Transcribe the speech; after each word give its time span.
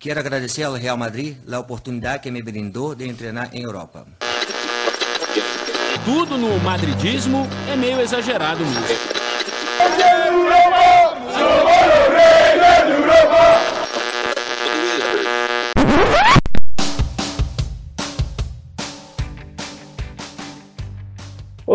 Quero 0.00 0.18
agradecer 0.18 0.62
ao 0.62 0.72
Real 0.72 0.96
Madrid 0.96 1.36
a 1.52 1.58
oportunidade 1.58 2.22
que 2.22 2.30
me 2.30 2.42
brindou 2.42 2.94
de 2.94 3.12
treinar 3.12 3.50
em 3.52 3.64
Europa. 3.64 4.06
Tudo 6.06 6.38
no 6.38 6.58
madridismo 6.60 7.46
é 7.70 7.76
meio 7.76 8.00
exagerado 8.00 8.64
mesmo. 8.64 9.09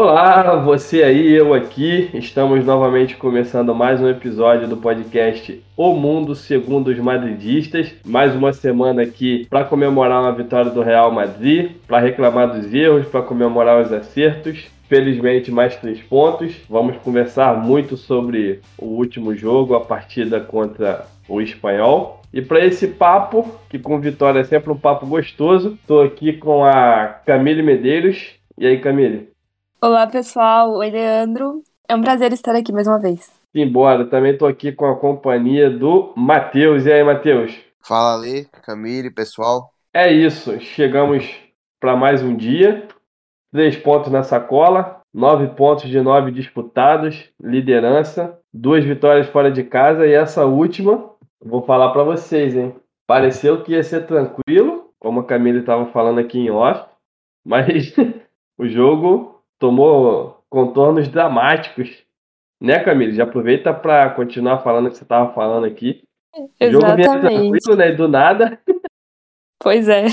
Olá, 0.08 0.58
você 0.58 1.02
aí, 1.02 1.34
eu 1.34 1.52
aqui. 1.52 2.12
Estamos 2.14 2.64
novamente 2.64 3.18
começando 3.18 3.74
mais 3.74 4.00
um 4.00 4.08
episódio 4.08 4.68
do 4.68 4.78
podcast 4.78 5.60
O 5.76 5.96
Mundo 5.96 6.36
Segundo 6.36 6.90
os 6.90 7.00
Madridistas. 7.00 7.92
Mais 8.06 8.36
uma 8.36 8.54
semana 8.54 9.02
aqui 9.02 9.48
para 9.50 9.66
comemorar 9.66 10.22
uma 10.22 10.32
vitória 10.32 10.70
do 10.70 10.84
Real 10.84 11.12
Madrid, 11.12 11.72
para 11.88 11.98
reclamar 11.98 12.54
dos 12.54 12.72
erros, 12.72 13.08
para 13.08 13.24
comemorar 13.24 13.82
os 13.84 13.92
acertos. 13.92 14.68
Felizmente, 14.88 15.50
mais 15.52 15.76
três 15.76 16.00
pontos. 16.04 16.54
Vamos 16.70 16.98
conversar 16.98 17.58
muito 17.58 17.98
sobre 17.98 18.60
o 18.78 18.86
último 18.86 19.36
jogo, 19.36 19.74
a 19.74 19.82
partida 19.82 20.40
contra 20.40 21.08
o 21.28 21.42
Espanhol. 21.42 22.22
E 22.32 22.44
para 22.44 22.64
esse 22.64 22.90
papo, 22.90 23.56
que 23.68 23.80
com 23.80 24.00
vitória 24.00 24.42
é 24.42 24.44
sempre 24.44 24.72
um 24.72 24.78
papo 24.78 25.08
gostoso, 25.08 25.80
estou 25.82 26.04
aqui 26.04 26.34
com 26.34 26.64
a 26.64 27.08
Camille 27.26 27.64
Medeiros. 27.64 28.36
E 28.56 28.68
aí, 28.68 28.80
Camille? 28.80 29.35
Olá, 29.86 30.08
pessoal. 30.08 30.74
Oi, 30.78 30.90
Leandro. 30.90 31.62
É 31.88 31.96
um 31.96 32.02
prazer 32.02 32.34
estar 32.34 32.56
aqui 32.56 32.74
mais 32.74 32.88
uma 32.88 32.98
vez. 32.98 33.40
Embora, 33.54 34.04
também 34.04 34.34
estou 34.34 34.48
aqui 34.48 34.72
com 34.72 34.88
a 34.88 34.98
companhia 34.98 35.70
do 35.70 36.12
Matheus. 36.18 36.88
E 36.88 36.92
aí, 36.92 37.04
Matheus? 37.04 37.56
Fala, 37.84 38.16
Lê, 38.16 38.46
Camille, 38.64 39.12
pessoal. 39.12 39.72
É 39.94 40.12
isso. 40.12 40.60
Chegamos 40.60 41.30
para 41.80 41.96
mais 41.96 42.24
um 42.24 42.36
dia. 42.36 42.88
Três 43.52 43.78
pontos 43.78 44.12
na 44.12 44.24
sacola, 44.24 45.02
nove 45.14 45.50
pontos 45.50 45.88
de 45.88 46.02
nove 46.02 46.32
disputados, 46.32 47.30
liderança, 47.40 48.40
duas 48.52 48.84
vitórias 48.84 49.28
fora 49.28 49.52
de 49.52 49.64
casa 49.64 50.08
e 50.08 50.14
essa 50.14 50.48
última, 50.48 51.12
vou 51.40 51.62
falar 51.62 51.92
para 51.92 52.02
vocês, 52.04 52.56
hein? 52.56 52.74
Pareceu 53.06 53.62
que 53.62 53.74
ia 53.74 53.84
ser 53.84 54.08
tranquilo, 54.08 54.90
como 55.00 55.20
a 55.20 55.26
Camille 55.26 55.60
estava 55.60 55.86
falando 55.92 56.18
aqui 56.18 56.40
em 56.40 56.50
off, 56.50 56.90
mas 57.46 57.94
o 58.58 58.66
jogo 58.66 59.35
tomou 59.60 60.44
contornos 60.50 61.08
dramáticos. 61.08 62.04
Né, 62.62 62.80
Camille? 62.84 63.16
Já 63.16 63.24
aproveita 63.24 63.74
para 63.74 64.10
continuar 64.12 64.64
falando 64.64 64.88
o 64.88 64.90
que 64.90 64.98
você 64.98 65.04
estava 65.04 65.34
falando 65.34 65.66
aqui. 65.66 66.04
Exatamente. 66.60 66.68
O 66.68 66.72
jogo 66.72 66.96
vinha 66.96 67.20
tranquilo, 67.20 67.76
né? 67.76 67.92
Do 67.92 68.08
nada. 68.08 68.60
Pois 69.58 69.88
é. 69.90 70.06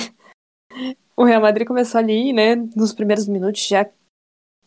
O 1.14 1.24
Real 1.24 1.42
Madrid 1.42 1.66
começou 1.66 1.98
ali, 1.98 2.32
né? 2.32 2.54
Nos 2.74 2.94
primeiros 2.94 3.28
minutos 3.28 3.66
já 3.66 3.86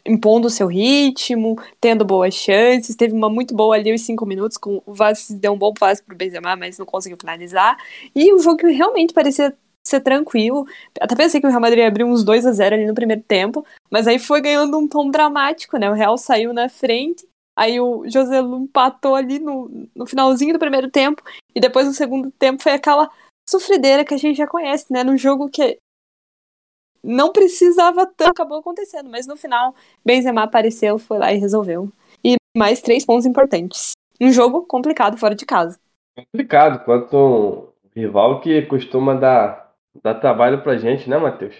impondo 0.05 0.47
o 0.47 0.51
seu 0.51 0.67
ritmo, 0.67 1.59
tendo 1.81 2.05
boas 2.05 2.35
chances. 2.35 2.95
Teve 2.95 3.13
uma 3.13 3.29
muito 3.29 3.55
boa 3.55 3.75
ali 3.75 3.93
os 3.93 4.01
cinco 4.01 4.25
minutos, 4.25 4.57
com 4.57 4.81
o 4.85 4.93
Vaz 4.93 5.31
deu 5.31 5.53
um 5.53 5.57
bom 5.57 5.73
passe 5.73 6.03
pro 6.03 6.15
Benzema, 6.15 6.55
mas 6.55 6.77
não 6.77 6.85
conseguiu 6.85 7.17
finalizar. 7.19 7.77
E 8.13 8.31
o 8.31 8.39
jogo 8.39 8.67
realmente 8.67 9.13
parecia 9.13 9.55
ser 9.87 10.01
tranquilo. 10.01 10.65
Até 10.99 11.15
pensei 11.15 11.39
que 11.39 11.47
o 11.47 11.49
Real 11.49 11.61
Madrid 11.61 11.79
ia 11.79 11.87
abrir 11.87 12.03
uns 12.03 12.23
2 12.23 12.45
a 12.45 12.51
0 12.51 12.75
ali 12.75 12.85
no 12.85 12.95
primeiro 12.95 13.21
tempo, 13.21 13.65
mas 13.89 14.07
aí 14.07 14.17
foi 14.17 14.41
ganhando 14.41 14.77
um 14.77 14.87
tom 14.87 15.09
dramático, 15.09 15.77
né? 15.77 15.89
O 15.89 15.93
Real 15.93 16.17
saiu 16.17 16.53
na 16.53 16.67
frente, 16.67 17.27
aí 17.55 17.79
o 17.79 18.03
José 18.09 18.41
Lu 18.41 18.63
empatou 18.63 19.15
ali 19.15 19.39
no, 19.39 19.87
no 19.95 20.05
finalzinho 20.05 20.53
do 20.53 20.59
primeiro 20.59 20.89
tempo, 20.89 21.23
e 21.53 21.59
depois 21.59 21.85
no 21.85 21.93
segundo 21.93 22.31
tempo 22.31 22.63
foi 22.63 22.73
aquela 22.73 23.09
sofrideira 23.47 24.03
que 24.03 24.13
a 24.13 24.17
gente 24.17 24.37
já 24.37 24.47
conhece, 24.47 24.91
né? 24.91 25.03
Num 25.03 25.17
jogo 25.17 25.47
que 25.49 25.77
não 27.03 27.31
precisava 27.31 28.07
tanto, 28.07 28.31
acabou 28.31 28.57
acontecendo, 28.57 29.09
mas 29.09 29.27
no 29.27 29.37
final 29.37 29.75
Benzema 30.03 30.43
apareceu, 30.43 30.97
foi 30.97 31.19
lá 31.19 31.31
e 31.31 31.37
resolveu. 31.37 31.91
E 32.23 32.35
mais 32.57 32.81
três 32.81 33.05
pontos 33.05 33.27
importantes. 33.27 33.91
Um 34.19 34.31
jogo 34.31 34.63
complicado 34.63 35.15
fora 35.15 35.35
de 35.35 35.45
casa. 35.45 35.77
Complicado, 36.17 36.83
quanto 36.83 37.15
um 37.15 37.67
rival 37.93 38.41
que 38.41 38.63
costuma 38.63 39.13
dar 39.13 39.64
Dá 40.03 40.13
trabalho 40.13 40.61
pra 40.63 40.77
gente, 40.77 41.09
né, 41.09 41.17
Matheus? 41.17 41.55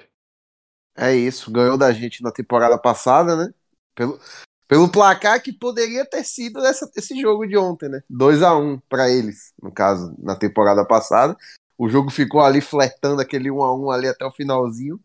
É 0.98 1.14
isso, 1.14 1.52
ganhou 1.52 1.78
da 1.78 1.92
gente 1.92 2.24
na 2.24 2.32
temporada 2.32 2.78
passada, 2.78 3.36
né? 3.36 3.54
Pelo, 3.94 4.20
pelo 4.68 4.92
placar 4.92 5.42
que 5.42 5.52
poderia 5.52 6.06
ter 6.06 6.24
sido 6.24 6.66
essa, 6.66 6.90
esse 6.96 7.20
jogo 7.20 7.46
de 7.46 7.58
ontem, 7.58 7.90
né? 7.90 8.02
2 8.10 8.42
a 8.42 8.56
1 8.56 8.80
para 8.90 9.10
eles, 9.10 9.54
no 9.62 9.72
caso, 9.72 10.16
na 10.18 10.36
temporada 10.36 10.86
passada. 10.86 11.36
O 11.78 11.90
jogo 11.90 12.10
ficou 12.10 12.42
ali 12.42 12.62
flertando 12.62 13.22
aquele 13.22 13.52
1 13.52 13.62
a 13.62 13.76
1 13.76 13.92
ali 13.92 14.08
até 14.08 14.26
o 14.26 14.32
finalzinho, 14.32 15.00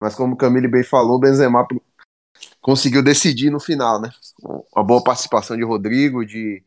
mas 0.00 0.14
como 0.14 0.34
o 0.34 0.36
Camille 0.36 0.68
bem 0.68 0.82
falou, 0.82 1.20
Benzema 1.20 1.66
conseguiu 2.60 3.02
decidir 3.02 3.50
no 3.50 3.60
final, 3.60 4.00
né? 4.00 4.10
Uma 4.74 4.84
boa 4.84 5.04
participação 5.04 5.56
de 5.56 5.62
Rodrigo, 5.62 6.24
de 6.24 6.64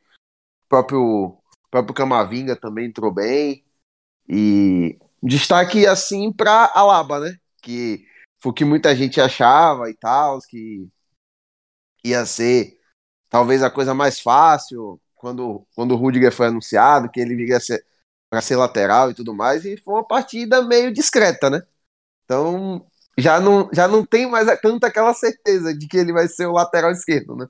próprio 0.70 1.38
próprio 1.70 1.94
Camavinga 1.94 2.56
também 2.56 2.86
entrou 2.86 3.12
bem 3.12 3.66
e 4.30 4.98
Destaque 5.22 5.86
assim 5.88 6.32
para 6.32 6.72
Alaba, 6.74 7.20
né? 7.20 7.38
Que 7.62 8.06
foi 8.40 8.52
o 8.52 8.54
que 8.54 8.66
muita 8.66 8.96
gente 8.96 9.20
achava 9.20 9.90
e 9.90 9.94
tal, 9.96 10.40
que 10.48 10.88
ia 12.04 12.26
ser 12.26 12.78
talvez 13.30 13.64
a 13.64 13.70
coisa 13.70 13.94
mais 13.94 14.20
fácil 14.20 15.00
quando, 15.16 15.66
quando 15.76 15.92
o 15.92 15.98
Rudiger 15.98 16.32
foi 16.32 16.48
anunciado, 16.48 17.10
que 17.10 17.20
ele 17.20 17.36
viria 17.36 17.58
para 18.30 18.42
ser 18.42 18.56
lateral 18.56 19.12
e 19.12 19.14
tudo 19.14 19.34
mais, 19.34 19.66
e 19.66 19.78
foi 19.78 19.96
uma 19.96 20.08
partida 20.08 20.62
meio 20.62 20.94
discreta, 20.94 21.50
né? 21.50 21.62
Então 22.24 22.86
já 23.18 23.40
não, 23.40 23.70
já 23.74 23.88
não 23.88 24.06
tem 24.06 24.30
mais 24.30 24.48
tanta 24.62 24.88
aquela 24.88 25.14
certeza 25.14 25.76
de 25.76 25.88
que 25.88 25.98
ele 25.98 26.14
vai 26.14 26.28
ser 26.28 26.46
o 26.46 26.54
lateral 26.54 26.92
esquerdo, 26.92 27.36
né? 27.36 27.48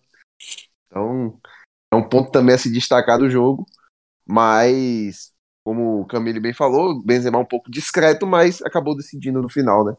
Então 0.88 1.40
é 1.92 1.96
um 1.96 2.08
ponto 2.08 2.32
também 2.32 2.56
a 2.56 2.58
se 2.58 2.72
destacar 2.72 3.20
do 3.20 3.30
jogo, 3.30 3.66
mas 4.26 5.34
como 5.68 6.00
o 6.00 6.06
Camille 6.06 6.40
bem 6.40 6.54
falou, 6.54 7.04
Benzema 7.04 7.38
um 7.38 7.44
pouco 7.44 7.70
discreto, 7.70 8.26
mas 8.26 8.62
acabou 8.62 8.96
decidindo 8.96 9.42
no 9.42 9.50
final, 9.50 9.84
né? 9.84 9.98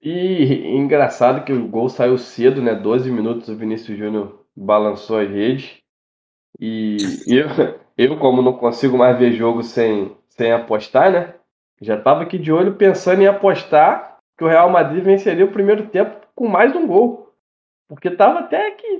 E 0.00 0.74
engraçado 0.74 1.44
que 1.44 1.52
o 1.52 1.68
gol 1.68 1.90
saiu 1.90 2.16
cedo, 2.16 2.62
né? 2.62 2.74
12 2.74 3.10
minutos 3.10 3.50
o 3.50 3.54
Vinícius 3.54 3.98
Júnior 3.98 4.42
balançou 4.56 5.18
as 5.18 5.28
redes. 5.28 5.76
E 6.58 6.96
eu, 7.26 7.46
eu, 7.98 8.18
como 8.18 8.40
não 8.40 8.54
consigo 8.54 8.96
mais 8.96 9.18
ver 9.18 9.32
jogo 9.32 9.62
sem, 9.62 10.16
sem 10.30 10.50
apostar, 10.50 11.12
né? 11.12 11.34
Já 11.78 12.00
tava 12.00 12.22
aqui 12.22 12.38
de 12.38 12.50
olho 12.50 12.76
pensando 12.76 13.20
em 13.20 13.26
apostar 13.26 14.16
que 14.38 14.44
o 14.44 14.48
Real 14.48 14.70
Madrid 14.70 15.04
venceria 15.04 15.44
o 15.44 15.52
primeiro 15.52 15.88
tempo 15.88 16.26
com 16.34 16.48
mais 16.48 16.74
um 16.74 16.86
gol. 16.86 17.34
Porque 17.86 18.10
tava 18.10 18.38
até 18.38 18.70
que, 18.70 18.98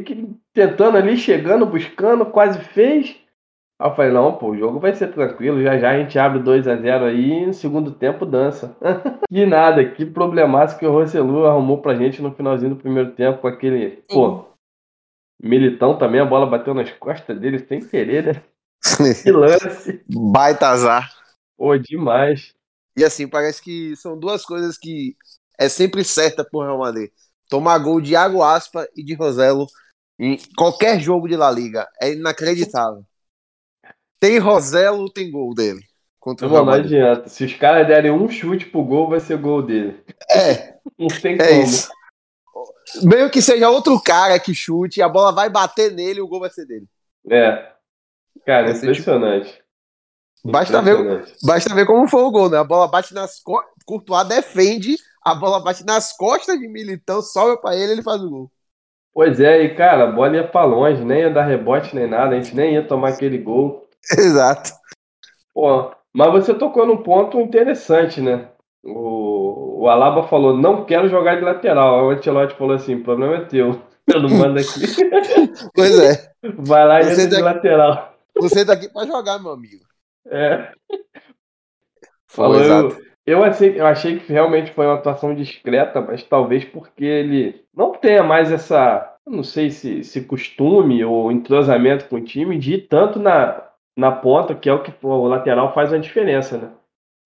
que 0.00 0.28
tentando 0.52 0.96
ali, 0.96 1.16
chegando, 1.16 1.64
buscando, 1.66 2.26
quase 2.26 2.58
fez. 2.58 3.16
Aí 3.80 3.88
eu 3.88 3.94
falei, 3.94 4.12
não, 4.12 4.36
pô, 4.36 4.50
o 4.50 4.58
jogo 4.58 4.78
vai 4.78 4.94
ser 4.94 5.10
tranquilo, 5.10 5.62
já 5.62 5.78
já 5.78 5.92
a 5.92 5.98
gente 5.98 6.18
abre 6.18 6.38
2 6.40 6.68
a 6.68 6.76
0 6.76 7.06
aí 7.06 7.30
e 7.30 7.46
no 7.46 7.54
segundo 7.54 7.90
tempo 7.90 8.26
dança. 8.26 8.76
que 9.26 9.46
nada, 9.46 9.82
que 9.90 10.04
problemaço 10.04 10.78
que 10.78 10.84
o 10.84 10.92
Roselu 10.92 11.46
arrumou 11.46 11.80
pra 11.80 11.94
gente 11.94 12.20
no 12.20 12.30
finalzinho 12.34 12.74
do 12.74 12.80
primeiro 12.80 13.12
tempo 13.12 13.40
com 13.40 13.48
aquele, 13.48 13.96
Sim. 13.96 14.02
pô, 14.10 14.44
militão 15.42 15.96
também, 15.96 16.20
a 16.20 16.26
bola 16.26 16.44
bateu 16.44 16.74
nas 16.74 16.92
costas 16.92 17.40
dele 17.40 17.58
sem 17.58 17.80
querer, 17.80 18.26
né? 18.26 18.42
que 19.22 19.32
lance. 19.32 20.04
Baita 20.06 20.68
azar. 20.68 21.10
Pô, 21.56 21.74
demais. 21.78 22.52
E 22.94 23.02
assim, 23.02 23.26
parece 23.26 23.62
que 23.62 23.96
são 23.96 24.18
duas 24.18 24.44
coisas 24.44 24.76
que 24.76 25.16
é 25.58 25.70
sempre 25.70 26.04
certa 26.04 26.44
pro 26.44 26.60
Real 26.60 26.78
Madrid. 26.80 27.10
Tomar 27.48 27.78
gol 27.78 27.98
de 27.98 28.12
Iago 28.12 28.42
Aspa 28.42 28.86
e 28.94 29.02
de 29.02 29.14
Roselo 29.14 29.66
em 30.18 30.38
qualquer 30.54 31.00
jogo 31.00 31.26
de 31.26 31.34
La 31.34 31.50
Liga. 31.50 31.88
É 31.98 32.12
inacreditável. 32.12 33.06
Tem 34.20 34.38
Roselo, 34.38 35.10
tem 35.10 35.30
gol 35.30 35.54
dele. 35.54 35.80
Contra 36.20 36.46
não, 36.46 36.66
não 36.66 36.72
adianta. 36.74 37.30
Se 37.30 37.44
os 37.44 37.54
caras 37.54 37.86
derem 37.86 38.10
um 38.10 38.28
chute 38.28 38.66
pro 38.66 38.84
gol, 38.84 39.08
vai 39.08 39.18
ser 39.18 39.38
gol 39.38 39.62
dele. 39.62 39.98
É. 40.30 40.74
não 40.98 41.08
tem 41.08 41.34
é 41.40 41.48
como. 41.48 41.62
Isso. 41.62 41.88
Meio 43.02 43.30
que 43.30 43.40
seja 43.40 43.70
outro 43.70 43.98
cara 44.00 44.38
que 44.38 44.54
chute, 44.54 45.00
a 45.00 45.08
bola 45.08 45.32
vai 45.32 45.48
bater 45.48 45.90
nele 45.90 46.18
e 46.18 46.22
o 46.22 46.28
gol 46.28 46.40
vai 46.40 46.50
ser 46.50 46.66
dele. 46.66 46.86
É. 47.30 47.70
Cara, 48.44 48.66
vai 48.66 48.76
impressionante. 48.76 49.50
Tipo... 49.50 50.52
Basta, 50.52 50.80
ver, 50.82 51.26
basta 51.42 51.74
ver 51.74 51.86
como 51.86 52.08
foi 52.08 52.22
o 52.22 52.30
gol, 52.30 52.50
né? 52.50 52.58
A 52.58 52.64
bola 52.64 52.88
bate 52.88 53.14
nas 53.14 53.40
costas. 53.40 53.70
Courtois 53.84 54.26
defende, 54.28 54.96
a 55.24 55.34
bola 55.34 55.60
bate 55.60 55.84
nas 55.84 56.16
costas 56.16 56.58
de 56.58 56.68
Militão, 56.68 57.20
sobe 57.20 57.60
pra 57.60 57.74
ele 57.74 57.92
ele 57.92 58.02
faz 58.02 58.22
o 58.22 58.30
gol. 58.30 58.52
Pois 59.12 59.40
é, 59.40 59.62
e 59.64 59.74
cara, 59.74 60.04
a 60.04 60.12
bola 60.12 60.36
ia 60.36 60.46
pra 60.46 60.64
longe, 60.64 61.04
nem 61.04 61.20
ia 61.20 61.30
dar 61.30 61.44
rebote 61.44 61.94
nem 61.94 62.06
nada, 62.06 62.34
a 62.34 62.40
gente 62.40 62.54
nem 62.54 62.74
ia 62.74 62.86
tomar 62.86 63.10
aquele 63.10 63.38
gol. 63.38 63.79
Exato. 64.18 64.70
Pô, 65.54 65.92
mas 66.12 66.32
você 66.32 66.54
tocou 66.54 66.86
num 66.86 67.02
ponto 67.02 67.40
interessante, 67.40 68.20
né? 68.20 68.48
O, 68.82 69.82
o 69.82 69.88
Alaba 69.88 70.26
falou, 70.28 70.56
não 70.56 70.84
quero 70.84 71.08
jogar 71.08 71.36
de 71.36 71.42
lateral. 71.42 72.06
O 72.06 72.10
Antelote 72.10 72.56
falou 72.56 72.74
assim, 72.74 72.96
o 72.96 73.04
problema 73.04 73.36
é 73.36 73.44
teu. 73.44 73.80
Eu 74.06 74.22
não 74.22 74.30
mando 74.30 74.58
aqui. 74.58 74.80
Pois 75.74 75.98
é. 75.98 76.30
Vai 76.58 76.86
lá 76.86 77.00
e 77.00 77.12
entra 77.12 77.26
de 77.26 77.42
lateral. 77.42 78.14
Você 78.36 78.64
tá 78.64 78.72
aqui 78.72 78.88
pra 78.88 79.04
jogar, 79.04 79.38
meu 79.38 79.52
amigo. 79.52 79.84
É. 80.26 80.72
Falou, 82.26 82.60
exato. 82.60 82.96
eu, 83.26 83.42
achei, 83.42 83.80
eu 83.80 83.86
achei 83.86 84.18
que 84.18 84.32
realmente 84.32 84.72
foi 84.72 84.86
uma 84.86 84.94
atuação 84.94 85.34
discreta, 85.34 86.00
mas 86.00 86.22
talvez 86.22 86.64
porque 86.64 87.04
ele 87.04 87.64
não 87.74 87.92
tenha 87.92 88.22
mais 88.22 88.52
essa, 88.52 89.16
não 89.26 89.42
sei 89.42 89.70
se, 89.70 90.04
se 90.04 90.22
costume 90.22 91.04
ou 91.04 91.32
entrosamento 91.32 92.06
com 92.06 92.16
o 92.16 92.24
time 92.24 92.58
de 92.58 92.74
ir 92.74 92.88
tanto 92.88 93.18
na, 93.18 93.69
na 94.00 94.10
ponta, 94.10 94.54
que 94.54 94.68
é 94.68 94.72
o 94.72 94.82
que 94.82 94.92
o 95.02 95.26
lateral 95.26 95.74
faz 95.74 95.92
a 95.92 95.98
diferença, 95.98 96.56
né? 96.56 96.70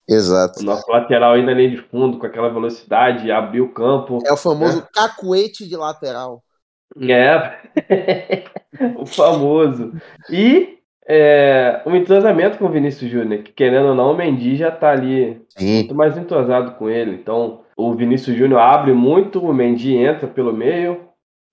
Exato. 0.07 0.59
O 0.59 0.63
nosso 0.63 0.91
lateral 0.91 1.37
na 1.41 1.53
linha 1.53 1.71
de 1.71 1.77
fundo, 1.77 2.19
com 2.19 2.25
aquela 2.25 2.49
velocidade, 2.49 3.31
abrir 3.31 3.61
o 3.61 3.73
campo. 3.73 4.19
É 4.25 4.33
o 4.33 4.37
famoso 4.37 4.85
cacuete 4.93 5.67
de 5.67 5.75
lateral. 5.75 6.43
É, 7.01 8.43
o 8.99 9.05
famoso. 9.05 9.93
E 10.29 10.79
é, 11.07 11.81
o 11.85 11.95
entrosamento 11.95 12.57
com 12.57 12.65
o 12.65 12.71
Vinícius 12.71 13.09
Júnior, 13.09 13.41
que 13.41 13.53
querendo 13.53 13.87
ou 13.87 13.95
não, 13.95 14.11
o 14.11 14.15
Mendy 14.15 14.57
já 14.57 14.69
tá 14.69 14.91
ali 14.91 15.41
Sim. 15.57 15.75
muito 15.75 15.95
mais 15.95 16.17
entrosado 16.17 16.71
com 16.73 16.89
ele. 16.89 17.15
Então, 17.15 17.61
o 17.75 17.93
Vinícius 17.93 18.37
Júnior 18.37 18.59
abre 18.59 18.93
muito, 18.93 19.43
o 19.43 19.53
Mendy 19.53 19.95
entra 19.95 20.27
pelo 20.27 20.53
meio. 20.53 21.05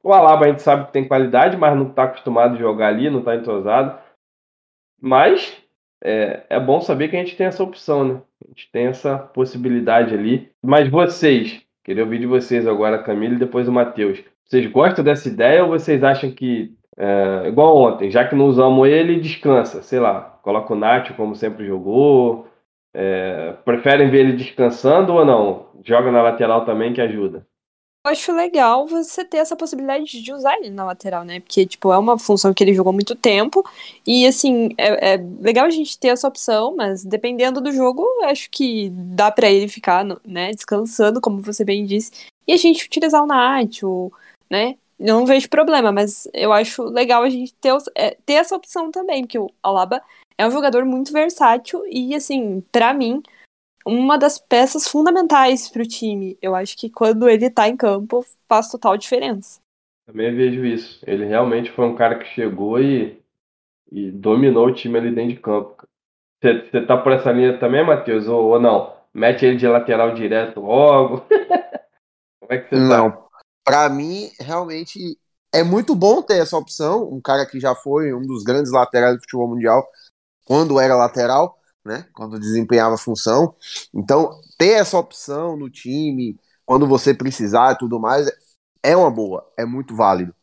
O 0.02 0.12
Alaba 0.12 0.44
a 0.44 0.48
gente 0.48 0.62
sabe 0.62 0.86
que 0.86 0.92
tem 0.92 1.06
qualidade, 1.06 1.56
mas 1.56 1.76
não 1.76 1.88
tá 1.88 2.04
acostumado 2.04 2.56
a 2.56 2.58
jogar 2.58 2.88
ali, 2.88 3.08
não 3.08 3.22
tá 3.22 3.36
entrosado. 3.36 3.96
Mas 5.02 5.60
é, 6.00 6.44
é 6.48 6.60
bom 6.60 6.80
saber 6.80 7.08
que 7.08 7.16
a 7.16 7.18
gente 7.18 7.34
tem 7.34 7.46
essa 7.46 7.62
opção, 7.62 8.04
né? 8.04 8.22
A 8.44 8.48
gente 8.48 8.70
tem 8.70 8.86
essa 8.86 9.18
possibilidade 9.18 10.14
ali. 10.14 10.48
Mas 10.62 10.88
vocês, 10.88 11.60
queria 11.84 12.04
ouvir 12.04 12.20
de 12.20 12.26
vocês 12.26 12.68
agora, 12.68 13.02
Camila, 13.02 13.34
e 13.34 13.38
depois 13.38 13.66
o 13.66 13.72
Matheus. 13.72 14.22
Vocês 14.44 14.64
gostam 14.66 15.04
dessa 15.04 15.28
ideia 15.28 15.64
ou 15.64 15.70
vocês 15.70 16.04
acham 16.04 16.30
que, 16.30 16.72
é, 16.96 17.48
igual 17.48 17.76
ontem, 17.76 18.10
já 18.10 18.24
que 18.24 18.36
não 18.36 18.46
usamos 18.46 18.88
ele, 18.88 19.18
descansa? 19.18 19.82
Sei 19.82 19.98
lá, 19.98 20.20
coloca 20.42 20.72
o 20.72 20.76
Nacho 20.76 21.14
como 21.14 21.34
sempre 21.34 21.66
jogou. 21.66 22.46
É, 22.94 23.54
preferem 23.64 24.10
ver 24.10 24.20
ele 24.20 24.32
descansando 24.34 25.14
ou 25.14 25.24
não? 25.24 25.66
Joga 25.84 26.12
na 26.12 26.22
lateral 26.22 26.64
também 26.64 26.92
que 26.92 27.00
ajuda. 27.00 27.44
Acho 28.04 28.32
legal 28.32 28.84
você 28.84 29.24
ter 29.24 29.36
essa 29.36 29.54
possibilidade 29.54 30.20
de 30.20 30.32
usar 30.32 30.56
ele 30.56 30.70
na 30.70 30.84
lateral, 30.84 31.24
né? 31.24 31.38
Porque, 31.38 31.64
tipo, 31.64 31.92
é 31.92 31.98
uma 31.98 32.18
função 32.18 32.52
que 32.52 32.64
ele 32.64 32.74
jogou 32.74 32.92
muito 32.92 33.14
tempo. 33.14 33.64
E, 34.04 34.26
assim, 34.26 34.70
é, 34.76 35.14
é 35.14 35.16
legal 35.40 35.66
a 35.66 35.70
gente 35.70 35.96
ter 35.96 36.08
essa 36.08 36.26
opção, 36.26 36.74
mas 36.74 37.04
dependendo 37.04 37.60
do 37.60 37.70
jogo, 37.70 38.04
acho 38.24 38.50
que 38.50 38.90
dá 38.90 39.30
para 39.30 39.48
ele 39.48 39.68
ficar, 39.68 40.04
né, 40.24 40.50
descansando, 40.50 41.20
como 41.20 41.40
você 41.40 41.64
bem 41.64 41.86
disse. 41.86 42.10
E 42.44 42.52
a 42.52 42.56
gente 42.56 42.86
utilizar 42.86 43.22
o 43.22 43.26
Nacho, 43.26 44.10
né? 44.50 44.76
Eu 44.98 45.16
não 45.18 45.26
vejo 45.26 45.48
problema, 45.48 45.92
mas 45.92 46.26
eu 46.34 46.52
acho 46.52 46.82
legal 46.82 47.22
a 47.22 47.30
gente 47.30 47.54
ter, 47.54 47.72
é, 47.94 48.16
ter 48.26 48.34
essa 48.34 48.56
opção 48.56 48.90
também, 48.90 49.22
porque 49.22 49.38
o 49.38 49.48
Alaba 49.62 50.02
é 50.36 50.44
um 50.44 50.50
jogador 50.50 50.84
muito 50.84 51.12
versátil 51.12 51.84
e, 51.88 52.16
assim, 52.16 52.64
para 52.72 52.92
mim, 52.92 53.22
uma 53.86 54.16
das 54.16 54.38
peças 54.38 54.88
fundamentais 54.88 55.68
para 55.68 55.82
o 55.82 55.86
time. 55.86 56.38
Eu 56.40 56.54
acho 56.54 56.76
que 56.76 56.88
quando 56.90 57.28
ele 57.28 57.50
tá 57.50 57.68
em 57.68 57.76
campo 57.76 58.24
faz 58.48 58.70
total 58.70 58.96
diferença. 58.96 59.60
Também 60.06 60.34
vejo 60.34 60.64
isso. 60.64 61.00
Ele 61.06 61.24
realmente 61.24 61.70
foi 61.72 61.86
um 61.86 61.94
cara 61.94 62.18
que 62.18 62.26
chegou 62.34 62.80
e, 62.80 63.20
e 63.90 64.10
dominou 64.10 64.66
o 64.66 64.74
time 64.74 64.98
ali 64.98 65.14
dentro 65.14 65.34
de 65.34 65.40
campo. 65.40 65.86
Você 66.42 66.84
tá 66.86 66.96
por 66.96 67.12
essa 67.12 67.30
linha 67.30 67.58
também, 67.58 67.86
Matheus? 67.86 68.26
Ou, 68.26 68.50
ou, 68.50 68.60
não? 68.60 68.92
Mete 69.14 69.46
ele 69.46 69.56
de 69.56 69.66
lateral 69.66 70.12
direto 70.14 70.60
logo? 70.60 71.24
Como 72.40 72.52
é 72.52 72.58
que 72.58 72.68
você 72.68 72.82
Não. 72.82 73.10
tá? 73.10 73.22
Para 73.64 73.88
mim, 73.88 74.28
realmente 74.40 75.16
é 75.54 75.62
muito 75.62 75.94
bom 75.94 76.20
ter 76.20 76.38
essa 76.38 76.56
opção. 76.56 77.08
Um 77.08 77.20
cara 77.20 77.46
que 77.46 77.60
já 77.60 77.76
foi 77.76 78.12
um 78.12 78.22
dos 78.22 78.42
grandes 78.42 78.72
laterais 78.72 79.14
do 79.14 79.20
futebol 79.20 79.48
mundial 79.48 79.86
quando 80.44 80.80
era 80.80 80.96
lateral 80.96 81.56
né? 81.84 82.06
Quando 82.14 82.38
desempenhava 82.38 82.94
a 82.94 82.98
função. 82.98 83.54
Então, 83.94 84.40
ter 84.58 84.72
essa 84.72 84.98
opção 84.98 85.56
no 85.56 85.70
time, 85.70 86.38
quando 86.64 86.86
você 86.86 87.12
precisar 87.12 87.72
e 87.72 87.78
tudo 87.78 87.98
mais, 88.00 88.30
é 88.82 88.96
uma 88.96 89.10
boa, 89.10 89.50
é 89.56 89.64
muito 89.64 89.94
válido. 89.94 90.34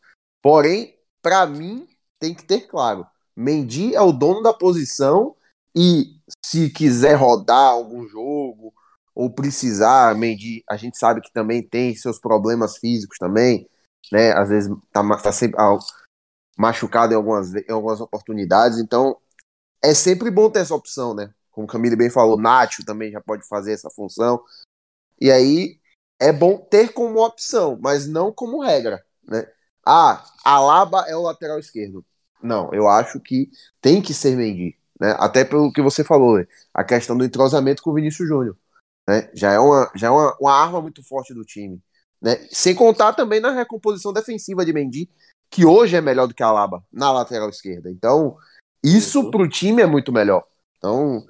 Porém, 0.42 0.96
para 1.22 1.46
mim, 1.46 1.86
tem 2.18 2.34
que 2.34 2.44
ter 2.44 2.62
claro: 2.66 3.06
Mendy 3.36 3.94
é 3.94 4.00
o 4.00 4.12
dono 4.12 4.42
da 4.42 4.52
posição 4.52 5.36
e 5.74 6.16
se 6.44 6.70
quiser 6.70 7.14
rodar 7.14 7.70
algum 7.70 8.06
jogo 8.06 8.72
ou 9.14 9.30
precisar, 9.30 10.14
Mendy, 10.16 10.62
a 10.68 10.76
gente 10.76 10.98
sabe 10.98 11.20
que 11.20 11.32
também 11.32 11.62
tem 11.62 11.94
seus 11.94 12.18
problemas 12.18 12.78
físicos 12.78 13.18
também, 13.18 13.68
né? 14.12 14.32
Às 14.32 14.48
vezes 14.48 14.70
tá, 14.92 15.02
tá 15.18 15.32
sempre 15.32 15.58
machucado 16.56 17.12
em 17.12 17.16
algumas, 17.16 17.54
em 17.54 17.70
algumas 17.70 18.00
oportunidades, 18.00 18.78
então 18.78 19.16
é 19.82 19.94
sempre 19.94 20.30
bom 20.30 20.50
ter 20.50 20.60
essa 20.60 20.74
opção, 20.74 21.14
né? 21.14 21.32
Como 21.50 21.66
o 21.66 21.68
Camille 21.68 21.96
bem 21.96 22.10
falou, 22.10 22.38
Nacho 22.38 22.84
também 22.84 23.10
já 23.10 23.20
pode 23.20 23.46
fazer 23.46 23.72
essa 23.72 23.90
função. 23.90 24.42
E 25.20 25.30
aí 25.30 25.78
é 26.18 26.32
bom 26.32 26.58
ter 26.58 26.92
como 26.92 27.24
opção, 27.24 27.78
mas 27.80 28.06
não 28.06 28.32
como 28.32 28.62
regra, 28.62 29.04
né? 29.24 29.46
Ah, 29.84 30.24
Alaba 30.44 31.04
é 31.08 31.16
o 31.16 31.22
lateral 31.22 31.58
esquerdo. 31.58 32.04
Não, 32.42 32.72
eu 32.72 32.88
acho 32.88 33.20
que 33.20 33.50
tem 33.80 34.00
que 34.00 34.14
ser 34.14 34.36
Mendy, 34.36 34.76
né? 35.00 35.14
Até 35.18 35.44
pelo 35.44 35.72
que 35.72 35.82
você 35.82 36.04
falou, 36.04 36.38
né? 36.38 36.46
a 36.72 36.84
questão 36.84 37.16
do 37.16 37.24
entrosamento 37.24 37.82
com 37.82 37.90
o 37.90 37.94
Vinícius 37.94 38.28
Júnior, 38.28 38.56
né? 39.08 39.30
Já 39.34 39.52
é 39.52 39.58
uma, 39.58 39.90
já 39.94 40.08
é 40.08 40.10
uma, 40.10 40.36
uma 40.40 40.52
arma 40.52 40.80
muito 40.80 41.02
forte 41.02 41.34
do 41.34 41.44
time, 41.44 41.82
né? 42.20 42.36
Sem 42.50 42.74
contar 42.74 43.14
também 43.14 43.40
na 43.40 43.52
recomposição 43.52 44.12
defensiva 44.12 44.64
de 44.64 44.72
Mendy, 44.72 45.10
que 45.50 45.64
hoje 45.66 45.96
é 45.96 46.00
melhor 46.00 46.26
do 46.26 46.34
que 46.34 46.42
Alaba 46.42 46.84
na 46.92 47.10
lateral 47.12 47.48
esquerda. 47.48 47.90
Então, 47.90 48.36
isso 48.82 49.30
para 49.30 49.42
o 49.42 49.48
time 49.48 49.82
é 49.82 49.86
muito 49.86 50.12
melhor. 50.12 50.44
Então, 50.78 51.24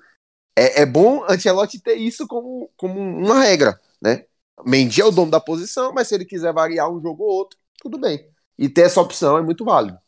é, 0.57 0.83
é 0.83 0.87
bom 0.87 1.25
Ancelotti 1.29 1.83
ter 1.83 1.95
isso 1.95 2.27
como, 2.27 2.71
como 2.77 2.99
uma 2.99 3.41
regra, 3.41 3.79
né? 4.03 4.25
Mendy 4.65 5.01
é 5.01 5.05
o 5.05 5.11
dono 5.11 5.31
da 5.31 5.41
posição, 5.41 5.93
mas 5.93 6.09
se 6.09 6.15
ele 6.15 6.25
quiser 6.25 6.53
variar 6.53 6.91
um 6.91 7.01
jogo 7.01 7.25
ou 7.25 7.31
outro, 7.31 7.59
tudo 7.83 7.99
bem. 7.99 8.27
E 8.59 8.69
ter 8.69 8.83
essa 8.83 9.01
opção 9.01 9.39
é 9.39 9.43
muito 9.43 9.65
válido. 9.65 9.99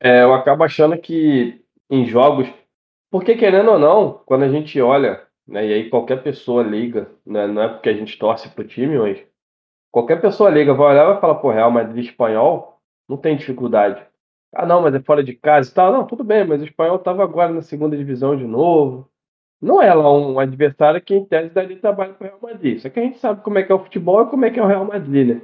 É, 0.00 0.22
eu 0.22 0.34
acabo 0.34 0.64
achando 0.64 0.98
que 0.98 1.64
em 1.90 2.04
jogos, 2.06 2.46
porque 3.10 3.36
querendo 3.36 3.70
ou 3.70 3.78
não, 3.78 4.22
quando 4.26 4.42
a 4.44 4.48
gente 4.48 4.78
olha, 4.80 5.26
né, 5.46 5.66
e 5.66 5.72
aí 5.72 5.90
qualquer 5.90 6.22
pessoa 6.22 6.62
liga, 6.62 7.10
né, 7.24 7.46
não 7.46 7.62
é 7.62 7.68
porque 7.68 7.88
a 7.88 7.94
gente 7.94 8.18
torce 8.18 8.48
pro 8.50 8.66
time, 8.66 8.98
mas 8.98 9.18
qualquer 9.90 10.20
pessoa 10.20 10.50
liga, 10.50 10.74
vai 10.74 10.92
olhar 10.92 11.04
e 11.04 11.12
vai 11.12 11.20
falar, 11.20 11.36
pô, 11.36 11.50
Real 11.50 11.70
Madrid 11.70 12.04
espanhol 12.04 12.80
não 13.08 13.16
tem 13.16 13.36
dificuldade. 13.36 14.04
Ah, 14.54 14.66
não, 14.66 14.82
mas 14.82 14.94
é 14.94 15.00
fora 15.00 15.22
de 15.22 15.34
casa 15.34 15.70
e 15.70 15.74
tal. 15.74 15.92
Não, 15.92 16.06
tudo 16.06 16.22
bem, 16.24 16.46
mas 16.46 16.60
o 16.62 16.64
espanhol 16.64 16.96
estava 16.96 17.22
agora 17.22 17.52
na 17.52 17.62
segunda 17.62 17.96
divisão 17.96 18.36
de 18.36 18.44
novo. 18.44 19.10
Não 19.60 19.80
é 19.80 19.92
lá 19.94 20.12
um 20.12 20.38
adversário 20.38 21.00
que, 21.00 21.14
em 21.14 21.24
tese, 21.24 21.50
daria 21.50 21.78
trabalho 21.78 22.14
para 22.14 22.26
o 22.26 22.28
Real 22.28 22.40
Madrid. 22.42 22.78
Só 22.78 22.90
que 22.90 23.00
a 23.00 23.02
gente 23.02 23.18
sabe 23.18 23.42
como 23.42 23.58
é 23.58 23.62
que 23.62 23.72
é 23.72 23.74
o 23.74 23.82
futebol 23.82 24.22
e 24.22 24.30
como 24.30 24.44
é 24.44 24.50
que 24.50 24.60
é 24.60 24.62
o 24.62 24.66
Real 24.66 24.84
Madrid, 24.84 25.36
né? 25.36 25.42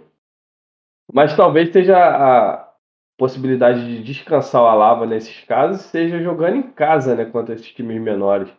Mas 1.12 1.37
talvez 1.37 1.73
seja 1.73 1.97
a 1.97 2.73
possibilidade 3.19 3.85
de 3.85 4.02
descansar 4.02 4.62
o 4.62 4.67
Alaba 4.67 5.07
nesses 5.07 5.45
casos, 5.45 5.83
seja 5.83 6.23
jogando 6.23 6.57
em 6.57 6.71
casa, 6.71 7.14
né, 7.14 7.25
contra 7.25 7.55
esses 7.55 7.73
times 7.73 8.00
menores. 8.00 8.50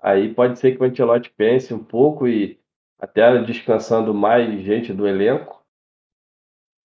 Aí 0.00 0.32
pode 0.34 0.58
ser 0.58 0.76
que 0.76 0.82
o 0.82 0.86
Ancelotti 0.86 1.30
pense 1.30 1.72
um 1.74 1.82
pouco 1.82 2.26
e 2.26 2.58
até 2.98 3.42
descansando 3.42 4.14
mais 4.14 4.48
gente 4.62 4.92
do 4.92 5.06
elenco. 5.06 5.62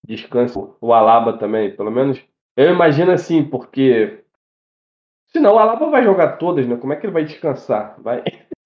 Descansa 0.05 0.59
o 0.81 0.93
Alaba 0.93 1.37
também, 1.37 1.75
pelo 1.75 1.91
menos. 1.91 2.21
Eu 2.61 2.73
imagino 2.73 3.11
assim, 3.11 3.43
porque 3.43 4.21
Senão 5.31 5.55
o 5.55 5.59
Alaba 5.59 5.89
vai 5.89 6.03
jogar 6.03 6.37
todas, 6.37 6.67
né? 6.67 6.75
Como 6.75 6.91
é 6.91 6.97
que 6.97 7.05
ele 7.05 7.13
vai 7.13 7.23
descansar? 7.23 7.95
Vai, 7.99 8.21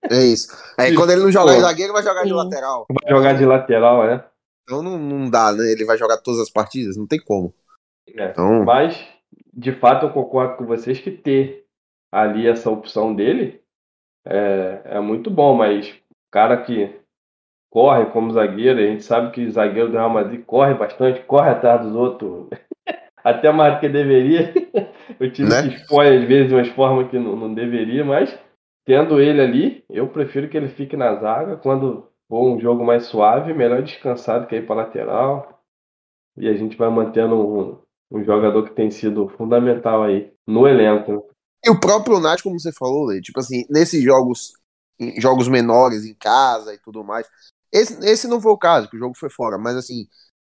É 0.10 0.24
isso. 0.24 0.48
Aí 0.78 0.96
quando 0.96 1.12
ele 1.12 1.22
não 1.22 1.32
jogar 1.32 1.56
de 1.56 1.62
zagueiro, 1.62 1.94
vai 1.94 2.04
jogar 2.04 2.24
de 2.24 2.30
Sim. 2.30 2.36
lateral. 2.36 2.86
vai 2.90 3.16
jogar 3.16 3.34
de 3.34 3.46
lateral, 3.46 4.06
né? 4.06 4.24
Então 4.64 4.82
não, 4.82 4.98
não 4.98 5.30
dá, 5.30 5.52
né? 5.52 5.72
Ele 5.72 5.86
vai 5.86 5.98
jogar 5.98 6.18
todas 6.18 6.40
as 6.40 6.50
partidas, 6.50 6.98
não 6.98 7.06
tem 7.08 7.24
como. 7.24 7.54
É. 8.08 8.32
Então, 8.32 8.64
Mas, 8.64 9.08
de 9.54 9.72
fato, 9.74 10.08
eu 10.08 10.12
concordo 10.12 10.58
com 10.58 10.66
vocês 10.66 11.00
que 11.00 11.12
ter 11.12 11.66
ali 12.12 12.48
essa 12.48 12.70
opção 12.70 13.14
dele 13.14 13.62
é, 14.26 14.82
é 14.86 15.00
muito 15.00 15.30
bom, 15.30 15.56
mas 15.56 15.90
o 15.90 16.32
cara 16.32 16.58
que 16.64 17.00
corre 17.70 18.06
como 18.08 18.32
zagueiro, 18.32 18.80
a 18.80 18.84
gente 18.84 19.04
sabe 19.04 19.32
que 19.32 19.46
o 19.46 19.52
zagueiro 19.52 19.90
do 19.90 19.98
Real 19.98 20.10
Madrid 20.10 20.44
corre 20.46 20.74
bastante, 20.74 21.22
corre 21.22 21.50
atrás 21.50 21.82
dos 21.82 21.96
outros, 21.96 22.48
até 23.26 23.52
mais 23.52 23.76
do 23.76 23.80
que 23.82 23.90
deveria. 23.90 24.54
O 25.20 25.30
time 25.30 25.50
Né? 25.50 25.62
se 25.62 25.68
expõe 25.70 26.18
às 26.18 26.28
vezes 26.28 26.50
de 26.50 26.56
umas 26.56 26.68
formas 26.70 27.10
que 27.10 27.20
não, 27.20 27.36
não 27.36 27.54
deveria, 27.54 28.04
mas 28.04 28.38
tendo 28.86 29.22
ele 29.22 29.40
ali, 29.40 29.84
eu 29.90 30.08
prefiro 30.10 30.50
que 30.50 30.58
ele 30.58 30.68
fique 30.68 30.98
na 30.98 31.16
zaga. 31.16 31.58
Quando 31.58 32.08
for 32.28 32.44
um 32.50 32.60
jogo 32.60 32.84
mais 32.84 33.06
suave, 33.06 33.54
melhor 33.54 33.84
descansar 33.84 34.42
do 34.42 34.48
que 34.48 34.56
ir 34.56 34.66
para 34.66 34.78
lateral. 34.78 35.62
E 36.38 36.48
a 36.50 36.54
gente 36.56 36.76
vai 36.76 36.90
mantendo 36.90 37.36
um, 37.36 37.78
um 38.12 38.24
jogador 38.24 38.64
que 38.64 38.76
tem 38.76 38.92
sido 38.92 39.30
fundamental 39.30 40.04
aí 40.04 40.32
no 40.48 40.68
elenco. 40.68 41.30
E 41.64 41.70
o 41.70 41.80
próprio 41.80 42.20
Nath, 42.20 42.42
como 42.42 42.60
você 42.60 42.72
falou, 42.72 43.06
Lê, 43.06 43.22
tipo 43.22 43.40
assim, 43.40 43.64
nesses 43.70 44.04
jogos, 44.04 44.54
jogos 45.18 45.48
menores 45.48 46.06
em 46.06 46.14
casa 46.16 46.74
e 46.74 46.80
tudo 46.80 47.04
mais. 47.04 47.28
Esse, 47.72 48.00
esse 48.06 48.28
não 48.28 48.42
foi 48.42 48.52
o 48.52 48.58
caso, 48.58 48.90
que 48.90 48.96
o 48.96 49.00
jogo 49.00 49.16
foi 49.18 49.30
fora, 49.30 49.58
mas 49.58 49.76
assim, 49.76 50.08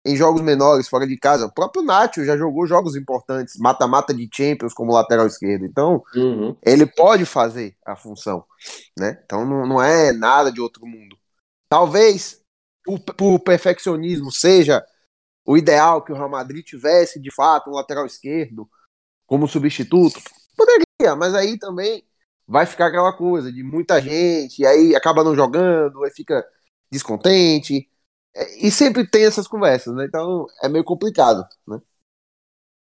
em 0.07 0.15
jogos 0.15 0.41
menores, 0.41 0.87
fora 0.87 1.05
de 1.05 1.17
casa. 1.17 1.45
O 1.45 1.53
próprio 1.53 1.83
Nacho 1.83 2.23
já 2.23 2.37
jogou 2.37 2.65
jogos 2.65 2.95
importantes, 2.95 3.57
mata-mata 3.57 4.13
de 4.13 4.29
Champions 4.33 4.73
como 4.73 4.93
lateral 4.93 5.27
esquerdo. 5.27 5.65
Então, 5.65 6.03
Uhum. 6.15 6.55
ele 6.65 6.85
pode 6.85 7.25
fazer 7.25 7.75
a 7.85 7.95
função, 7.95 8.43
né? 8.97 9.21
Então 9.25 9.45
não, 9.45 9.67
não 9.67 9.83
é 9.83 10.13
nada 10.13 10.51
de 10.51 10.61
outro 10.61 10.85
mundo. 10.87 11.17
Talvez 11.69 12.41
por, 12.83 12.99
por 12.99 13.39
perfeccionismo 13.39 14.31
seja 14.31 14.83
o 15.45 15.57
ideal 15.57 16.01
que 16.03 16.11
o 16.11 16.15
Real 16.15 16.29
Madrid 16.29 16.65
tivesse 16.65 17.19
de 17.19 17.33
fato 17.33 17.69
um 17.69 17.73
lateral 17.73 18.05
esquerdo 18.05 18.69
como 19.25 19.47
substituto. 19.47 20.19
Poderia, 20.55 21.15
mas 21.15 21.35
aí 21.35 21.57
também 21.59 22.03
vai 22.47 22.65
ficar 22.65 22.87
aquela 22.87 23.11
coisa 23.11 23.51
de 23.51 23.61
muita 23.61 24.01
gente, 24.01 24.61
e 24.61 24.65
aí 24.65 24.95
acaba 24.95 25.23
não 25.23 25.35
jogando, 25.35 26.03
aí 26.03 26.11
fica 26.11 26.45
descontente. 26.89 27.89
É, 28.35 28.67
E 28.67 28.71
sempre 28.71 29.07
tem 29.07 29.25
essas 29.25 29.47
conversas, 29.47 29.95
né? 29.95 30.05
Então 30.05 30.45
é 30.63 30.69
meio 30.69 30.83
complicado, 30.83 31.45
né? 31.67 31.79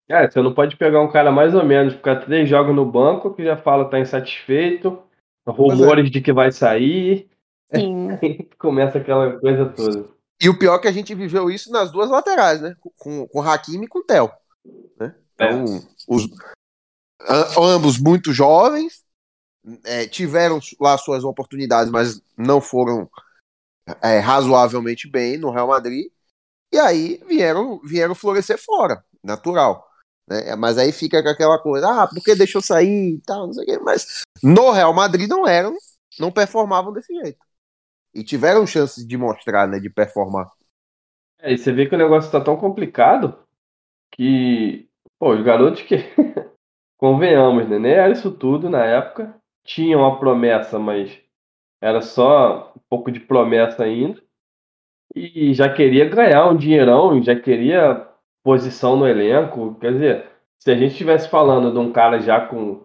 É, 0.09 0.29
você 0.29 0.41
não 0.41 0.53
pode 0.53 0.75
pegar 0.75 1.01
um 1.01 1.11
cara 1.11 1.31
mais 1.31 1.53
ou 1.53 1.63
menos, 1.63 1.93
ficar 1.93 2.25
três 2.25 2.49
jogos 2.49 2.75
no 2.75 2.83
banco 2.83 3.33
que 3.33 3.43
já 3.43 3.55
fala 3.55 3.85
que 3.85 3.91
tá 3.91 3.99
insatisfeito, 3.99 4.99
rumores 5.45 6.09
de 6.09 6.19
que 6.19 6.33
vai 6.33 6.51
sair, 6.51 7.29
Sim. 7.73 8.07
começa 8.57 8.97
aquela 8.97 9.39
coisa 9.39 9.65
toda. 9.69 10.05
E 10.41 10.49
o 10.49 10.57
pior 10.57 10.75
é 10.75 10.79
que 10.79 10.87
a 10.87 10.91
gente 10.91 11.13
viveu 11.13 11.51
isso 11.51 11.71
nas 11.71 11.91
duas 11.91 12.09
laterais, 12.09 12.59
né? 12.59 12.75
Com, 12.97 13.27
com 13.27 13.39
o 13.39 13.41
Hakimi 13.41 13.85
e 13.85 13.87
com 13.87 13.99
o 13.99 14.03
Theo. 14.03 14.31
Né? 14.99 15.13
Então, 15.35 15.65
os, 16.07 16.27
a- 17.21 17.61
ambos 17.61 17.99
muito 17.99 18.33
jovens, 18.33 19.03
é, 19.85 20.07
tiveram 20.07 20.59
lá 20.79 20.97
suas 20.97 21.23
oportunidades, 21.23 21.91
mas 21.91 22.21
não 22.37 22.61
foram 22.61 23.09
é, 24.01 24.19
razoavelmente 24.19 25.09
bem 25.09 25.37
no 25.37 25.51
Real 25.51 25.67
Madrid. 25.67 26.11
E 26.71 26.77
aí 26.77 27.21
vieram, 27.27 27.79
vieram 27.83 28.13
florescer 28.13 28.57
fora, 28.57 29.03
natural. 29.23 29.87
Né? 30.27 30.55
Mas 30.55 30.77
aí 30.77 30.91
fica 30.91 31.21
com 31.23 31.29
aquela 31.29 31.57
coisa, 31.59 31.87
ah, 31.87 32.07
porque 32.07 32.35
deixou 32.35 32.61
sair 32.61 33.15
e 33.15 33.21
tal, 33.21 33.47
não 33.47 33.53
sei 33.53 33.63
o 33.63 33.65
quê. 33.65 33.79
Mas 33.79 34.23
no 34.43 34.71
Real 34.71 34.93
Madrid 34.93 35.27
não 35.27 35.47
eram, 35.47 35.75
não 36.19 36.31
performavam 36.31 36.93
desse 36.93 37.13
jeito. 37.13 37.39
E 38.13 38.23
tiveram 38.23 38.65
chances 38.65 39.05
de 39.05 39.17
mostrar, 39.17 39.67
né, 39.67 39.79
de 39.79 39.89
performar. 39.89 40.49
É, 41.39 41.53
e 41.53 41.57
você 41.57 41.71
vê 41.71 41.87
que 41.87 41.95
o 41.95 41.97
negócio 41.97 42.31
tá 42.31 42.41
tão 42.41 42.57
complicado 42.57 43.39
que, 44.11 44.89
pô, 45.17 45.33
os 45.33 45.43
garotos 45.43 45.81
que, 45.83 45.95
convenhamos, 46.99 47.67
né? 47.67 47.79
Nem 47.79 47.93
era 47.93 48.11
isso 48.11 48.29
tudo 48.29 48.69
na 48.69 48.85
época. 48.85 49.35
Tinham 49.63 50.05
a 50.05 50.19
promessa, 50.19 50.77
mas 50.77 51.17
era 51.81 52.01
só 52.01 52.73
um 52.75 52.81
pouco 52.89 53.11
de 53.11 53.19
promessa 53.19 53.83
ainda. 53.83 54.21
E 55.15 55.53
já 55.53 55.71
queria 55.71 56.07
ganhar 56.07 56.47
um 56.47 56.55
dinheirão, 56.55 57.21
já 57.23 57.35
queria 57.35 58.07
posição 58.43 58.95
no 58.95 59.07
elenco. 59.07 59.75
Quer 59.79 59.93
dizer, 59.93 60.25
se 60.59 60.71
a 60.71 60.75
gente 60.75 60.91
estivesse 60.91 61.29
falando 61.29 61.71
de 61.71 61.79
um 61.79 61.91
cara 61.91 62.19
já 62.19 62.41
com 62.41 62.81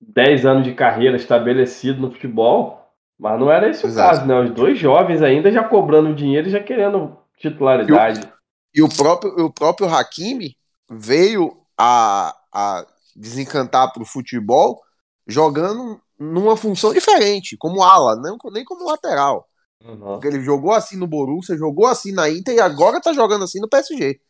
10 0.00 0.44
anos 0.44 0.64
de 0.64 0.74
carreira 0.74 1.16
estabelecido 1.16 2.00
no 2.00 2.10
futebol, 2.10 2.84
mas 3.18 3.38
não 3.38 3.50
era 3.50 3.68
esse 3.68 3.84
o 3.84 3.88
Exato. 3.88 4.08
caso, 4.08 4.26
né? 4.26 4.38
Os 4.40 4.50
dois 4.50 4.78
jovens 4.78 5.22
ainda 5.22 5.50
já 5.50 5.64
cobrando 5.64 6.14
dinheiro 6.14 6.48
e 6.48 6.50
já 6.50 6.60
querendo 6.60 7.16
titularidade. 7.38 8.28
E 8.74 8.82
o 8.82 8.88
próprio, 8.88 9.46
o 9.46 9.52
próprio 9.52 9.88
Hakimi 9.88 10.56
veio 10.90 11.52
a, 11.78 12.34
a 12.52 12.86
desencantar 13.14 13.92
para 13.92 14.02
o 14.02 14.06
futebol 14.06 14.82
jogando 15.26 16.00
numa 16.18 16.56
função 16.56 16.92
diferente, 16.92 17.56
como 17.56 17.82
ala, 17.82 18.16
não, 18.16 18.38
nem 18.52 18.64
como 18.64 18.84
lateral. 18.84 19.48
Uhum. 19.82 19.98
Porque 20.12 20.28
ele 20.28 20.42
jogou 20.42 20.72
assim 20.72 20.96
no 20.96 21.06
Borussia, 21.06 21.56
jogou 21.56 21.86
assim 21.86 22.12
na 22.12 22.28
Inter 22.30 22.54
e 22.54 22.60
agora 22.60 23.00
tá 23.00 23.12
jogando 23.12 23.44
assim 23.44 23.60
no 23.60 23.68
PSG. 23.68 24.20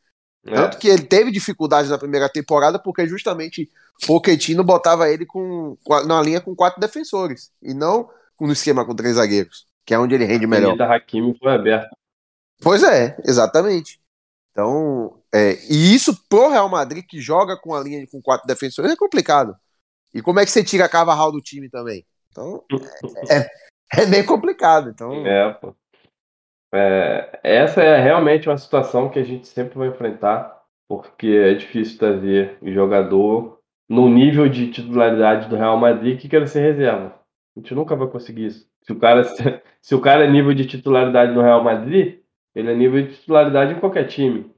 Tanto 0.53 0.77
É. 0.77 0.81
que 0.81 0.89
ele 0.89 1.05
teve 1.05 1.31
dificuldade 1.31 1.89
na 1.89 1.99
primeira 1.99 2.29
temporada 2.29 2.79
porque 2.79 3.07
justamente 3.07 3.71
Pochettino 4.07 4.65
botava 4.65 5.09
ele 5.11 5.27
com, 5.27 5.77
na 6.07 6.21
linha 6.23 6.41
com 6.41 6.55
quatro 6.55 6.81
defensores 6.81 7.51
e 7.63 7.75
não 7.75 8.11
no 8.41 8.53
esquema 8.53 8.85
com 8.85 8.95
três 8.95 9.17
zagueiros, 9.17 9.67
que 9.87 9.95
é 9.95 9.99
onde 9.99 10.15
ele 10.15 10.25
rende 10.27 10.45
A 10.45 10.49
melhor. 10.49 10.77
da 10.77 10.95
Hakimi 10.95 11.37
foi 11.39 11.55
aberta. 11.55 11.91
Pois 12.61 12.83
é, 12.83 13.17
exatamente. 13.25 14.01
Então, 14.53 15.21
é, 15.33 15.55
e 15.69 15.95
isso 15.95 16.17
pro 16.29 16.51
Real 16.51 16.69
Madrid, 16.69 17.05
que 17.09 17.21
joga 17.21 17.57
com 17.61 17.75
a 17.75 17.81
linha 17.81 18.07
com 18.07 18.23
quatro 18.23 18.47
defensores, 18.47 18.91
é 18.93 18.97
complicado. 18.97 19.57
E 20.15 20.23
como 20.23 20.39
é 20.39 20.45
que 20.45 20.51
você 20.51 20.63
tira 20.63 20.85
a 20.85 20.89
Carvajal 20.89 21.33
do 21.33 21.41
time 21.41 21.69
também? 21.69 22.07
Então, 22.31 22.65
é, 23.31 24.03
é 24.03 24.07
bem 24.07 24.25
complicado. 24.25 24.91
Então, 24.91 25.27
É, 25.27 25.53
pô. 25.53 25.75
É, 26.73 27.41
essa 27.43 27.83
é 27.83 28.01
realmente 28.01 28.49
uma 28.49 28.59
situação 28.59 29.09
que 29.09 29.19
a 29.19 29.25
gente 29.25 29.47
sempre 29.47 29.79
vai 29.79 29.89
enfrentar, 29.89 30.63
porque 30.89 31.27
é 31.27 31.55
difícil 31.55 31.99
trazer 31.99 32.59
jogador 32.63 33.61
no 33.89 34.09
nível 34.09 34.49
de 34.49 34.71
titularidade 34.71 35.49
do 35.49 35.57
Real 35.57 35.77
Madrid 35.77 36.19
que 36.21 36.29
quer 36.29 36.47
ser 36.49 36.61
reserva. 36.61 37.15
A 37.57 37.61
gente 37.61 37.75
nunca 37.75 37.95
vai 37.95 38.09
conseguir 38.09 38.47
isso. 38.47 38.69
Se 38.83 38.93
o 38.93 38.99
cara, 38.99 39.23
se 39.81 39.95
o 39.95 40.01
cara 40.01 40.25
é 40.25 40.31
nível 40.31 40.53
de 40.55 40.67
titularidade 40.67 41.33
no 41.33 41.43
Real 41.43 41.63
Madrid, 41.63 42.21
ele 42.55 42.71
é 42.71 42.75
nível 42.75 43.03
de 43.03 43.15
titularidade 43.15 43.75
em 43.75 43.81
qualquer 43.81 44.07
time. 44.09 44.53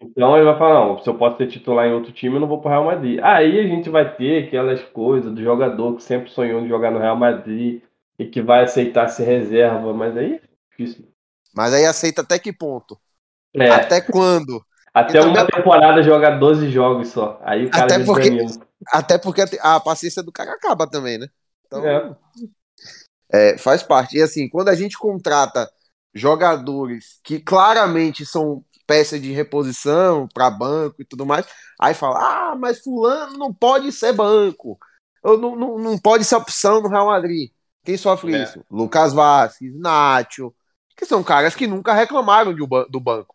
Então 0.00 0.36
ele 0.36 0.44
vai 0.44 0.58
falar, 0.58 0.84
não, 0.86 0.98
se 1.02 1.08
eu 1.08 1.16
posso 1.16 1.38
ser 1.38 1.46
titular 1.48 1.86
em 1.86 1.92
outro 1.92 2.12
time, 2.12 2.36
eu 2.36 2.40
não 2.40 2.46
vou 2.48 2.60
pro 2.60 2.68
Real 2.68 2.84
Madrid. 2.84 3.18
Aí 3.22 3.58
a 3.58 3.62
gente 3.66 3.88
vai 3.88 4.14
ter 4.16 4.46
aquelas 4.46 4.82
coisas 4.82 5.32
do 5.32 5.42
jogador 5.42 5.96
que 5.96 6.02
sempre 6.02 6.30
sonhou 6.30 6.60
em 6.60 6.68
jogar 6.68 6.90
no 6.90 6.98
Real 6.98 7.16
Madrid 7.16 7.82
e 8.18 8.26
que 8.26 8.42
vai 8.42 8.64
aceitar 8.64 9.08
ser 9.08 9.24
reserva, 9.24 9.92
mas 9.94 10.16
aí 10.16 10.34
é 10.34 10.40
difícil. 10.70 11.06
mas 11.54 11.72
aí 11.72 11.84
aceita 11.86 12.22
até 12.22 12.38
que 12.38 12.52
ponto? 12.52 12.98
É, 13.54 13.70
Até 13.70 14.02
quando? 14.02 14.62
até 14.92 15.18
então, 15.18 15.30
uma 15.30 15.46
temporada 15.46 16.02
jogar 16.02 16.38
12 16.38 16.70
jogos 16.70 17.08
só. 17.08 17.40
Aí 17.42 17.64
o 17.66 17.70
cara 17.70 17.84
Até 17.86 18.04
porque- 18.04 18.30
desanima. 18.30 18.66
Até 18.92 19.16
porque 19.18 19.40
a, 19.62 19.76
a 19.76 19.80
paciência 19.80 20.22
do 20.22 20.30
cara 20.30 20.52
acaba 20.52 20.86
também, 20.86 21.16
né? 21.18 21.26
Então, 21.66 21.82
É. 21.86 22.14
é, 23.32 23.58
faz 23.58 23.82
parte. 23.82 24.18
E 24.18 24.22
assim, 24.22 24.46
quando 24.48 24.68
a 24.68 24.74
gente 24.74 24.98
contrata 24.98 25.70
jogadores 26.14 27.18
que 27.24 27.40
claramente 27.40 28.24
são 28.26 28.62
peça 28.86 29.18
de 29.18 29.32
reposição 29.32 30.28
para 30.32 30.50
banco 30.50 31.02
e 31.02 31.04
tudo 31.04 31.26
mais, 31.26 31.46
aí 31.80 31.94
fala: 31.94 32.18
ah, 32.52 32.56
mas 32.56 32.80
Fulano 32.80 33.36
não 33.36 33.52
pode 33.52 33.90
ser 33.92 34.12
banco, 34.12 34.78
ou 35.22 35.36
não, 35.36 35.56
não, 35.56 35.78
não 35.78 35.98
pode 35.98 36.24
ser 36.24 36.36
opção 36.36 36.80
no 36.80 36.88
Real 36.88 37.06
Madrid. 37.06 37.50
Quem 37.84 37.96
sofre 37.96 38.34
É. 38.34 38.42
isso? 38.42 38.64
Lucas 38.70 39.12
Vasquez, 39.12 39.78
Nacho, 39.78 40.52
que 40.96 41.06
são 41.06 41.22
caras 41.22 41.54
que 41.54 41.66
nunca 41.66 41.92
reclamaram 41.92 42.54
de, 42.54 42.66
ban- 42.66 42.86
do 42.88 42.98
banco. 42.98 43.34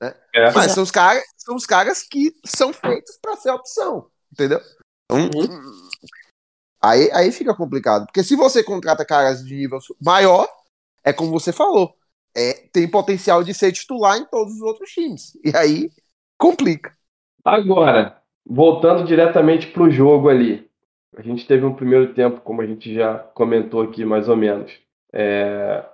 É. 0.00 0.14
Mas 0.54 0.70
são 0.72 0.84
os, 0.84 0.90
caras, 0.92 1.24
são 1.36 1.56
os 1.56 1.66
caras 1.66 2.04
que 2.04 2.32
são 2.44 2.72
feitos 2.72 3.18
para 3.20 3.36
ser 3.36 3.50
opção, 3.50 4.08
entendeu? 4.32 4.60
Então, 5.10 5.48
aí, 6.80 7.10
aí 7.12 7.32
fica 7.32 7.52
complicado. 7.54 8.06
Porque 8.06 8.22
se 8.22 8.36
você 8.36 8.62
contrata 8.62 9.04
caras 9.04 9.44
de 9.44 9.54
nível 9.56 9.80
maior, 10.00 10.48
é 11.02 11.12
como 11.12 11.32
você 11.32 11.52
falou, 11.52 11.97
é, 12.36 12.52
tem 12.72 12.88
potencial 12.88 13.42
de 13.42 13.52
ser 13.54 13.72
titular 13.72 14.16
em 14.16 14.24
todos 14.26 14.54
os 14.54 14.60
outros 14.60 14.90
times. 14.90 15.38
E 15.44 15.56
aí 15.56 15.90
complica. 16.38 16.96
Agora, 17.44 18.20
voltando 18.46 19.04
diretamente 19.04 19.66
pro 19.68 19.90
jogo 19.90 20.28
ali. 20.28 20.68
A 21.16 21.22
gente 21.22 21.46
teve 21.46 21.64
um 21.64 21.74
primeiro 21.74 22.14
tempo, 22.14 22.40
como 22.40 22.62
a 22.62 22.66
gente 22.66 22.94
já 22.94 23.18
comentou 23.18 23.82
aqui, 23.82 24.04
mais 24.04 24.28
ou 24.28 24.36
menos. 24.36 24.72
É, 25.12 25.84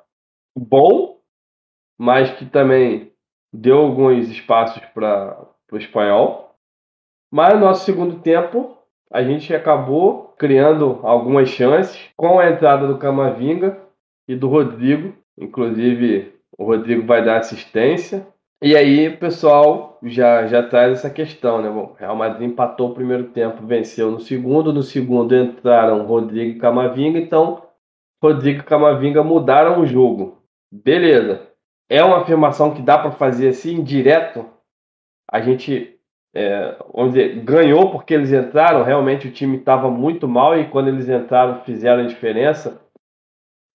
bom, 0.57 1.21
mas 1.99 2.31
que 2.33 2.45
também 2.45 3.13
deu 3.53 3.79
alguns 3.79 4.29
espaços 4.29 4.83
para 4.93 5.39
o 5.71 5.77
espanhol. 5.77 6.57
Mas 7.31 7.55
no 7.55 7.61
nosso 7.61 7.85
segundo 7.85 8.21
tempo, 8.21 8.77
a 9.11 9.23
gente 9.23 9.55
acabou 9.55 10.35
criando 10.37 11.01
algumas 11.03 11.49
chances 11.49 11.99
com 12.17 12.39
a 12.39 12.51
entrada 12.51 12.87
do 12.87 12.99
Camavinga 12.99 13.81
e 14.27 14.35
do 14.35 14.49
Rodrigo. 14.49 15.15
Inclusive, 15.39 16.35
o 16.57 16.65
Rodrigo 16.65 17.07
vai 17.07 17.25
dar 17.25 17.39
assistência. 17.39 18.27
E 18.63 18.77
aí, 18.77 19.09
o 19.09 19.19
pessoal 19.19 19.99
já, 20.03 20.47
já 20.47 20.63
traz 20.63 20.93
essa 20.93 21.11
questão, 21.11 21.61
né? 21.61 21.69
Bom, 21.69 21.95
Real 21.99 22.17
Madrid 22.17 22.49
empatou 22.49 22.91
o 22.91 22.95
primeiro 22.95 23.25
tempo, 23.25 23.67
venceu 23.67 24.11
no 24.11 24.21
segundo. 24.21 24.73
No 24.73 24.83
segundo 24.83 25.37
entraram 25.37 26.07
Rodrigo 26.07 26.57
e 26.57 26.59
Camavinga. 26.59 27.19
Então, 27.19 27.63
Rodrigo 28.23 28.61
e 28.61 28.65
Camavinga 28.65 29.23
mudaram 29.23 29.81
o 29.81 29.87
jogo. 29.87 30.39
Beleza. 30.73 31.49
É 31.91 32.03
uma 32.03 32.23
afirmação 32.23 32.73
que 32.75 32.81
dá 32.81 32.97
para 32.97 33.11
fazer 33.11 33.49
assim, 33.49 33.83
direto. 33.85 34.47
A 35.31 35.41
gente, 35.41 35.99
é, 36.35 36.77
vamos 36.95 37.13
dizer, 37.13 37.41
ganhou 37.45 37.91
porque 37.91 38.15
eles 38.15 38.33
entraram. 38.33 38.83
Realmente 38.83 39.29
o 39.29 39.33
time 39.33 39.59
estava 39.59 39.91
muito 39.91 40.27
mal 40.27 40.59
e 40.59 40.69
quando 40.69 40.89
eles 40.89 41.09
entraram 41.09 41.63
fizeram 41.65 42.03
a 42.03 42.07
diferença. 42.07 42.84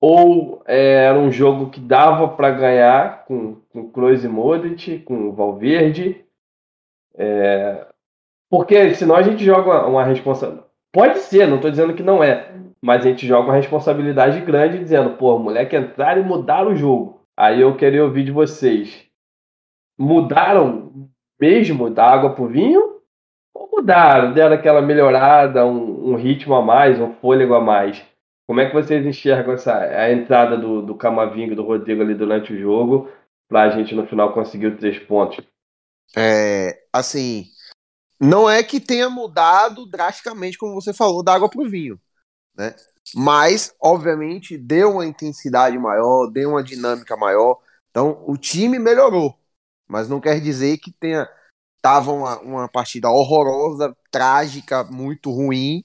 Ou 0.01 0.63
é, 0.65 1.05
era 1.05 1.19
um 1.19 1.31
jogo 1.31 1.69
que 1.69 1.79
dava 1.79 2.29
para 2.29 2.51
ganhar 2.51 3.25
com, 3.25 3.55
com 3.69 3.91
Kroos 3.91 4.23
e 4.23 4.27
Modric, 4.27 4.99
com 4.99 5.27
o 5.27 5.33
Valverde. 5.33 6.23
É, 7.17 7.85
porque 8.49 8.95
senão 8.95 9.15
a 9.15 9.21
gente 9.21 9.43
joga 9.43 9.85
uma, 9.85 10.03
responsabilidade. 10.03 10.69
Pode 10.91 11.19
ser, 11.19 11.47
não 11.47 11.57
estou 11.57 11.69
dizendo 11.69 11.93
que 11.93 12.01
não 12.01 12.23
é. 12.23 12.51
Mas 12.81 13.05
a 13.05 13.09
gente 13.09 13.27
joga 13.27 13.49
uma 13.49 13.55
responsabilidade 13.55 14.39
grande 14.41 14.79
dizendo, 14.79 15.17
pô, 15.17 15.37
moleque 15.37 15.75
entrar 15.75 16.17
e 16.17 16.23
mudar 16.23 16.65
o 16.65 16.75
jogo. 16.75 17.21
Aí 17.37 17.61
eu 17.61 17.75
queria 17.75 18.03
ouvir 18.03 18.23
de 18.23 18.31
vocês. 18.31 19.05
mudaram 19.97 21.09
mesmo 21.39 21.89
da 21.89 22.05
água 22.05 22.33
pro 22.33 22.47
vinho? 22.47 22.99
Ou 23.53 23.69
mudaram, 23.71 24.33
deram 24.33 24.55
aquela 24.55 24.81
melhorada, 24.81 25.65
um, 25.65 26.11
um 26.11 26.15
ritmo 26.15 26.55
a 26.55 26.61
mais, 26.61 26.99
um 26.99 27.13
fôlego 27.15 27.53
a 27.53 27.61
mais? 27.61 28.05
Como 28.49 28.61
é 28.61 28.65
que 28.65 28.73
vocês 28.73 29.05
enxergam 29.05 29.53
essa, 29.53 29.75
a 29.77 30.11
entrada 30.11 30.57
do, 30.57 30.81
do 30.81 30.95
Camavinga 30.95 31.53
e 31.53 31.55
do 31.55 31.61
Rodrigo 31.61 32.01
ali 32.01 32.15
durante 32.15 32.51
o 32.51 32.59
jogo, 32.59 33.07
para 33.47 33.65
a 33.65 33.69
gente 33.69 33.93
no 33.93 34.07
final 34.07 34.33
conseguir 34.33 34.65
os 34.65 34.79
três 34.79 34.97
pontos? 34.97 35.45
É, 36.17 36.81
assim, 36.91 37.45
não 38.19 38.49
é 38.49 38.63
que 38.63 38.79
tenha 38.79 39.07
mudado 39.07 39.85
drasticamente, 39.85 40.57
como 40.57 40.73
você 40.73 40.91
falou, 40.91 41.21
da 41.23 41.35
água 41.35 41.47
para 41.47 41.61
o 41.61 41.69
vinho, 41.69 42.01
né? 42.57 42.73
Mas, 43.13 43.71
obviamente, 43.79 44.57
deu 44.57 44.93
uma 44.93 45.05
intensidade 45.05 45.77
maior, 45.77 46.25
deu 46.31 46.49
uma 46.49 46.63
dinâmica 46.63 47.15
maior. 47.15 47.59
Então, 47.91 48.23
o 48.25 48.35
time 48.35 48.79
melhorou, 48.79 49.37
mas 49.87 50.09
não 50.09 50.19
quer 50.19 50.41
dizer 50.41 50.79
que 50.79 50.91
tenha 50.91 51.29
tava 51.83 52.11
uma, 52.11 52.39
uma 52.39 52.67
partida 52.67 53.11
horrorosa, 53.11 53.95
trágica, 54.09 54.83
muito 54.85 55.29
ruim 55.29 55.83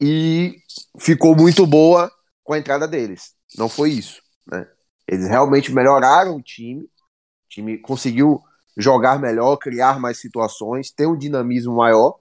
e 0.00 0.60
ficou 0.98 1.34
muito 1.34 1.66
boa 1.66 2.10
com 2.42 2.52
a 2.52 2.58
entrada 2.58 2.86
deles. 2.86 3.34
Não 3.56 3.68
foi 3.68 3.90
isso, 3.90 4.20
né? 4.46 4.68
Eles 5.06 5.28
realmente 5.28 5.72
melhoraram 5.72 6.36
o 6.36 6.42
time, 6.42 6.82
o 6.82 7.48
time 7.48 7.78
conseguiu 7.78 8.42
jogar 8.76 9.18
melhor, 9.18 9.56
criar 9.56 9.98
mais 9.98 10.18
situações, 10.18 10.90
ter 10.90 11.06
um 11.06 11.16
dinamismo 11.16 11.74
maior, 11.74 12.18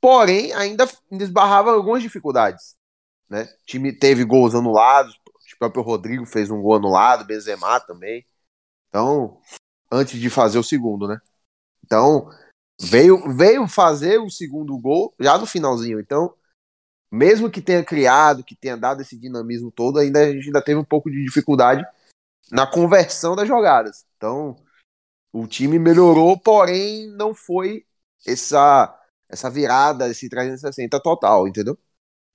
porém 0.00 0.52
ainda 0.52 0.88
esbarrava 1.12 1.72
algumas 1.72 2.02
dificuldades. 2.02 2.76
Né? 3.28 3.42
O 3.44 3.66
time 3.66 3.92
teve 3.92 4.24
gols 4.24 4.54
anulados, 4.54 5.14
o 5.14 5.58
próprio 5.58 5.82
Rodrigo 5.82 6.24
fez 6.24 6.50
um 6.50 6.62
gol 6.62 6.76
anulado, 6.76 7.24
Benzema 7.24 7.80
também. 7.80 8.24
Então, 8.88 9.40
antes 9.90 10.18
de 10.18 10.30
fazer 10.30 10.58
o 10.58 10.64
segundo, 10.64 11.06
né? 11.06 11.20
Então, 11.84 12.30
veio, 12.80 13.34
veio 13.34 13.66
fazer 13.66 14.18
o 14.18 14.30
segundo 14.30 14.78
gol 14.78 15.14
já 15.18 15.36
no 15.36 15.46
finalzinho. 15.46 16.00
Então, 16.00 16.34
mesmo 17.10 17.50
que 17.50 17.60
tenha 17.60 17.84
criado, 17.84 18.44
que 18.44 18.54
tenha 18.54 18.76
dado 18.76 19.02
esse 19.02 19.16
dinamismo 19.16 19.70
todo, 19.70 19.98
ainda 19.98 20.20
a 20.20 20.32
gente 20.32 20.46
ainda 20.46 20.62
teve 20.62 20.78
um 20.78 20.84
pouco 20.84 21.10
de 21.10 21.24
dificuldade 21.24 21.84
na 22.50 22.66
conversão 22.66 23.34
das 23.36 23.48
jogadas. 23.48 24.04
Então, 24.16 24.56
o 25.32 25.46
time 25.46 25.78
melhorou, 25.78 26.38
porém 26.38 27.08
não 27.10 27.34
foi 27.34 27.84
essa 28.26 28.94
essa 29.28 29.50
virada, 29.50 30.08
esse 30.08 30.28
360 30.28 30.98
total, 31.02 31.46
entendeu? 31.46 31.78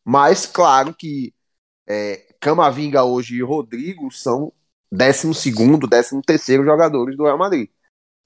Mas 0.06 0.46
claro 0.46 0.94
que 0.94 1.34
é, 1.88 2.18
Camavinga 2.40 3.04
hoje 3.04 3.36
e 3.36 3.42
Rodrigo 3.42 4.12
são 4.12 4.54
12 4.92 5.34
segundo, 5.34 5.88
13 5.88 6.22
terceiro 6.22 6.64
jogadores 6.64 7.18
do 7.18 7.24
Real 7.24 7.38
Madrid. 7.38 7.70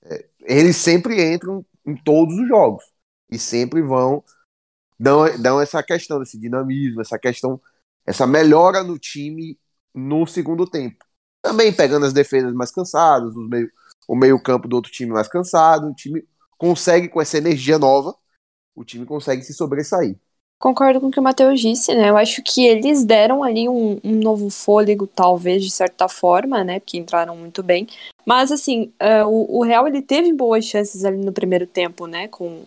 É, 0.04 0.28
eles 0.42 0.76
sempre 0.76 1.24
entram 1.34 1.66
em 1.86 1.96
todos 1.96 2.38
os 2.38 2.48
jogos 2.48 2.84
e 3.32 3.40
sempre 3.40 3.82
vão 3.82 4.24
dão, 5.00 5.26
dão 5.42 5.62
essa 5.62 5.82
questão 5.84 6.20
desse 6.20 6.40
dinamismo, 6.40 7.02
essa 7.02 7.18
questão, 7.18 7.60
essa 8.06 8.26
melhora 8.26 8.84
no 8.84 8.98
time 8.98 9.58
no 9.94 10.26
segundo 10.28 10.66
tempo. 10.66 11.06
Também 11.42 11.74
pegando 11.74 12.06
as 12.06 12.14
defesas 12.14 12.54
mais 12.54 12.72
cansadas, 12.72 13.36
os 13.36 13.50
meio, 13.50 13.72
o 14.08 14.16
meio-campo 14.16 14.68
do 14.68 14.76
outro 14.76 14.92
time 14.92 15.12
mais 15.12 15.28
cansado, 15.28 15.88
o 15.88 15.96
time 15.96 16.26
consegue, 16.58 17.08
com 17.08 17.22
essa 17.22 17.38
energia 17.38 17.78
nova, 17.78 18.16
o 18.76 18.84
time 18.84 19.06
consegue 19.06 19.44
se 19.44 19.54
sobressair. 19.54 20.18
Concordo 20.60 21.00
com 21.00 21.08
o 21.08 21.12
que 21.12 21.20
o 21.20 21.24
Matheus 21.24 21.60
disse, 21.60 21.94
né? 21.94 22.10
Eu 22.10 22.18
acho 22.18 22.42
que 22.42 22.66
eles 22.66 23.04
deram 23.04 23.44
ali 23.44 23.70
um, 23.70 24.00
um, 24.04 24.16
novo 24.16 24.50
fôlego, 24.50 25.06
talvez, 25.06 25.64
de 25.64 25.70
certa 25.70 26.10
forma, 26.10 26.64
né? 26.64 26.80
Porque 26.80 26.98
entraram 26.98 27.36
muito 27.36 27.62
bem. 27.62 27.88
Mas, 28.26 28.52
assim, 28.52 28.92
uh, 29.00 29.28
o, 29.28 29.60
o, 29.60 29.64
Real, 29.64 29.88
ele 29.88 30.02
teve 30.02 30.34
boas 30.34 30.66
chances 30.66 31.06
ali 31.06 31.18
no 31.18 31.32
primeiro 31.32 31.68
tempo, 31.68 32.08
né? 32.08 32.28
Com, 32.28 32.64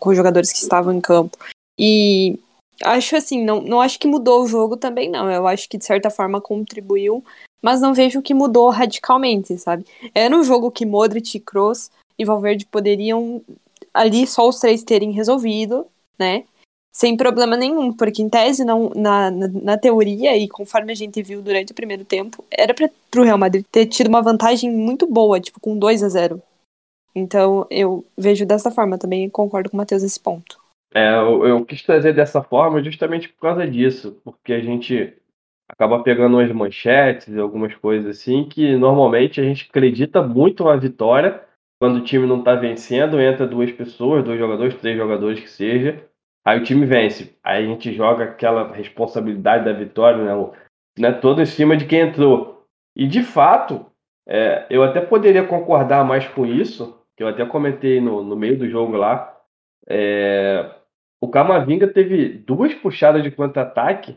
com 0.00 0.10
os 0.10 0.16
jogadores 0.16 0.50
que 0.50 0.58
estavam 0.58 0.94
em 0.94 1.02
campo. 1.02 1.36
E 1.78 2.38
acho, 2.82 3.16
assim, 3.16 3.44
não, 3.44 3.60
não 3.60 3.80
acho 3.80 3.98
que 3.98 4.06
mudou 4.06 4.42
o 4.42 4.46
jogo 4.46 4.76
também, 4.76 5.10
não. 5.10 5.30
Eu 5.30 5.46
acho 5.46 5.68
que, 5.68 5.78
de 5.78 5.84
certa 5.84 6.10
forma, 6.10 6.40
contribuiu 6.40 7.22
mas 7.64 7.80
não 7.80 7.94
vejo 7.94 8.20
que 8.20 8.34
mudou 8.34 8.68
radicalmente, 8.68 9.56
sabe? 9.56 9.86
Era 10.14 10.36
um 10.36 10.44
jogo 10.44 10.70
que 10.70 10.84
Modric, 10.84 11.40
Kroos 11.40 11.90
e 12.18 12.22
Valverde 12.22 12.66
poderiam 12.66 13.40
ali 13.94 14.26
só 14.26 14.46
os 14.46 14.60
três 14.60 14.84
terem 14.84 15.12
resolvido, 15.12 15.86
né? 16.18 16.44
Sem 16.92 17.16
problema 17.16 17.56
nenhum, 17.56 17.90
porque 17.90 18.20
em 18.20 18.28
tese, 18.28 18.66
não, 18.66 18.90
na, 18.90 19.30
na, 19.30 19.48
na 19.48 19.78
teoria, 19.78 20.36
e 20.36 20.46
conforme 20.46 20.92
a 20.92 20.94
gente 20.94 21.22
viu 21.22 21.40
durante 21.40 21.72
o 21.72 21.74
primeiro 21.74 22.04
tempo, 22.04 22.44
era 22.50 22.74
para 22.74 22.90
o 23.16 23.24
Real 23.24 23.38
Madrid 23.38 23.64
ter 23.72 23.86
tido 23.86 24.08
uma 24.08 24.20
vantagem 24.20 24.70
muito 24.70 25.06
boa, 25.06 25.40
tipo, 25.40 25.58
com 25.58 25.78
2 25.78 26.02
a 26.02 26.08
0 26.10 26.42
Então, 27.14 27.66
eu 27.70 28.04
vejo 28.14 28.44
dessa 28.44 28.70
forma 28.70 28.98
também, 28.98 29.30
concordo 29.30 29.70
com 29.70 29.76
o 29.76 29.78
Matheus 29.78 30.02
nesse 30.02 30.20
ponto. 30.20 30.62
É, 30.94 31.10
eu, 31.14 31.46
eu 31.46 31.64
quis 31.64 31.82
trazer 31.82 32.12
dessa 32.12 32.42
forma 32.42 32.82
justamente 32.82 33.28
por 33.28 33.40
causa 33.40 33.66
disso, 33.66 34.20
porque 34.24 34.52
a 34.52 34.60
gente 34.60 35.16
acaba 35.68 36.02
pegando 36.02 36.36
umas 36.36 36.52
manchetes 36.52 37.28
e 37.28 37.38
algumas 37.38 37.74
coisas 37.74 38.06
assim, 38.06 38.48
que 38.48 38.76
normalmente 38.76 39.40
a 39.40 39.44
gente 39.44 39.66
acredita 39.68 40.22
muito 40.22 40.64
na 40.64 40.76
vitória 40.76 41.42
quando 41.80 41.96
o 41.96 42.04
time 42.04 42.26
não 42.26 42.38
está 42.38 42.54
vencendo, 42.54 43.20
entra 43.20 43.46
duas 43.46 43.70
pessoas, 43.72 44.24
dois 44.24 44.38
jogadores, 44.38 44.74
três 44.76 44.96
jogadores 44.96 45.40
que 45.40 45.50
seja, 45.50 46.02
aí 46.44 46.58
o 46.58 46.64
time 46.64 46.86
vence. 46.86 47.36
Aí 47.42 47.64
a 47.64 47.66
gente 47.66 47.92
joga 47.92 48.24
aquela 48.24 48.72
responsabilidade 48.72 49.64
da 49.64 49.72
vitória, 49.72 50.22
né, 50.24 50.52
né 50.98 51.12
toda 51.12 51.42
em 51.42 51.46
cima 51.46 51.76
de 51.76 51.86
quem 51.86 52.00
entrou. 52.00 52.64
E 52.96 53.06
de 53.06 53.22
fato, 53.22 53.84
é, 54.26 54.66
eu 54.70 54.82
até 54.82 55.00
poderia 55.00 55.44
concordar 55.46 56.04
mais 56.04 56.26
com 56.28 56.46
isso, 56.46 56.98
que 57.16 57.22
eu 57.22 57.28
até 57.28 57.44
comentei 57.44 58.00
no, 58.00 58.22
no 58.22 58.36
meio 58.36 58.56
do 58.56 58.68
jogo 58.68 58.96
lá. 58.96 59.36
É, 59.86 60.70
o 61.24 61.30
Camavinga 61.30 61.88
teve 61.88 62.28
duas 62.28 62.74
puxadas 62.74 63.22
de 63.22 63.30
contra-ataque 63.30 64.16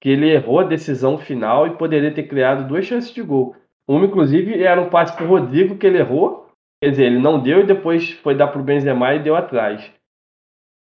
que 0.00 0.10
ele 0.10 0.30
errou 0.30 0.60
a 0.60 0.64
decisão 0.64 1.16
final 1.16 1.66
e 1.66 1.76
poderia 1.76 2.12
ter 2.12 2.24
criado 2.24 2.68
duas 2.68 2.84
chances 2.84 3.12
de 3.12 3.22
gol. 3.22 3.56
Uma, 3.88 4.04
inclusive, 4.04 4.62
era 4.62 4.80
um 4.80 4.90
passe 4.90 5.16
para 5.16 5.24
o 5.24 5.28
Rodrigo 5.28 5.78
que 5.78 5.86
ele 5.86 5.98
errou. 5.98 6.50
Quer 6.82 6.90
dizer, 6.90 7.04
ele 7.06 7.18
não 7.18 7.40
deu 7.40 7.60
e 7.60 7.66
depois 7.66 8.10
foi 8.10 8.34
dar 8.34 8.48
para 8.48 8.60
o 8.60 8.64
Benzema 8.64 9.14
e 9.14 9.22
deu 9.22 9.34
atrás. 9.34 9.90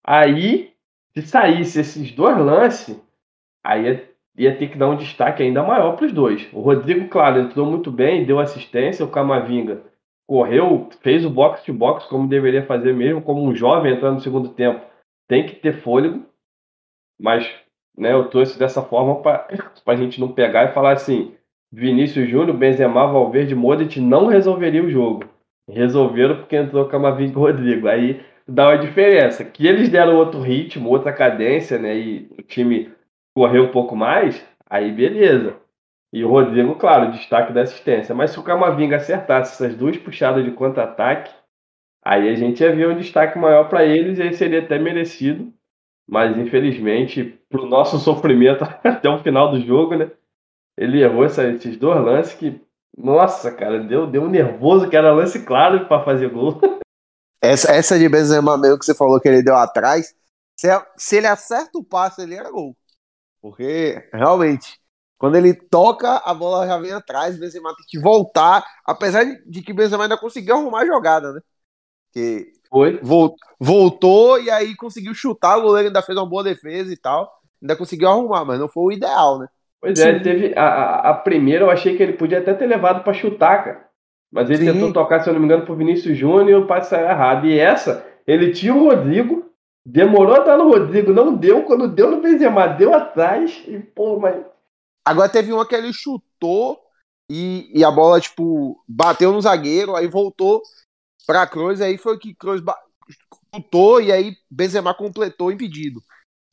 Aí, 0.07 0.73
se 1.15 1.23
saísse 1.23 1.81
esses 1.81 2.13
dois 2.13 2.39
lances, 2.39 3.01
aí 3.65 3.85
ia, 3.85 4.11
ia 4.37 4.57
ter 4.57 4.69
que 4.69 4.79
dar 4.79 4.91
um 4.91 4.97
destaque 4.97 5.43
ainda 5.43 5.63
maior 5.63 5.97
para 5.97 6.07
os 6.07 6.13
dois. 6.13 6.49
O 6.53 6.61
Rodrigo, 6.61 7.09
claro, 7.09 7.41
entrou 7.41 7.67
muito 7.67 7.91
bem, 7.91 8.25
deu 8.25 8.39
assistência. 8.39 9.05
O 9.05 9.11
Camavinga 9.11 9.83
correu, 10.29 10.89
fez 11.01 11.25
o 11.25 11.31
box 11.31 11.65
to 11.65 11.73
box 11.73 12.07
como 12.07 12.29
deveria 12.29 12.65
fazer 12.65 12.95
mesmo, 12.95 13.21
como 13.21 13.43
um 13.43 13.55
jovem 13.55 13.93
entrando 13.93 14.15
no 14.15 14.21
segundo 14.21 14.51
tempo. 14.51 14.92
Tem 15.33 15.47
que 15.47 15.55
ter 15.55 15.73
fôlego, 15.73 16.27
mas 17.19 17.51
né, 17.97 18.13
eu 18.13 18.29
trouxe 18.29 18.59
dessa 18.59 18.83
forma 18.83 19.23
para 19.23 19.49
a 19.87 19.97
gente 19.97 20.21
não 20.21 20.31
pegar 20.31 20.65
e 20.65 20.75
falar 20.75 20.93
assim: 20.93 21.35
Vinícius 21.73 22.29
Júnior, 22.29 22.55
Benzema, 22.55 23.07
Valverde, 23.07 23.55
Modric 23.55 23.99
não 23.99 24.27
resolveria 24.27 24.85
o 24.85 24.91
jogo. 24.91 25.25
Resolveram 25.67 26.37
porque 26.37 26.55
entrou 26.55 26.87
Camavinga 26.87 27.33
e 27.33 27.35
Rodrigo. 27.35 27.89
Aí 27.89 28.21
dá 28.47 28.69
uma 28.69 28.77
diferença. 28.77 29.43
Que 29.43 29.67
eles 29.67 29.89
deram 29.89 30.17
outro 30.17 30.39
ritmo, 30.39 30.91
outra 30.91 31.15
cadência, 31.15 31.79
né? 31.79 31.97
E 31.97 32.31
o 32.39 32.43
time 32.43 32.93
correu 33.35 33.65
um 33.65 33.73
pouco 33.73 33.97
mais, 33.97 34.47
aí 34.69 34.93
beleza. 34.93 35.57
E 36.13 36.23
o 36.23 36.29
Rodrigo, 36.29 36.75
claro, 36.75 37.11
destaque 37.11 37.55
da 37.55 37.63
assistência. 37.63 38.15
Mas 38.15 38.33
se 38.33 38.39
o 38.39 38.43
Camavinga 38.43 38.97
acertasse 38.97 39.55
essas 39.55 39.75
duas 39.75 39.97
puxadas 39.97 40.45
de 40.45 40.51
contra-ataque, 40.51 41.33
aí 42.05 42.29
a 42.29 42.35
gente 42.35 42.63
ia 42.63 42.75
ver 42.75 42.89
um 42.89 42.97
destaque 42.97 43.39
maior 43.39 43.69
para 43.69 43.85
eles 43.85 44.19
e 44.19 44.23
aí 44.23 44.35
seria 44.35 44.61
até 44.61 44.79
merecido 44.79 45.53
mas 46.13 46.37
infelizmente, 46.37 47.41
pro 47.49 47.67
nosso 47.67 47.99
sofrimento 47.99 48.65
até 48.85 49.09
o 49.09 49.23
final 49.23 49.51
do 49.51 49.65
jogo, 49.65 49.97
né? 49.97 50.11
Ele 50.77 51.03
errou 51.03 51.25
essa, 51.25 51.45
esses 51.49 51.77
dois 51.77 52.03
lances 52.05 52.35
que, 52.35 52.61
nossa, 52.97 53.51
cara, 53.51 53.83
deu, 53.83 54.07
deu 54.07 54.23
um 54.23 54.29
nervoso 54.29 54.89
que 54.89 54.97
era 54.97 55.13
lance 55.13 55.43
claro 55.45 55.87
para 55.87 56.05
fazer 56.05 56.31
gol. 56.31 56.61
Essa, 57.45 57.73
essa 57.73 57.99
de 57.99 58.09
Benzema 58.09 58.57
mesmo 58.57 58.79
que 58.79 58.85
você 58.85 58.95
falou 58.95 59.19
que 59.19 59.27
ele 59.27 59.43
deu 59.43 59.57
atrás, 59.57 60.15
se, 60.57 60.69
se 60.97 61.17
ele 61.17 61.27
acerta 61.27 61.77
o 61.77 61.83
passe, 61.83 62.23
ele 62.23 62.37
era 62.37 62.49
gol. 62.53 62.77
Porque, 63.41 64.09
realmente, 64.13 64.79
quando 65.19 65.35
ele 65.35 65.53
toca, 65.53 66.19
a 66.19 66.33
bola 66.33 66.69
já 66.69 66.79
vem 66.79 66.93
atrás, 66.93 67.37
Benzema 67.37 67.75
tem 67.75 67.85
que 67.89 67.99
voltar, 67.99 68.65
apesar 68.87 69.25
de, 69.25 69.43
de 69.45 69.61
que 69.61 69.73
Benzema 69.73 70.05
ainda 70.05 70.17
conseguiu 70.17 70.55
arrumar 70.55 70.83
a 70.83 70.87
jogada, 70.87 71.33
né? 71.33 71.41
Que 72.13 72.53
foi. 72.71 73.01
Voltou 73.61 74.41
e 74.41 74.51
aí 74.51 74.75
conseguiu 74.75 75.15
chutar, 75.15 75.59
o 75.59 75.63
goleiro 75.63 75.89
ainda 75.89 76.03
fez 76.03 76.17
uma 76.17 76.27
boa 76.27 76.43
defesa 76.43 76.93
e 76.93 76.97
tal. 76.97 77.31
Ainda 77.61 77.77
conseguiu 77.77 78.09
arrumar, 78.09 78.45
mas 78.45 78.59
não 78.59 78.69
foi 78.69 78.83
o 78.83 78.93
ideal, 78.93 79.39
né? 79.39 79.47
Pois 79.81 79.99
é, 79.99 80.09
ele 80.11 80.21
teve. 80.21 80.55
A, 80.57 80.65
a, 80.65 81.11
a, 81.11 81.15
primeira 81.15 81.65
eu 81.65 81.71
achei 81.71 81.97
que 81.97 82.03
ele 82.03 82.13
podia 82.15 82.39
até 82.39 82.55
ter 82.55 82.67
levado 82.67 83.03
para 83.03 83.13
chutar, 83.13 83.65
cara. 83.65 83.89
Mas 84.33 84.49
ele 84.49 84.65
Sim. 84.65 84.73
tentou 84.73 84.93
tocar, 84.93 85.21
se 85.21 85.29
eu 85.29 85.35
não 85.35 85.41
me 85.41 85.47
engano, 85.47 85.67
pro 85.67 85.77
Vinícius 85.77 86.17
Júnior 86.17 86.49
e 86.49 86.55
o 86.55 86.67
passe 86.67 86.91
saiu 86.91 87.07
errado. 87.07 87.47
E 87.47 87.59
essa, 87.59 88.07
ele 88.27 88.53
tinha 88.53 88.75
o 88.75 88.89
Rodrigo, 88.89 89.51
demorou 89.85 90.37
a 90.37 90.45
dar 90.45 90.57
no 90.57 90.71
Rodrigo, 90.71 91.13
não 91.13 91.35
deu. 91.35 91.65
Quando 91.65 91.89
deu 91.89 92.11
no 92.11 92.23
Benzema, 92.23 92.69
deu 92.69 92.95
atrás 92.95 93.63
e, 93.67 93.79
pô, 93.79 94.19
mas. 94.19 94.43
Agora 95.05 95.29
teve 95.29 95.53
uma 95.53 95.67
que 95.67 95.75
ele 95.75 95.93
chutou 95.93 96.79
e, 97.29 97.71
e 97.75 97.85
a 97.85 97.91
bola, 97.91 98.21
tipo, 98.21 98.83
bateu 98.89 99.33
no 99.33 99.41
zagueiro, 99.41 99.97
aí 99.97 100.07
voltou 100.07 100.63
pra 101.27 101.47
Kroos, 101.47 101.81
aí 101.81 101.97
foi 101.99 102.19
que 102.19 102.35
Kroos 102.35 102.63
chutou 103.55 104.01
e 104.01 104.11
aí 104.13 104.33
Benzema 104.51 104.95
completou 104.95 105.51
impedido. 105.53 106.01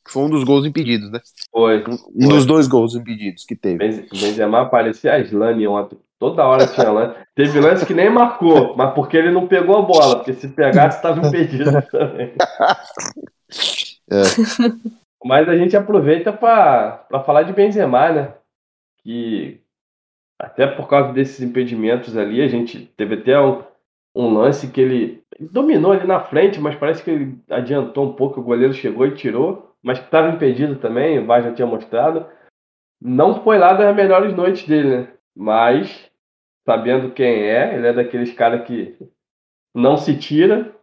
Que 0.04 0.12
foi 0.12 0.22
um 0.22 0.30
dos 0.30 0.44
gols 0.44 0.64
impedidos, 0.64 1.10
né? 1.10 1.20
Foi. 1.52 1.84
Um 2.14 2.28
dos 2.28 2.46
dois 2.46 2.66
gols 2.66 2.94
impedidos 2.94 3.44
que 3.44 3.54
teve. 3.54 3.78
Benze- 3.78 4.08
Benzema 4.10 4.68
parecia 4.68 5.12
a 5.14 5.18
Slane 5.20 5.66
ontem. 5.68 5.98
Toda 6.18 6.44
hora 6.44 6.66
tinha 6.66 6.90
lance. 6.90 7.18
Teve 7.34 7.60
lance 7.60 7.86
que 7.86 7.94
nem 7.94 8.10
marcou, 8.10 8.76
mas 8.76 8.94
porque 8.94 9.16
ele 9.16 9.30
não 9.30 9.46
pegou 9.46 9.78
a 9.78 9.82
bola, 9.82 10.16
porque 10.16 10.34
se 10.34 10.48
pegasse 10.48 10.96
estava 10.98 11.26
impedido 11.26 11.70
também. 11.90 12.34
É. 14.10 14.22
Mas 15.24 15.48
a 15.48 15.56
gente 15.56 15.76
aproveita 15.76 16.32
para 16.32 17.06
falar 17.24 17.42
de 17.42 17.52
Benzema, 17.52 18.10
né? 18.12 18.34
Que 19.02 19.60
até 20.38 20.66
por 20.66 20.88
causa 20.88 21.12
desses 21.12 21.40
impedimentos 21.40 22.16
ali, 22.16 22.40
a 22.42 22.48
gente 22.48 22.90
teve 22.96 23.14
até 23.16 23.38
um, 23.40 23.62
um 24.14 24.32
lance 24.34 24.70
que 24.70 24.80
ele, 24.80 25.22
ele 25.38 25.48
dominou 25.50 25.92
ali 25.92 26.06
na 26.06 26.20
frente, 26.20 26.60
mas 26.60 26.74
parece 26.74 27.02
que 27.02 27.10
ele 27.10 27.38
adiantou 27.48 28.06
um 28.06 28.12
pouco, 28.12 28.40
o 28.40 28.44
goleiro 28.44 28.72
chegou 28.72 29.06
e 29.06 29.14
tirou, 29.14 29.74
mas 29.82 29.98
que 29.98 30.04
estava 30.04 30.30
impedido 30.30 30.76
também, 30.76 31.18
o 31.18 31.26
VAR 31.26 31.42
já 31.42 31.52
tinha 31.52 31.66
mostrado. 31.66 32.26
Não 33.00 33.42
foi 33.42 33.58
lá 33.58 33.72
das 33.72 33.94
melhores 33.96 34.34
noites 34.34 34.66
dele, 34.66 34.88
né? 34.88 35.08
Mas, 35.34 36.10
sabendo 36.66 37.12
quem 37.12 37.44
é, 37.44 37.74
ele 37.74 37.86
é 37.86 37.92
daqueles 37.92 38.32
caras 38.34 38.66
que 38.66 38.96
não 39.74 39.96
se 39.96 40.16
tira. 40.16 40.74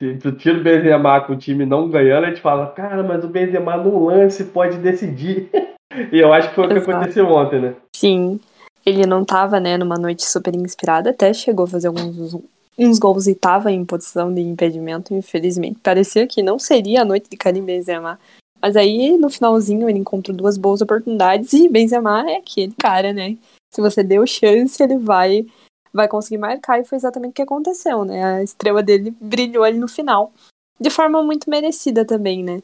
Se 0.00 0.18
tu 0.18 0.32
tira 0.32 0.58
o 0.58 0.62
Benzema 0.62 1.20
com 1.22 1.32
o 1.32 1.38
time 1.38 1.64
não 1.64 1.88
ganhando, 1.88 2.24
a 2.24 2.28
gente 2.28 2.40
fala, 2.40 2.68
cara, 2.68 3.02
mas 3.02 3.24
o 3.24 3.28
Benzema 3.28 3.76
num 3.76 4.04
lance 4.04 4.44
pode 4.44 4.78
decidir. 4.78 5.50
e 6.12 6.18
eu 6.18 6.32
acho 6.32 6.50
que 6.50 6.54
foi 6.54 6.66
o 6.66 6.68
que 6.68 6.74
Exato. 6.74 6.90
aconteceu 6.90 7.26
ontem, 7.26 7.60
né? 7.60 7.74
Sim, 7.96 8.38
ele 8.84 9.06
não 9.06 9.24
tava, 9.24 9.60
né, 9.60 9.76
numa 9.76 9.96
noite 9.96 10.24
super 10.24 10.54
inspirada, 10.54 11.10
até 11.10 11.32
chegou 11.32 11.64
a 11.64 11.68
fazer 11.68 11.88
alguns 11.88 12.34
uns 12.78 12.98
gols 12.98 13.26
e 13.26 13.34
tava 13.34 13.72
em 13.72 13.84
posição 13.84 14.32
de 14.32 14.40
impedimento, 14.40 15.12
infelizmente. 15.12 15.80
Parecia 15.82 16.26
que 16.28 16.42
não 16.42 16.58
seria 16.58 17.02
a 17.02 17.04
noite 17.04 17.28
de 17.28 17.36
Karim 17.36 17.64
Benzema. 17.64 18.20
Mas 18.62 18.76
aí, 18.76 19.16
no 19.18 19.28
finalzinho, 19.28 19.88
ele 19.88 19.98
encontrou 19.98 20.36
duas 20.36 20.56
boas 20.56 20.80
oportunidades 20.80 21.52
e 21.52 21.68
Benzema 21.68 22.30
é 22.30 22.36
aquele 22.36 22.72
cara, 22.78 23.12
né? 23.12 23.36
Se 23.74 23.80
você 23.80 24.02
deu 24.04 24.26
chance, 24.26 24.80
ele 24.82 24.96
vai 24.96 25.44
vai 25.92 26.06
conseguir 26.06 26.38
marcar 26.38 26.78
e 26.78 26.84
foi 26.84 26.96
exatamente 26.96 27.32
o 27.32 27.34
que 27.34 27.42
aconteceu, 27.42 28.04
né? 28.04 28.22
A 28.22 28.42
estrela 28.42 28.82
dele 28.82 29.12
brilhou 29.20 29.64
ali 29.64 29.78
no 29.78 29.88
final. 29.88 30.32
De 30.78 30.90
forma 30.90 31.22
muito 31.22 31.50
merecida 31.50 32.04
também, 32.04 32.44
né? 32.44 32.62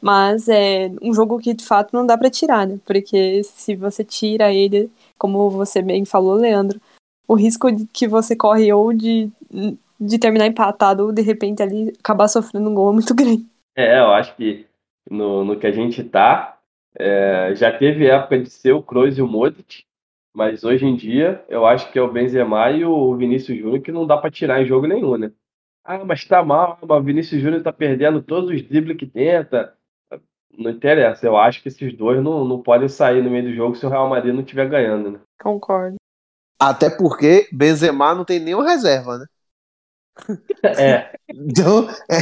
Mas 0.00 0.48
é 0.48 0.90
um 1.00 1.14
jogo 1.14 1.38
que 1.38 1.54
de 1.54 1.64
fato 1.64 1.92
não 1.92 2.04
dá 2.04 2.18
pra 2.18 2.30
tirar, 2.30 2.66
né? 2.66 2.80
Porque 2.84 3.42
se 3.44 3.76
você 3.76 4.02
tira 4.02 4.52
ele, 4.52 4.90
como 5.22 5.48
você 5.48 5.80
bem 5.80 6.04
falou, 6.04 6.34
Leandro, 6.34 6.80
o 7.28 7.34
risco 7.34 7.70
de 7.70 7.86
que 7.86 8.08
você 8.08 8.34
corre 8.34 8.72
ou 8.72 8.92
de, 8.92 9.30
de 10.00 10.18
terminar 10.18 10.48
empatado 10.48 11.04
ou 11.04 11.12
de 11.12 11.22
repente 11.22 11.62
ali 11.62 11.92
acabar 12.00 12.26
sofrendo 12.26 12.68
um 12.68 12.74
gol 12.74 12.90
é 12.90 12.94
muito 12.94 13.14
grande. 13.14 13.46
É, 13.76 14.00
eu 14.00 14.10
acho 14.10 14.34
que 14.34 14.66
no, 15.08 15.44
no 15.44 15.56
que 15.56 15.66
a 15.68 15.70
gente 15.70 16.02
tá, 16.02 16.58
é, 16.98 17.54
já 17.54 17.70
teve 17.70 18.08
época 18.08 18.40
de 18.40 18.50
ser 18.50 18.72
o 18.72 18.82
Kroos 18.82 19.16
e 19.16 19.22
o 19.22 19.28
Modric, 19.28 19.84
mas 20.34 20.64
hoje 20.64 20.86
em 20.86 20.96
dia 20.96 21.44
eu 21.48 21.64
acho 21.64 21.92
que 21.92 21.98
é 22.00 22.02
o 22.02 22.10
Benzema 22.10 22.72
e 22.72 22.84
o 22.84 23.14
Vinícius 23.14 23.56
Júnior 23.56 23.80
que 23.80 23.92
não 23.92 24.04
dá 24.04 24.16
pra 24.16 24.28
tirar 24.28 24.60
em 24.60 24.66
jogo 24.66 24.88
nenhum, 24.88 25.16
né? 25.16 25.30
Ah, 25.84 26.04
mas 26.04 26.24
tá 26.24 26.42
mal, 26.42 26.80
o 26.82 27.00
Vinícius 27.00 27.40
Júnior 27.40 27.62
tá 27.62 27.72
perdendo 27.72 28.20
todos 28.20 28.50
os 28.50 28.62
dribles 28.62 28.96
que 28.96 29.06
tenta. 29.06 29.72
Não 30.56 30.70
interessa, 30.70 31.26
eu 31.26 31.36
acho 31.36 31.62
que 31.62 31.68
esses 31.68 31.96
dois 31.96 32.22
não, 32.22 32.44
não 32.44 32.62
podem 32.62 32.88
sair 32.88 33.22
no 33.22 33.30
meio 33.30 33.44
do 33.44 33.54
jogo 33.54 33.74
se 33.74 33.86
o 33.86 33.88
Real 33.88 34.08
Madrid 34.08 34.34
não 34.34 34.42
estiver 34.42 34.68
ganhando, 34.68 35.12
né? 35.12 35.20
Concordo. 35.40 35.96
Até 36.60 36.90
porque 36.90 37.48
Benzema 37.52 38.14
não 38.14 38.24
tem 38.24 38.38
nenhuma 38.38 38.68
reserva, 38.68 39.18
né? 39.18 39.26
É, 40.62 41.16
Então, 41.30 41.88
é, 42.10 42.16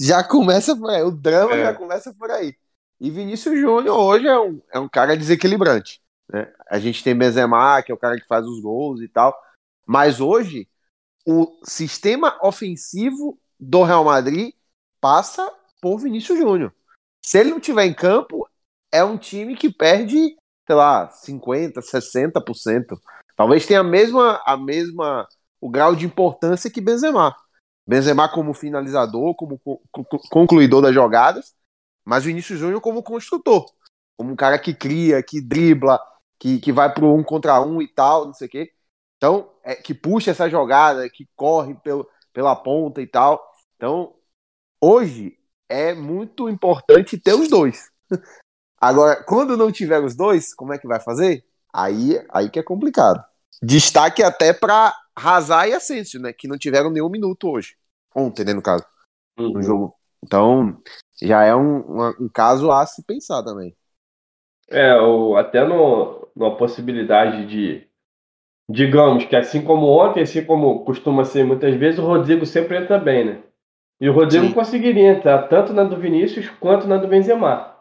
já 0.00 0.22
começa 0.22 0.76
por 0.76 0.90
aí. 0.90 1.02
O 1.02 1.10
drama 1.10 1.54
É. 1.54 1.64
já 1.64 1.74
começa 1.74 2.14
por 2.14 2.30
aí. 2.30 2.54
E 3.00 3.10
Vinícius 3.10 3.58
Júnior 3.58 3.98
hoje 3.98 4.26
é 4.26 4.38
um, 4.38 4.62
é 4.72 4.78
um 4.78 4.88
cara 4.88 5.16
desequilibrante. 5.16 6.00
Né? 6.32 6.50
A 6.70 6.78
gente 6.78 7.04
tem 7.04 7.14
Benzema, 7.16 7.82
que 7.82 7.92
é 7.92 7.94
o 7.94 7.98
cara 7.98 8.16
que 8.16 8.26
faz 8.26 8.46
os 8.46 8.60
gols 8.60 9.02
e 9.02 9.08
tal. 9.08 9.36
Mas 9.84 10.20
hoje, 10.20 10.68
o 11.26 11.58
sistema 11.64 12.38
ofensivo 12.42 13.38
do 13.60 13.82
Real 13.82 14.04
Madrid 14.04 14.54
passa 15.00 15.52
por 15.80 15.98
Vinícius 15.98 16.38
Júnior. 16.38 16.72
Se 17.26 17.38
ele 17.40 17.50
não 17.50 17.60
tiver 17.60 17.86
em 17.86 17.94
campo, 17.94 18.48
é 18.92 19.04
um 19.04 19.18
time 19.18 19.56
que 19.56 19.70
perde, 19.72 20.16
sei 20.66 20.76
lá, 20.76 21.08
50%, 21.10 22.04
60%. 22.06 23.00
Talvez 23.36 23.66
tenha 23.66 23.80
a 23.80 23.84
mesma, 23.84 24.40
a 24.46 24.56
mesma 24.56 25.28
o 25.60 25.70
grau 25.70 25.96
de 25.96 26.06
importância 26.06 26.70
que 26.70 26.80
Benzema. 26.80 27.34
Benzema 27.86 28.28
como 28.28 28.54
finalizador, 28.54 29.34
como 29.36 29.58
co- 29.60 29.82
co- 29.92 30.04
concluidor 30.30 30.82
das 30.82 30.94
jogadas, 30.94 31.54
mas 32.04 32.24
Vinícius 32.24 32.58
Júnior 32.60 32.80
como 32.80 33.02
construtor, 33.02 33.66
como 34.16 34.32
um 34.32 34.36
cara 34.36 34.58
que 34.58 34.74
cria, 34.74 35.22
que 35.22 35.40
dribla, 35.40 36.00
que, 36.38 36.60
que 36.60 36.72
vai 36.72 36.92
pro 36.94 37.14
um 37.14 37.24
contra 37.24 37.60
um 37.62 37.82
e 37.82 37.88
tal, 37.88 38.26
não 38.26 38.34
sei 38.34 38.48
o 38.48 38.50
quê. 38.50 38.72
Então, 39.18 39.50
é, 39.64 39.74
que 39.76 39.94
puxa 39.94 40.30
essa 40.32 40.48
jogada, 40.50 41.08
que 41.10 41.28
corre 41.36 41.74
pelo, 41.76 42.08
pela 42.32 42.56
ponta 42.56 43.02
e 43.02 43.06
tal. 43.08 43.42
Então, 43.76 44.14
hoje 44.80 45.38
é 45.68 45.94
muito 45.94 46.48
importante 46.48 47.18
ter 47.18 47.34
os 47.34 47.48
dois. 47.48 47.90
Agora, 48.80 49.22
quando 49.24 49.56
não 49.56 49.72
tiver 49.72 50.00
os 50.00 50.14
dois, 50.14 50.54
como 50.54 50.72
é 50.72 50.78
que 50.78 50.86
vai 50.86 51.00
fazer? 51.00 51.44
Aí, 51.72 52.22
aí 52.30 52.50
que 52.50 52.58
é 52.58 52.62
complicado. 52.62 53.24
Destaque 53.62 54.22
até 54.22 54.52
para 54.52 54.94
Hazard 55.14 55.70
e 55.70 55.74
Asensio, 55.74 56.20
né? 56.20 56.32
Que 56.32 56.46
não 56.46 56.58
tiveram 56.58 56.90
nenhum 56.90 57.08
minuto 57.08 57.48
hoje. 57.48 57.76
Ontem, 58.14 58.44
né, 58.44 58.52
no 58.52 58.62
caso, 58.62 58.84
no 59.36 59.54
uhum. 59.54 59.62
jogo. 59.62 59.94
Então, 60.22 60.80
já 61.22 61.44
é 61.44 61.54
um, 61.54 62.10
um 62.20 62.28
caso 62.32 62.70
a 62.70 62.84
se 62.86 63.02
pensar 63.04 63.42
também. 63.42 63.74
É, 64.68 64.96
ou 64.96 65.36
até 65.36 65.64
no, 65.64 66.28
numa 66.34 66.56
possibilidade 66.56 67.46
de, 67.46 67.88
digamos 68.68 69.24
que 69.24 69.36
assim 69.36 69.62
como 69.62 69.86
ontem, 69.86 70.22
assim 70.22 70.44
como 70.44 70.84
costuma 70.84 71.24
ser 71.24 71.44
muitas 71.44 71.74
vezes, 71.76 71.98
o 72.00 72.06
Rodrigo 72.06 72.44
sempre 72.44 72.76
entra 72.76 72.98
bem, 72.98 73.24
né? 73.24 73.42
E 74.00 74.08
o 74.08 74.12
Rodrigo 74.12 74.46
Sim. 74.46 74.52
conseguiria 74.52 75.10
entrar 75.10 75.48
tanto 75.48 75.72
na 75.72 75.84
do 75.84 75.96
Vinícius 75.96 76.48
quanto 76.60 76.86
na 76.86 76.96
do 76.96 77.08
Benzema. 77.08 77.76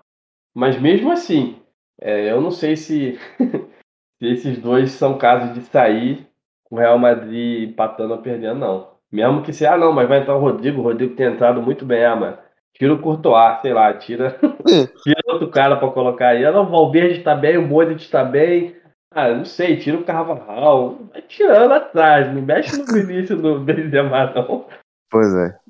Mas 0.54 0.80
mesmo 0.80 1.12
assim, 1.12 1.60
é, 2.00 2.32
eu 2.32 2.40
não 2.40 2.52
sei 2.52 2.76
se, 2.78 3.20
se 4.20 4.28
esses 4.28 4.58
dois 4.58 4.92
são 4.92 5.18
casos 5.18 5.54
de 5.54 5.62
sair 5.62 6.26
com 6.64 6.76
o 6.76 6.80
Real 6.80 6.98
Madrid 6.98 7.70
empatando 7.70 8.14
ou 8.14 8.22
perdendo, 8.22 8.60
não. 8.60 8.96
Mesmo 9.12 9.44
que 9.44 9.54
se, 9.54 9.66
ah, 9.66 9.78
não, 9.78 9.92
mas 9.94 10.08
vai 10.08 10.20
entrar 10.20 10.36
o 10.36 10.40
Rodrigo, 10.40 10.80
o 10.82 10.84
Rodrigo 10.84 11.16
tem 11.16 11.28
entrado 11.28 11.62
muito 11.62 11.86
bem, 11.86 12.04
ah, 12.06 12.16
mas 12.16 12.38
tira 12.74 12.94
o 12.94 13.00
Courtois, 13.00 13.62
sei 13.62 13.74
lá, 13.74 13.94
tira 13.94 14.38
tira 15.04 15.22
outro 15.28 15.50
cara 15.50 15.76
pra 15.76 15.92
colocar 15.92 16.30
aí. 16.30 16.46
Ah, 16.46 16.52
não, 16.52 16.64
o 16.64 16.70
Valverde 16.70 17.20
está 17.20 17.36
bem, 17.36 17.58
o 17.58 17.68
Modric 17.68 18.02
está 18.02 18.24
bem. 18.24 18.76
Ah, 19.12 19.30
não 19.30 19.46
sei, 19.46 19.78
tira 19.78 19.98
o 19.98 20.04
Carvajal. 20.04 20.98
Vai 21.12 21.22
tirando 21.22 21.72
atrás, 21.72 22.34
não 22.34 22.42
mexe 22.42 22.78
no 22.78 22.86
Vinícius 22.86 23.42
do 23.42 23.60
Benzema, 23.60 24.34
não. 24.34 24.66
Pois 25.10 25.34
é. 25.36 25.65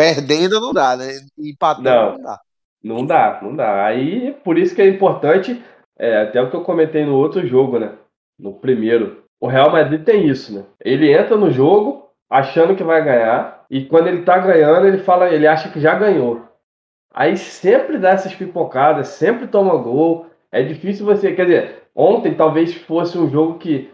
Perdendo 0.00 0.58
não 0.58 0.72
dá, 0.72 0.96
né? 0.96 1.08
Empatando 1.38 1.90
Não. 1.90 2.12
não, 2.12 2.22
dá. 2.22 2.40
Não 2.82 3.06
dá, 3.06 3.40
não 3.42 3.54
dá. 3.54 3.84
Aí, 3.84 4.34
por 4.42 4.56
isso 4.56 4.74
que 4.74 4.80
é 4.80 4.88
importante, 4.88 5.62
é, 5.98 6.22
até 6.22 6.40
o 6.40 6.48
que 6.48 6.56
eu 6.56 6.62
comentei 6.62 7.04
no 7.04 7.16
outro 7.16 7.46
jogo, 7.46 7.78
né? 7.78 7.92
No 8.38 8.54
primeiro. 8.54 9.24
O 9.38 9.46
Real 9.46 9.70
Madrid 9.70 10.02
tem 10.02 10.26
isso, 10.26 10.54
né? 10.54 10.64
Ele 10.82 11.12
entra 11.12 11.36
no 11.36 11.50
jogo 11.50 12.08
achando 12.30 12.74
que 12.74 12.82
vai 12.82 13.04
ganhar, 13.04 13.66
e 13.68 13.84
quando 13.84 14.06
ele 14.06 14.22
tá 14.22 14.38
ganhando, 14.38 14.86
ele 14.86 14.98
fala, 14.98 15.28
ele 15.28 15.46
acha 15.46 15.68
que 15.68 15.78
já 15.78 15.94
ganhou. 15.94 16.48
Aí 17.12 17.36
sempre 17.36 17.98
dá 17.98 18.10
essas 18.10 18.34
pipocadas, 18.34 19.08
sempre 19.08 19.48
toma 19.48 19.76
gol. 19.76 20.26
É 20.50 20.62
difícil 20.62 21.04
você. 21.04 21.34
Quer 21.34 21.44
dizer, 21.44 21.82
ontem 21.94 22.34
talvez 22.34 22.74
fosse 22.74 23.18
um 23.18 23.28
jogo 23.28 23.58
que, 23.58 23.90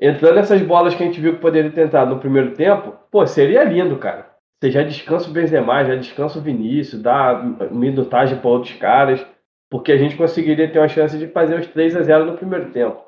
entrando 0.00 0.38
essas 0.38 0.62
bolas 0.62 0.94
que 0.94 1.02
a 1.02 1.06
gente 1.06 1.20
viu 1.20 1.34
que 1.34 1.40
poderia 1.40 1.70
ter 1.70 1.84
entrado 1.84 2.14
no 2.14 2.20
primeiro 2.20 2.54
tempo, 2.54 2.94
pô, 3.10 3.26
seria 3.26 3.64
lindo, 3.64 3.98
cara. 3.98 4.29
Você 4.60 4.70
já 4.70 4.82
descansa 4.82 5.30
o 5.30 5.32
Benzema, 5.32 5.84
já 5.84 5.94
descansa 5.94 6.38
o 6.38 6.42
Vinícius, 6.42 7.00
dá 7.00 7.42
minutagem 7.70 8.38
para 8.38 8.50
outros 8.50 8.74
caras, 8.74 9.26
porque 9.70 9.90
a 9.90 9.96
gente 9.96 10.16
conseguiria 10.16 10.70
ter 10.70 10.78
uma 10.78 10.88
chance 10.88 11.16
de 11.16 11.28
fazer 11.28 11.58
os 11.58 11.66
3 11.68 11.96
a 11.96 12.02
0 12.02 12.26
no 12.26 12.36
primeiro 12.36 12.70
tempo. 12.70 13.02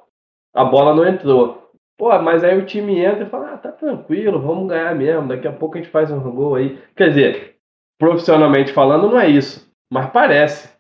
A 0.55 0.65
bola 0.65 0.95
não 0.95 1.07
entrou. 1.07 1.71
Pô, 1.99 2.19
mas 2.21 2.43
aí 2.43 2.57
o 2.59 2.65
time 2.65 3.01
entra 3.01 3.25
e 3.25 3.29
fala: 3.29 3.53
ah, 3.53 3.59
tá 3.59 3.71
tranquilo, 3.71 4.41
vamos 4.41 4.69
ganhar 4.69 4.95
mesmo, 4.95 5.29
daqui 5.29 5.47
a 5.47 5.53
pouco 5.53 5.77
a 5.77 5.81
gente 5.81 5.91
faz 5.91 6.11
um 6.11 6.21
gol 6.31 6.55
aí. 6.55 6.79
Quer 6.97 7.11
dizer, 7.11 7.57
profissionalmente 7.99 8.73
falando, 8.73 9.11
não 9.11 9.21
é 9.21 9.29
isso, 9.29 9.71
mas 9.93 10.11
parece. 10.11 10.73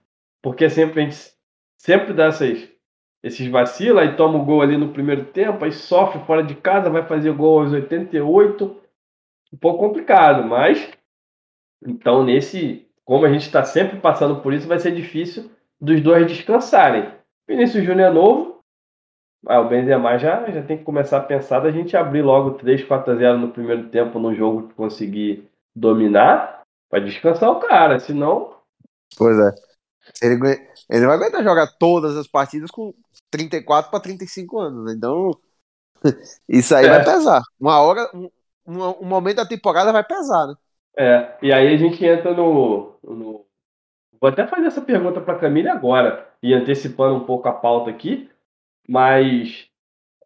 Porque 0.43 0.71
sempre 0.71 1.01
a 1.01 1.05
gente 1.05 1.17
sempre 1.79 2.15
dá 2.15 2.27
essas, 2.27 2.69
esses 3.23 3.47
vacilos, 3.49 4.01
aí 4.01 4.17
toma 4.17 4.39
o 4.39 4.45
gol 4.45 4.63
ali 4.63 4.77
no 4.77 4.93
primeiro 4.93 5.27
tempo, 5.27 5.65
aí 5.65 5.73
sofre 5.73 6.25
fora 6.25 6.43
de 6.43 6.55
casa, 6.55 6.89
vai 6.89 7.07
fazer 7.07 7.33
gol 7.33 7.61
aos 7.61 7.73
88. 7.73 8.82
Um 9.53 9.57
pouco 9.57 9.79
complicado, 9.81 10.45
mas 10.45 10.91
então 11.85 12.25
nesse, 12.25 12.87
como 13.05 13.27
a 13.27 13.33
gente 13.33 13.43
está 13.43 13.65
sempre 13.65 14.01
passando 14.01 14.41
por 14.41 14.53
isso, 14.53 14.69
vai 14.69 14.79
ser 14.79 14.93
difícil 14.95 15.51
dos 15.81 16.01
dois 16.01 16.27
descansarem. 16.27 17.12
Vinícius 17.49 17.85
Júnior 17.85 18.11
é 18.11 18.15
novo, 18.15 18.61
Ah, 19.47 19.61
o 19.61 19.69
Benzema 19.69 20.19
já, 20.19 20.49
já 20.51 20.62
tem 20.62 20.79
que 20.79 20.85
começar 20.85 21.19
a 21.19 21.23
pensar 21.25 21.61
da 21.61 21.71
gente 21.73 21.97
abrir 21.97 22.23
logo 22.23 22.53
3, 22.53 22.85
4 22.85 23.12
a 23.12 23.17
0 23.17 23.38
no 23.38 23.51
primeiro 23.53 23.88
tempo 23.91 24.19
no 24.19 24.35
jogo 24.35 24.69
que 24.69 24.75
conseguir 24.75 25.49
dominar 25.75 26.62
para 26.88 27.05
descansar 27.05 27.51
o 27.51 27.59
cara, 27.61 27.99
senão. 27.99 28.55
Pois 29.17 29.37
é. 29.38 29.51
Ele, 30.23 30.37
ele 30.91 31.07
vai 31.07 31.17
aguentar 31.17 31.45
jogar 31.45 31.69
todas 31.79 32.17
as 32.17 32.27
partidas 32.29 32.71
com 32.71 32.95
34 33.31 33.91
para 33.91 34.01
35 34.01 34.61
anos? 34.61 34.93
Então, 34.95 35.31
isso 36.49 36.75
aí 36.75 36.87
É. 36.87 36.88
vai 36.88 37.05
pesar. 37.05 37.43
Uma 37.61 37.81
hora, 37.81 38.11
um, 38.66 38.83
um, 39.03 39.05
momento 39.07 39.37
da 39.37 39.46
temporada 39.46 39.92
vai 39.92 40.05
pesar, 40.05 40.46
né? 40.46 40.55
É, 40.96 41.38
e 41.42 41.53
aí 41.53 41.75
a 41.75 41.77
gente 41.77 42.05
entra 42.05 42.33
no. 42.35 42.94
no- 43.03 43.46
Vou 44.20 44.29
até 44.31 44.46
fazer 44.46 44.66
essa 44.66 44.81
pergunta 44.81 45.20
para 45.20 45.38
Camille 45.38 45.68
agora, 45.68 46.29
e 46.42 46.55
antecipando 46.55 47.16
um 47.16 47.25
pouco 47.27 47.48
a 47.48 47.53
pauta 47.53 47.90
aqui, 47.90 48.31
mas 48.88 49.68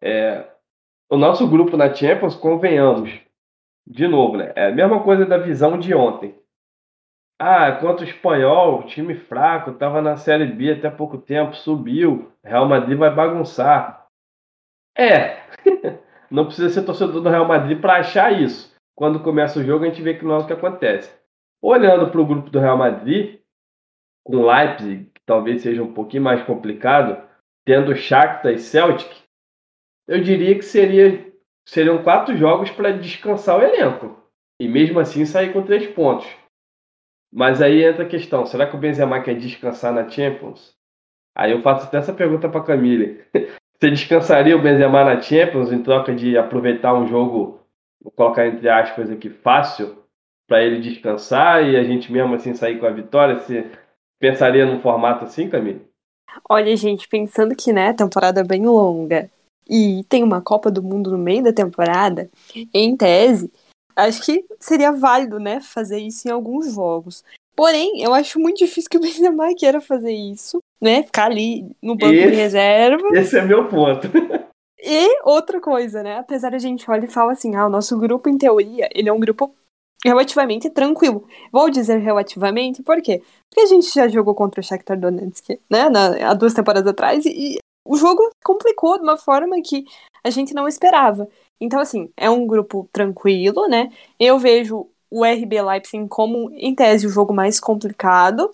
é, 0.01 0.45
o 1.09 1.17
nosso 1.17 1.47
grupo 1.47 1.77
na 1.77 1.93
Champions, 1.93 2.35
convenhamos, 2.35 3.11
de 3.87 4.07
novo, 4.07 4.37
né? 4.37 4.53
É 4.55 4.67
a 4.67 4.71
mesma 4.71 5.03
coisa 5.03 5.25
da 5.25 5.37
visão 5.37 5.79
de 5.79 5.93
ontem. 5.95 6.35
Ah, 7.39 7.71
quanto 7.73 8.01
o 8.01 8.03
espanhol, 8.03 8.83
time 8.83 9.13
fraco, 9.15 9.71
estava 9.71 10.01
na 10.01 10.17
Série 10.17 10.45
B 10.47 10.71
até 10.73 10.89
pouco 10.89 11.17
tempo, 11.19 11.55
subiu, 11.55 12.31
Real 12.43 12.67
Madrid 12.67 12.97
vai 12.97 13.13
bagunçar. 13.13 14.07
É, 14.97 15.37
não 16.29 16.45
precisa 16.45 16.69
ser 16.69 16.83
torcedor 16.83 17.21
do 17.21 17.29
Real 17.29 17.47
Madrid 17.47 17.79
para 17.79 17.97
achar 17.97 18.31
isso. 18.31 18.75
Quando 18.95 19.19
começa 19.19 19.59
o 19.59 19.63
jogo, 19.63 19.85
a 19.85 19.89
gente 19.89 20.01
vê 20.01 20.15
que 20.15 20.25
não 20.25 20.35
é 20.35 20.37
o 20.39 20.47
que 20.47 20.53
acontece. 20.53 21.15
Olhando 21.61 22.09
para 22.09 22.21
o 22.21 22.25
grupo 22.25 22.49
do 22.49 22.59
Real 22.59 22.77
Madrid, 22.77 23.39
com 24.23 24.45
Leipzig, 24.45 25.05
que 25.13 25.21
talvez 25.25 25.61
seja 25.61 25.83
um 25.83 25.93
pouquinho 25.93 26.23
mais 26.23 26.43
complicado, 26.43 27.21
tendo 27.65 27.95
Shakhtar 27.95 28.51
e 28.51 28.59
Celtic, 28.59 29.09
eu 30.07 30.21
diria 30.21 30.55
que 30.55 30.63
seria, 30.63 31.31
seriam 31.67 32.03
quatro 32.03 32.35
jogos 32.35 32.71
para 32.71 32.91
descansar 32.91 33.59
o 33.59 33.63
elenco. 33.63 34.17
E 34.59 34.67
mesmo 34.67 34.99
assim 34.99 35.25
sair 35.25 35.53
com 35.53 35.61
três 35.61 35.85
pontos. 35.87 36.27
Mas 37.31 37.61
aí 37.61 37.83
entra 37.83 38.03
a 38.03 38.09
questão, 38.09 38.45
será 38.45 38.67
que 38.67 38.75
o 38.75 38.79
Benzema 38.79 39.21
quer 39.21 39.35
descansar 39.35 39.93
na 39.93 40.09
Champions? 40.09 40.75
Aí 41.35 41.51
eu 41.51 41.61
faço 41.61 41.85
até 41.85 41.97
essa 41.97 42.13
pergunta 42.13 42.49
para 42.49 42.63
Camille. 42.63 43.23
Você 43.79 43.91
descansaria 43.91 44.57
o 44.57 44.61
Benzema 44.61 45.03
na 45.03 45.21
Champions 45.21 45.71
em 45.71 45.83
troca 45.83 46.13
de 46.13 46.37
aproveitar 46.37 46.95
um 46.95 47.07
jogo, 47.07 47.59
vou 48.01 48.11
colocar 48.11 48.47
entre 48.47 48.67
aspas 48.67 49.09
aqui, 49.09 49.29
fácil, 49.29 50.03
para 50.47 50.63
ele 50.63 50.79
descansar 50.79 51.63
e 51.63 51.75
a 51.75 51.83
gente 51.83 52.11
mesmo 52.11 52.33
assim 52.33 52.55
sair 52.55 52.79
com 52.79 52.87
a 52.87 52.91
vitória? 52.91 53.37
Você 53.37 53.69
pensaria 54.19 54.65
num 54.65 54.79
formato 54.79 55.25
assim, 55.25 55.49
Camille? 55.49 55.85
Olha, 56.49 56.75
gente, 56.75 57.07
pensando 57.07 57.55
que, 57.55 57.71
né, 57.71 57.89
a 57.89 57.93
temporada 57.93 58.41
é 58.41 58.43
bem 58.43 58.65
longa 58.65 59.29
e 59.69 60.03
tem 60.09 60.23
uma 60.23 60.41
Copa 60.41 60.71
do 60.71 60.81
Mundo 60.81 61.11
no 61.11 61.17
meio 61.17 61.43
da 61.43 61.53
temporada, 61.53 62.29
em 62.73 62.95
tese, 62.95 63.51
acho 63.95 64.23
que 64.23 64.45
seria 64.59 64.91
válido, 64.91 65.39
né, 65.39 65.59
fazer 65.59 65.99
isso 65.99 66.27
em 66.27 66.31
alguns 66.31 66.73
jogos. 66.73 67.23
Porém, 67.55 68.01
eu 68.01 68.13
acho 68.13 68.39
muito 68.39 68.57
difícil 68.57 68.89
que 68.89 68.97
o 68.97 69.01
Benzema 69.01 69.53
queira 69.55 69.81
fazer 69.81 70.13
isso, 70.13 70.59
né, 70.81 71.03
ficar 71.03 71.25
ali 71.25 71.69
no 71.81 71.95
banco 71.95 72.13
Esse- 72.13 72.29
de 72.31 72.35
reserva. 72.35 73.07
Esse 73.13 73.37
é 73.37 73.41
meu 73.41 73.67
ponto. 73.67 74.07
E 74.79 75.21
outra 75.23 75.59
coisa, 75.59 76.03
né, 76.03 76.19
apesar 76.19 76.53
a 76.53 76.59
gente 76.59 76.89
olha 76.89 77.05
e 77.05 77.09
fala 77.09 77.31
assim, 77.31 77.55
ah, 77.55 77.65
o 77.65 77.69
nosso 77.69 77.97
grupo, 77.97 78.29
em 78.29 78.37
teoria, 78.37 78.87
ele 78.93 79.09
é 79.09 79.11
um 79.11 79.19
grupo 79.19 79.53
relativamente 80.05 80.69
tranquilo. 80.69 81.27
Vou 81.51 81.69
dizer 81.69 81.97
relativamente, 81.97 82.83
por 82.83 83.01
quê? 83.01 83.21
Porque 83.49 83.61
a 83.61 83.65
gente 83.65 83.91
já 83.93 84.07
jogou 84.07 84.35
contra 84.35 84.61
o 84.61 84.63
Shakhtar 84.63 84.97
Donetsk, 84.97 85.59
né, 85.69 85.89
na, 85.89 86.29
há 86.29 86.33
duas 86.35 86.53
temporadas 86.53 86.87
atrás, 86.87 87.25
e, 87.25 87.55
e 87.55 87.57
o 87.85 87.97
jogo 87.97 88.21
complicou 88.45 88.97
de 88.97 89.03
uma 89.03 89.17
forma 89.17 89.59
que 89.61 89.83
a 90.23 90.29
gente 90.29 90.53
não 90.53 90.67
esperava. 90.67 91.27
Então, 91.59 91.79
assim, 91.79 92.09
é 92.15 92.29
um 92.29 92.45
grupo 92.45 92.87
tranquilo, 92.93 93.67
né? 93.67 93.89
Eu 94.19 94.37
vejo 94.37 94.87
o 95.09 95.25
RB 95.25 95.61
Leipzig 95.61 96.07
como, 96.07 96.51
em 96.53 96.75
tese, 96.75 97.07
o 97.07 97.09
jogo 97.09 97.33
mais 97.33 97.59
complicado, 97.59 98.53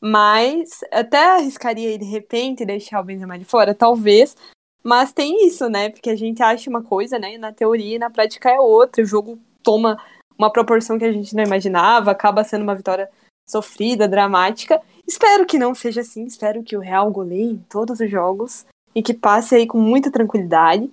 mas 0.00 0.80
até 0.90 1.36
arriscaria, 1.36 1.98
de 1.98 2.04
repente, 2.04 2.64
deixar 2.64 3.00
o 3.00 3.04
Benzema 3.04 3.38
de 3.38 3.44
fora, 3.44 3.74
talvez, 3.74 4.36
mas 4.82 5.12
tem 5.12 5.46
isso, 5.46 5.68
né? 5.68 5.90
Porque 5.90 6.10
a 6.10 6.16
gente 6.16 6.42
acha 6.42 6.70
uma 6.70 6.82
coisa, 6.82 7.18
né? 7.18 7.36
Na 7.36 7.52
teoria 7.52 7.96
e 7.96 7.98
na 7.98 8.08
prática 8.08 8.50
é 8.50 8.58
outra. 8.58 9.02
O 9.02 9.06
jogo 9.06 9.38
toma 9.62 10.02
uma 10.38 10.50
proporção 10.50 10.98
que 10.98 11.04
a 11.04 11.12
gente 11.12 11.36
não 11.36 11.44
imaginava, 11.44 12.10
acaba 12.10 12.42
sendo 12.42 12.62
uma 12.62 12.74
vitória 12.74 13.10
sofrida, 13.48 14.08
dramática. 14.08 14.80
Espero 15.06 15.44
que 15.44 15.58
não 15.58 15.74
seja 15.74 16.00
assim, 16.00 16.24
espero 16.24 16.62
que 16.62 16.76
o 16.76 16.80
Real 16.80 17.10
goleie 17.10 17.52
em 17.52 17.58
todos 17.68 18.00
os 18.00 18.10
jogos 18.10 18.64
e 18.94 19.02
que 19.02 19.12
passe 19.12 19.54
aí 19.54 19.66
com 19.66 19.78
muita 19.78 20.10
tranquilidade. 20.10 20.90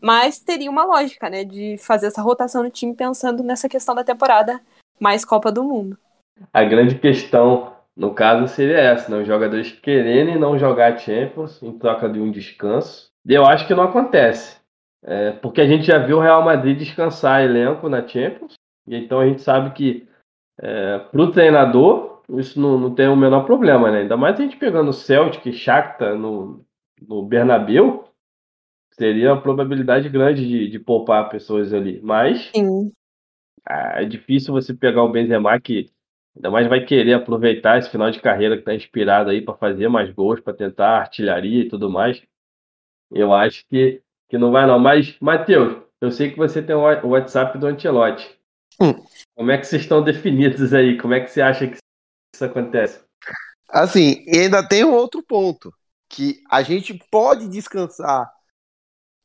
Mas 0.00 0.38
teria 0.38 0.70
uma 0.70 0.84
lógica, 0.84 1.30
né, 1.30 1.44
de 1.44 1.76
fazer 1.78 2.08
essa 2.08 2.20
rotação 2.20 2.62
no 2.62 2.70
time 2.70 2.94
pensando 2.94 3.42
nessa 3.42 3.68
questão 3.68 3.94
da 3.94 4.04
temporada 4.04 4.60
mais 5.00 5.24
Copa 5.24 5.50
do 5.50 5.64
Mundo. 5.64 5.98
A 6.52 6.62
grande 6.62 6.96
questão, 6.96 7.73
no 7.96 8.12
caso, 8.14 8.48
seria 8.48 8.78
essa, 8.78 9.10
né? 9.10 9.22
Os 9.22 9.26
jogadores 9.26 9.72
quererem 9.72 10.38
não 10.38 10.58
jogar 10.58 10.98
Champions 10.98 11.62
em 11.62 11.78
troca 11.78 12.08
de 12.08 12.20
um 12.20 12.30
descanso. 12.30 13.10
Eu 13.26 13.46
acho 13.46 13.66
que 13.66 13.74
não 13.74 13.84
acontece. 13.84 14.60
É, 15.02 15.32
porque 15.32 15.60
a 15.60 15.66
gente 15.66 15.84
já 15.84 15.98
viu 15.98 16.16
o 16.16 16.20
Real 16.20 16.42
Madrid 16.42 16.78
descansar 16.78 17.42
elenco 17.42 17.88
na 17.88 18.06
Champions. 18.06 18.54
E 18.86 18.96
então 18.96 19.20
a 19.20 19.26
gente 19.26 19.42
sabe 19.42 19.70
que 19.72 20.08
para 21.10 21.22
o 21.22 21.30
treinador 21.30 22.22
isso 22.28 22.60
não, 22.60 22.78
não 22.78 22.94
tem 22.94 23.08
o 23.08 23.16
menor 23.16 23.44
problema, 23.44 23.90
né? 23.90 24.00
Ainda 24.00 24.16
mais 24.16 24.38
a 24.38 24.42
gente 24.42 24.56
pegando 24.56 24.88
o 24.88 24.94
Celtic 24.94 25.46
e 25.46 25.52
Shakhtar 25.52 26.16
no, 26.16 26.64
no 27.06 27.22
Bernabéu, 27.22 28.08
seria 28.92 29.32
uma 29.32 29.42
probabilidade 29.42 30.08
grande 30.08 30.46
de, 30.46 30.68
de 30.68 30.78
poupar 30.78 31.28
pessoas 31.28 31.72
ali. 31.72 32.00
Mas 32.02 32.50
Sim. 32.54 32.90
é 33.68 34.04
difícil 34.04 34.54
você 34.54 34.72
pegar 34.72 35.02
o 35.02 35.10
Benzema 35.10 35.58
que 35.60 35.90
ainda 36.36 36.50
mais 36.50 36.68
vai 36.68 36.84
querer 36.84 37.14
aproveitar 37.14 37.78
esse 37.78 37.90
final 37.90 38.10
de 38.10 38.20
carreira 38.20 38.56
que 38.56 38.62
está 38.62 38.74
inspirado 38.74 39.30
aí 39.30 39.40
para 39.40 39.54
fazer 39.54 39.88
mais 39.88 40.10
gols, 40.12 40.40
para 40.40 40.54
tentar 40.54 40.98
artilharia 40.98 41.62
e 41.64 41.68
tudo 41.68 41.90
mais. 41.90 42.22
Eu 43.10 43.32
acho 43.32 43.64
que, 43.68 44.02
que 44.28 44.38
não 44.38 44.50
vai 44.50 44.66
não. 44.66 44.78
Mas, 44.78 45.16
Matheus, 45.20 45.82
eu 46.00 46.10
sei 46.10 46.30
que 46.30 46.36
você 46.36 46.62
tem 46.62 46.74
o 46.74 47.08
WhatsApp 47.08 47.56
do 47.58 47.66
Antelote. 47.66 48.38
Hum. 48.80 48.94
Como 49.36 49.50
é 49.50 49.58
que 49.58 49.66
vocês 49.66 49.82
estão 49.82 50.02
definidos 50.02 50.74
aí? 50.74 50.98
Como 50.98 51.14
é 51.14 51.20
que 51.20 51.28
você 51.28 51.40
acha 51.40 51.66
que 51.66 51.78
isso 52.34 52.44
acontece? 52.44 53.04
Assim, 53.68 54.24
e 54.26 54.38
ainda 54.38 54.66
tem 54.66 54.84
um 54.84 54.92
outro 54.92 55.22
ponto, 55.22 55.72
que 56.08 56.42
a 56.50 56.62
gente 56.62 56.94
pode 57.10 57.48
descansar 57.48 58.30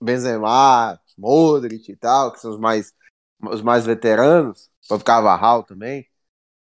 Benzema, 0.01 0.99
Modric 1.17 1.91
e 1.91 1.95
tal, 1.95 2.31
que 2.31 2.39
são 2.39 2.51
os 2.51 2.59
mais, 2.59 2.93
os 3.41 3.61
mais 3.61 3.85
veteranos, 3.85 4.69
para 4.87 4.97
ficar 4.97 5.21
Varral 5.21 5.63
também. 5.63 6.08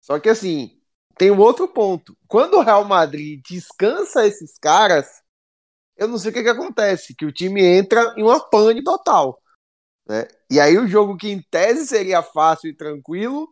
Só 0.06 0.20
que 0.20 0.30
assim, 0.30 0.70
tem 1.18 1.32
um 1.32 1.40
outro 1.40 1.68
ponto. 1.68 2.16
Quando 2.28 2.58
o 2.58 2.62
Real 2.62 2.86
Madrid 2.86 3.42
descansa 3.50 4.28
esses 4.28 4.56
caras, 4.60 5.08
eu 5.98 6.08
não 6.08 6.20
sei 6.20 6.30
o 6.30 6.34
que, 6.34 6.44
que 6.44 6.50
acontece, 6.50 7.16
que 7.16 7.26
o 7.26 7.32
time 7.32 7.64
entra 7.64 8.14
em 8.16 8.22
uma 8.22 8.40
pane 8.40 8.84
total. 8.84 9.36
Né? 10.08 10.28
E 10.52 10.60
aí 10.60 10.78
o 10.78 10.88
jogo 10.88 11.18
que 11.18 11.32
em 11.32 11.42
tese 11.50 11.88
seria 11.88 12.22
fácil 12.22 12.70
e 12.70 12.78
tranquilo, 12.78 13.50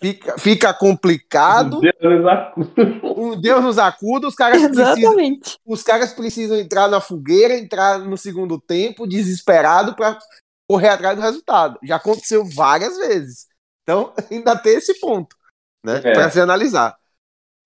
fica, 0.00 0.38
fica 0.38 0.72
complicado. 0.72 1.80
Deus 1.80 1.94
nos 2.00 2.26
acuda. 2.26 3.00
Um 3.02 3.40
Deus 3.40 3.64
nos 3.64 3.78
acuda, 3.78 4.28
os 4.28 4.36
caras 4.36 4.62
precisam, 4.62 4.96
Exatamente. 4.96 5.58
os 5.66 5.82
caras 5.82 6.12
precisam 6.12 6.56
entrar 6.56 6.86
na 6.86 7.00
fogueira, 7.00 7.58
entrar 7.58 7.98
no 7.98 8.16
segundo 8.16 8.60
tempo, 8.60 9.08
desesperado 9.08 9.96
para 9.96 10.16
correr 10.68 10.90
atrás 10.90 11.16
do 11.16 11.22
resultado. 11.22 11.80
Já 11.82 11.96
aconteceu 11.96 12.44
várias 12.44 12.96
vezes. 12.96 13.48
Então, 13.82 14.14
ainda 14.30 14.56
tem 14.56 14.76
esse 14.76 15.00
ponto, 15.00 15.34
né? 15.84 16.00
É. 16.04 16.12
Para 16.12 16.30
se 16.30 16.40
analisar. 16.40 16.96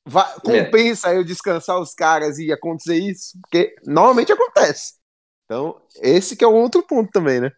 Va- 0.07 0.41
compensa 0.43 1.15
eu 1.15 1.25
descansar 1.25 1.81
os 1.81 1.95
caras 1.95 2.39
e 2.39 2.53
acontecer 2.53 2.97
isso? 2.97 3.39
Porque 3.43 3.77
normalmente 3.87 4.33
acontece. 4.33 4.95
Então, 5.45 5.81
esse 6.03 6.37
que 6.37 6.45
é 6.45 6.49
um 6.49 6.55
outro 6.57 6.83
ponto 6.83 7.11
também, 7.11 7.41
né? 7.41 7.53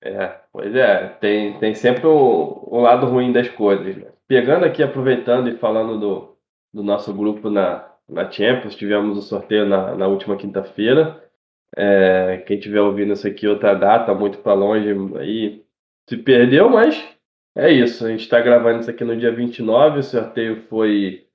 É, 0.00 0.28
pois 0.52 0.74
é, 0.74 1.08
tem, 1.20 1.58
tem 1.58 1.74
sempre 1.74 2.06
o, 2.06 2.64
o 2.66 2.80
lado 2.80 3.06
ruim 3.06 3.32
das 3.32 3.48
coisas. 3.48 3.96
né? 3.96 4.12
Pegando 4.28 4.64
aqui, 4.64 4.82
aproveitando 4.82 5.48
e 5.48 5.58
falando 5.58 5.98
do, 5.98 6.36
do 6.72 6.82
nosso 6.82 7.12
grupo 7.12 7.50
na, 7.50 7.88
na 8.08 8.30
Champions, 8.30 8.76
tivemos 8.76 9.18
o 9.18 9.22
sorteio 9.22 9.66
na, 9.66 9.94
na 9.96 10.06
última 10.06 10.36
quinta-feira. 10.36 11.22
É, 11.76 12.38
quem 12.46 12.58
estiver 12.58 12.80
ouvindo 12.80 13.12
isso 13.12 13.26
aqui 13.26 13.46
outra 13.48 13.74
data, 13.74 14.14
muito 14.14 14.38
para 14.38 14.54
longe, 14.54 14.88
aí 15.18 15.64
se 16.08 16.16
perdeu, 16.16 16.70
mas 16.70 16.96
é 17.56 17.72
isso. 17.72 18.04
A 18.04 18.10
gente 18.10 18.20
está 18.20 18.40
gravando 18.40 18.80
isso 18.80 18.90
aqui 18.90 19.04
no 19.04 19.16
dia 19.16 19.34
29, 19.34 20.00
o 20.00 20.02
sorteio 20.02 20.62
foi 20.68 21.26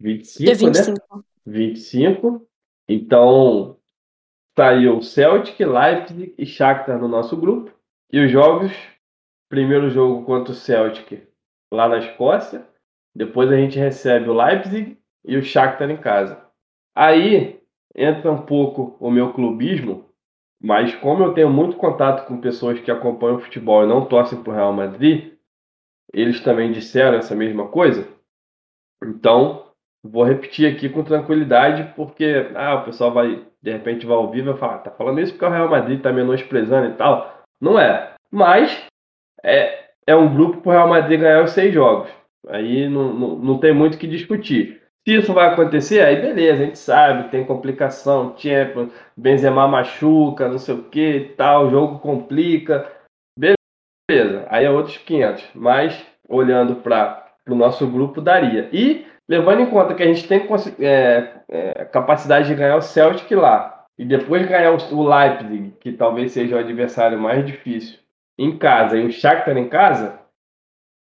25, 0.00 0.44
Dia 0.44 0.54
né? 0.54 0.72
25. 0.72 1.24
25. 1.46 2.48
Então, 2.88 3.76
saiu 4.56 5.02
Celtic, 5.02 5.58
Leipzig 5.60 6.34
e 6.38 6.46
Shakhtar 6.46 6.98
no 6.98 7.08
nosso 7.08 7.36
grupo. 7.36 7.72
E 8.12 8.24
os 8.24 8.30
jogos, 8.30 8.72
primeiro 9.48 9.90
jogo 9.90 10.24
contra 10.24 10.52
o 10.52 10.56
Celtic 10.56 11.22
lá 11.72 11.88
na 11.88 11.98
Escócia. 11.98 12.66
Depois 13.14 13.50
a 13.50 13.56
gente 13.56 13.78
recebe 13.78 14.28
o 14.28 14.34
Leipzig 14.34 14.98
e 15.24 15.36
o 15.36 15.42
Shakhtar 15.42 15.90
em 15.90 15.96
casa. 15.96 16.42
Aí, 16.94 17.60
entra 17.94 18.30
um 18.30 18.42
pouco 18.42 18.96
o 19.00 19.10
meu 19.10 19.32
clubismo, 19.32 20.08
mas 20.60 20.94
como 20.96 21.24
eu 21.24 21.34
tenho 21.34 21.50
muito 21.50 21.76
contato 21.76 22.26
com 22.26 22.40
pessoas 22.40 22.80
que 22.80 22.90
acompanham 22.90 23.38
futebol 23.38 23.84
e 23.84 23.88
não 23.88 24.06
torcem 24.06 24.42
para 24.42 24.52
o 24.52 24.54
Real 24.54 24.72
Madrid, 24.72 25.37
eles 26.12 26.40
também 26.40 26.72
disseram 26.72 27.18
essa 27.18 27.34
mesma 27.34 27.68
coisa. 27.68 28.08
Então, 29.02 29.66
vou 30.02 30.24
repetir 30.24 30.72
aqui 30.72 30.88
com 30.88 31.04
tranquilidade, 31.04 31.92
porque 31.94 32.50
ah, 32.54 32.76
o 32.76 32.84
pessoal 32.84 33.12
vai, 33.12 33.44
de 33.62 33.70
repente, 33.70 34.06
vai 34.06 34.16
ouvir 34.16 34.40
e 34.40 34.42
vai 34.42 34.56
falar, 34.56 34.78
tá 34.78 34.90
falando 34.90 35.20
isso 35.20 35.32
porque 35.32 35.44
o 35.44 35.50
Real 35.50 35.68
Madrid 35.68 36.00
tá 36.00 36.12
menosprezando 36.12 36.88
e 36.88 36.94
tal. 36.94 37.42
Não 37.60 37.78
é. 37.78 38.14
Mas 38.30 38.86
é, 39.42 39.88
é 40.06 40.16
um 40.16 40.32
grupo 40.32 40.60
para 40.60 40.70
o 40.70 40.72
Real 40.72 40.88
Madrid 40.88 41.20
ganhar 41.20 41.44
os 41.44 41.50
seis 41.50 41.72
jogos. 41.72 42.10
Aí 42.48 42.88
não, 42.88 43.12
não, 43.12 43.36
não 43.36 43.58
tem 43.58 43.74
muito 43.74 43.94
o 43.94 43.98
que 43.98 44.06
discutir. 44.06 44.80
Se 45.06 45.14
isso 45.14 45.32
vai 45.32 45.48
acontecer, 45.48 46.00
aí 46.00 46.20
beleza, 46.20 46.62
a 46.62 46.66
gente 46.66 46.78
sabe, 46.78 47.30
tem 47.30 47.44
complicação, 47.44 48.34
Champions, 48.36 48.92
Benzema 49.16 49.66
machuca, 49.66 50.48
não 50.48 50.58
sei 50.58 50.74
o 50.74 50.82
que 50.84 51.32
tal, 51.36 51.66
o 51.66 51.70
jogo 51.70 51.98
complica. 51.98 52.86
Beleza, 54.08 54.46
aí 54.48 54.64
é 54.64 54.70
outros 54.70 54.96
500. 54.96 55.50
Mas, 55.54 56.06
olhando 56.26 56.76
para 56.76 57.30
o 57.46 57.54
nosso 57.54 57.86
grupo, 57.86 58.22
daria. 58.22 58.70
E, 58.72 59.06
levando 59.28 59.60
em 59.60 59.70
conta 59.70 59.94
que 59.94 60.02
a 60.02 60.06
gente 60.06 60.26
tem 60.26 60.48
é, 60.80 61.32
é, 61.48 61.84
capacidade 61.84 62.48
de 62.48 62.54
ganhar 62.54 62.76
o 62.76 62.82
Celtic 62.82 63.30
lá, 63.32 63.84
e 63.98 64.04
depois 64.04 64.48
ganhar 64.48 64.72
o 64.72 65.08
Leipzig, 65.08 65.74
que 65.80 65.92
talvez 65.92 66.32
seja 66.32 66.56
o 66.56 66.58
adversário 66.58 67.18
mais 67.18 67.44
difícil, 67.44 67.98
em 68.38 68.56
casa, 68.56 68.96
e 68.96 69.04
o 69.04 69.12
Shakhtar 69.12 69.56
em 69.58 69.68
casa, 69.68 70.18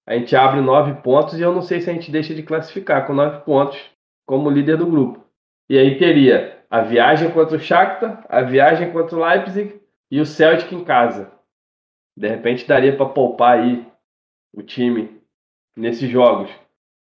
a 0.06 0.14
gente 0.16 0.36
abre 0.36 0.60
nove 0.60 1.02
pontos 1.02 1.40
e 1.40 1.42
eu 1.42 1.54
não 1.54 1.62
sei 1.62 1.80
se 1.80 1.90
a 1.90 1.94
gente 1.94 2.12
deixa 2.12 2.36
de 2.36 2.44
classificar 2.44 3.08
com 3.08 3.14
nove 3.14 3.40
pontos 3.46 3.80
como 4.28 4.50
líder 4.50 4.78
do 4.78 4.86
grupo. 4.86 5.24
E 5.70 5.78
aí 5.78 5.98
teria 5.98 6.60
a 6.70 6.82
viagem 6.82 7.32
contra 7.32 7.56
o 7.56 7.60
Shakhtar, 7.60 8.26
a 8.28 8.42
viagem 8.42 8.92
contra 8.92 9.16
o 9.16 9.26
Leipzig 9.26 9.82
e 10.12 10.20
o 10.20 10.26
Celtic 10.26 10.74
em 10.74 10.84
casa. 10.84 11.32
De 12.16 12.28
repente 12.28 12.68
daria 12.68 12.96
para 12.96 13.08
poupar 13.08 13.60
aí 13.60 13.86
o 14.54 14.62
time 14.62 15.22
nesses 15.76 16.10
jogos. 16.10 16.52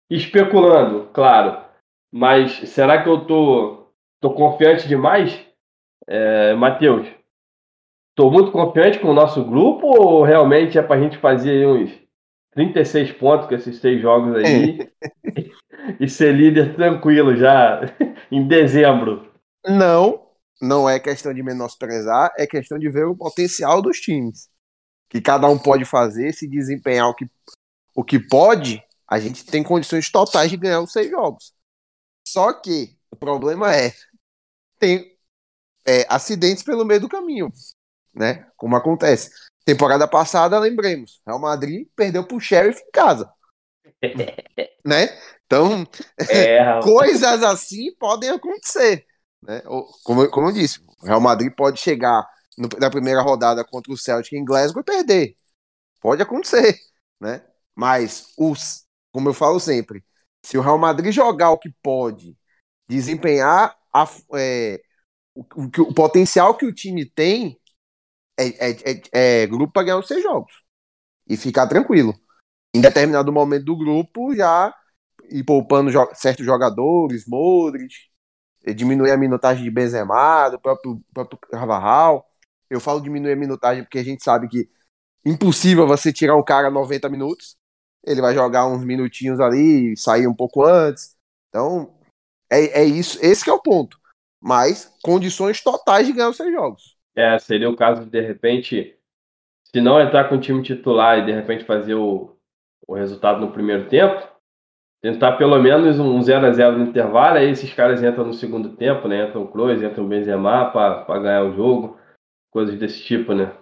Especulando, 0.09 1.09
claro. 1.13 1.63
Mas 2.11 2.69
será 2.69 3.01
que 3.01 3.09
eu 3.09 3.25
tô, 3.25 3.87
tô 4.19 4.33
confiante 4.33 4.87
demais? 4.87 5.39
É, 6.07 6.53
Matheus, 6.53 7.07
tô 8.15 8.29
muito 8.29 8.51
confiante 8.51 8.99
com 8.99 9.07
o 9.09 9.13
nosso 9.13 9.43
grupo 9.45 9.87
ou 9.87 10.23
realmente 10.23 10.77
é 10.77 10.81
para 10.81 10.97
a 10.97 11.01
gente 11.01 11.17
fazer 11.17 11.65
uns 11.65 11.91
36 12.51 13.13
pontos 13.13 13.47
com 13.47 13.55
esses 13.55 13.79
três 13.79 14.01
jogos 14.01 14.35
aí 14.35 14.91
e 15.99 16.09
ser 16.09 16.33
líder 16.33 16.75
tranquilo 16.75 17.35
já 17.35 17.81
em 18.29 18.45
dezembro. 18.45 19.31
Não, 19.65 20.27
não 20.61 20.89
é 20.89 20.99
questão 20.99 21.33
de 21.33 21.41
menosprezar, 21.41 22.33
é 22.37 22.45
questão 22.45 22.77
de 22.77 22.89
ver 22.89 23.05
o 23.05 23.15
potencial 23.15 23.81
dos 23.81 23.99
times. 23.99 24.50
Que 25.11 25.21
cada 25.21 25.47
um 25.47 25.59
pode 25.59 25.85
fazer, 25.85 26.33
se 26.33 26.47
desempenhar 26.47 27.07
o 27.07 27.13
que, 27.13 27.29
o 27.93 28.03
que 28.03 28.17
pode, 28.17 28.83
a 29.07 29.19
gente 29.19 29.45
tem 29.45 29.61
condições 29.61 30.09
totais 30.09 30.49
de 30.49 30.57
ganhar 30.57 30.81
os 30.81 30.91
seis 30.91 31.11
jogos. 31.11 31.53
Só 32.27 32.53
que 32.53 32.97
o 33.11 33.15
problema 33.15 33.75
é 33.75 33.93
tem 34.79 35.15
é, 35.85 36.05
acidentes 36.09 36.63
pelo 36.63 36.85
meio 36.85 37.01
do 37.01 37.09
caminho, 37.09 37.51
né? 38.13 38.47
Como 38.57 38.75
acontece. 38.75 39.29
Temporada 39.63 40.07
passada, 40.07 40.57
lembremos, 40.57 41.21
Real 41.25 41.39
Madrid 41.39 41.87
perdeu 41.95 42.25
pro 42.25 42.39
Sheriff 42.39 42.81
em 42.81 42.91
casa. 42.91 43.31
né? 44.83 45.09
Então, 45.45 45.85
é, 46.29 46.79
coisas 46.81 47.43
assim 47.43 47.93
podem 47.99 48.29
acontecer. 48.29 49.05
Né? 49.43 49.61
Como, 50.03 50.29
como 50.29 50.47
eu 50.47 50.53
disse, 50.53 50.79
o 50.79 51.05
Real 51.05 51.21
Madrid 51.21 51.53
pode 51.53 51.79
chegar 51.79 52.27
no, 52.61 52.69
na 52.79 52.89
primeira 52.89 53.21
rodada 53.21 53.63
contra 53.65 53.91
o 53.91 53.97
Celtic 53.97 54.33
em 54.33 54.45
Glasgow 54.45 54.81
e 54.81 54.85
perder. 54.85 55.35
Pode 55.99 56.21
acontecer. 56.21 56.79
Né? 57.19 57.43
Mas, 57.75 58.33
os, 58.37 58.85
como 59.11 59.29
eu 59.29 59.33
falo 59.33 59.59
sempre, 59.59 60.03
se 60.43 60.57
o 60.57 60.61
Real 60.61 60.77
Madrid 60.77 61.13
jogar 61.13 61.51
o 61.51 61.57
que 61.57 61.69
pode, 61.83 62.37
desempenhar 62.87 63.75
a, 63.93 64.09
é, 64.35 64.81
o, 65.35 65.41
o, 65.41 65.65
o 65.89 65.93
potencial 65.93 66.55
que 66.55 66.65
o 66.65 66.73
time 66.73 67.05
tem, 67.05 67.59
é, 68.37 68.71
é, 68.71 68.71
é, 68.71 69.01
é 69.43 69.47
grupo 69.47 69.73
para 69.73 69.83
ganhar 69.83 69.99
os 69.99 70.07
seis 70.07 70.23
jogos. 70.23 70.53
E 71.27 71.37
ficar 71.37 71.67
tranquilo. 71.67 72.13
Em 72.73 72.81
determinado 72.81 73.31
momento 73.31 73.65
do 73.65 73.77
grupo, 73.77 74.35
já 74.35 74.73
ir 75.29 75.43
poupando 75.43 75.91
jo 75.91 76.07
certos 76.13 76.45
jogadores, 76.45 77.25
Modric, 77.27 77.93
diminuir 78.75 79.11
a 79.11 79.17
minutagem 79.17 79.63
de 79.63 79.71
Benzema, 79.71 80.49
do 80.49 80.59
próprio, 80.59 81.01
próprio. 81.13 81.39
Eu 82.71 82.79
falo 82.79 83.01
diminuir 83.01 83.33
a 83.33 83.35
minutagem 83.35 83.83
porque 83.83 83.99
a 83.99 84.03
gente 84.03 84.23
sabe 84.23 84.47
que 84.47 84.69
impossível 85.25 85.85
você 85.85 86.13
tirar 86.13 86.37
um 86.37 86.43
cara 86.43 86.71
90 86.71 87.09
minutos. 87.09 87.57
Ele 88.01 88.21
vai 88.21 88.33
jogar 88.33 88.65
uns 88.65 88.83
minutinhos 88.83 89.41
ali, 89.41 89.95
sair 89.97 90.25
um 90.25 90.33
pouco 90.33 90.63
antes. 90.63 91.17
Então, 91.49 91.93
é, 92.49 92.81
é 92.81 92.83
isso. 92.85 93.19
Esse 93.21 93.49
é 93.49 93.53
o 93.53 93.61
ponto. 93.61 93.99
Mas 94.41 94.89
condições 95.03 95.61
totais 95.61 96.07
de 96.07 96.13
ganhar 96.13 96.29
os 96.29 96.37
seis 96.37 96.51
jogos. 96.51 96.95
É, 97.13 97.37
seria 97.39 97.69
o 97.69 97.75
caso 97.75 98.05
de, 98.05 98.09
de 98.09 98.21
repente, 98.21 98.95
se 99.65 99.81
não 99.81 99.99
entrar 99.99 100.29
com 100.29 100.35
o 100.35 100.41
time 100.41 100.63
titular 100.63 101.19
e 101.19 101.25
de 101.25 101.31
repente 101.33 101.65
fazer 101.65 101.95
o, 101.95 102.37
o 102.87 102.95
resultado 102.95 103.41
no 103.41 103.51
primeiro 103.51 103.89
tempo, 103.89 104.25
tentar 105.01 105.33
pelo 105.33 105.59
menos 105.59 105.99
um 105.99 106.21
0 106.21 106.45
a 106.45 106.51
0 106.53 106.77
no 106.77 106.85
intervalo, 106.85 107.37
aí 107.37 107.49
esses 107.49 107.73
caras 107.73 108.01
entram 108.01 108.25
no 108.25 108.33
segundo 108.33 108.77
tempo, 108.77 109.09
né? 109.09 109.27
Entram 109.27 109.43
o 109.43 109.47
Kroos, 109.49 109.83
entram 109.83 110.05
o 110.05 110.07
Benzema 110.07 110.71
para 110.71 111.19
ganhar 111.19 111.43
o 111.43 111.53
jogo, 111.53 111.99
coisas 112.51 112.77
desse 112.77 113.01
tipo, 113.01 113.33
né? 113.33 113.57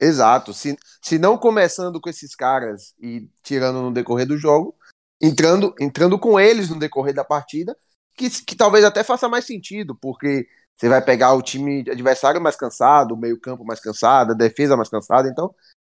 Exato. 0.00 0.52
Se, 0.52 0.76
se 1.00 1.18
não 1.18 1.38
começando 1.38 2.00
com 2.00 2.10
esses 2.10 2.34
caras 2.34 2.94
e 3.00 3.28
tirando 3.42 3.80
no 3.80 3.92
decorrer 3.92 4.26
do 4.26 4.36
jogo, 4.36 4.76
entrando, 5.20 5.74
entrando 5.80 6.18
com 6.18 6.38
eles 6.38 6.68
no 6.68 6.78
decorrer 6.78 7.14
da 7.14 7.24
partida, 7.24 7.76
que, 8.16 8.28
que 8.28 8.56
talvez 8.56 8.84
até 8.84 9.02
faça 9.02 9.28
mais 9.28 9.46
sentido, 9.46 9.94
porque 9.94 10.46
você 10.76 10.88
vai 10.88 11.02
pegar 11.02 11.32
o 11.34 11.42
time 11.42 11.80
adversário 11.88 12.40
mais 12.40 12.56
cansado, 12.56 13.14
o 13.14 13.16
meio-campo 13.16 13.64
mais 13.64 13.80
cansado, 13.80 14.32
a 14.32 14.34
defesa 14.34 14.76
mais 14.76 14.88
cansada, 14.88 15.28
então 15.28 15.54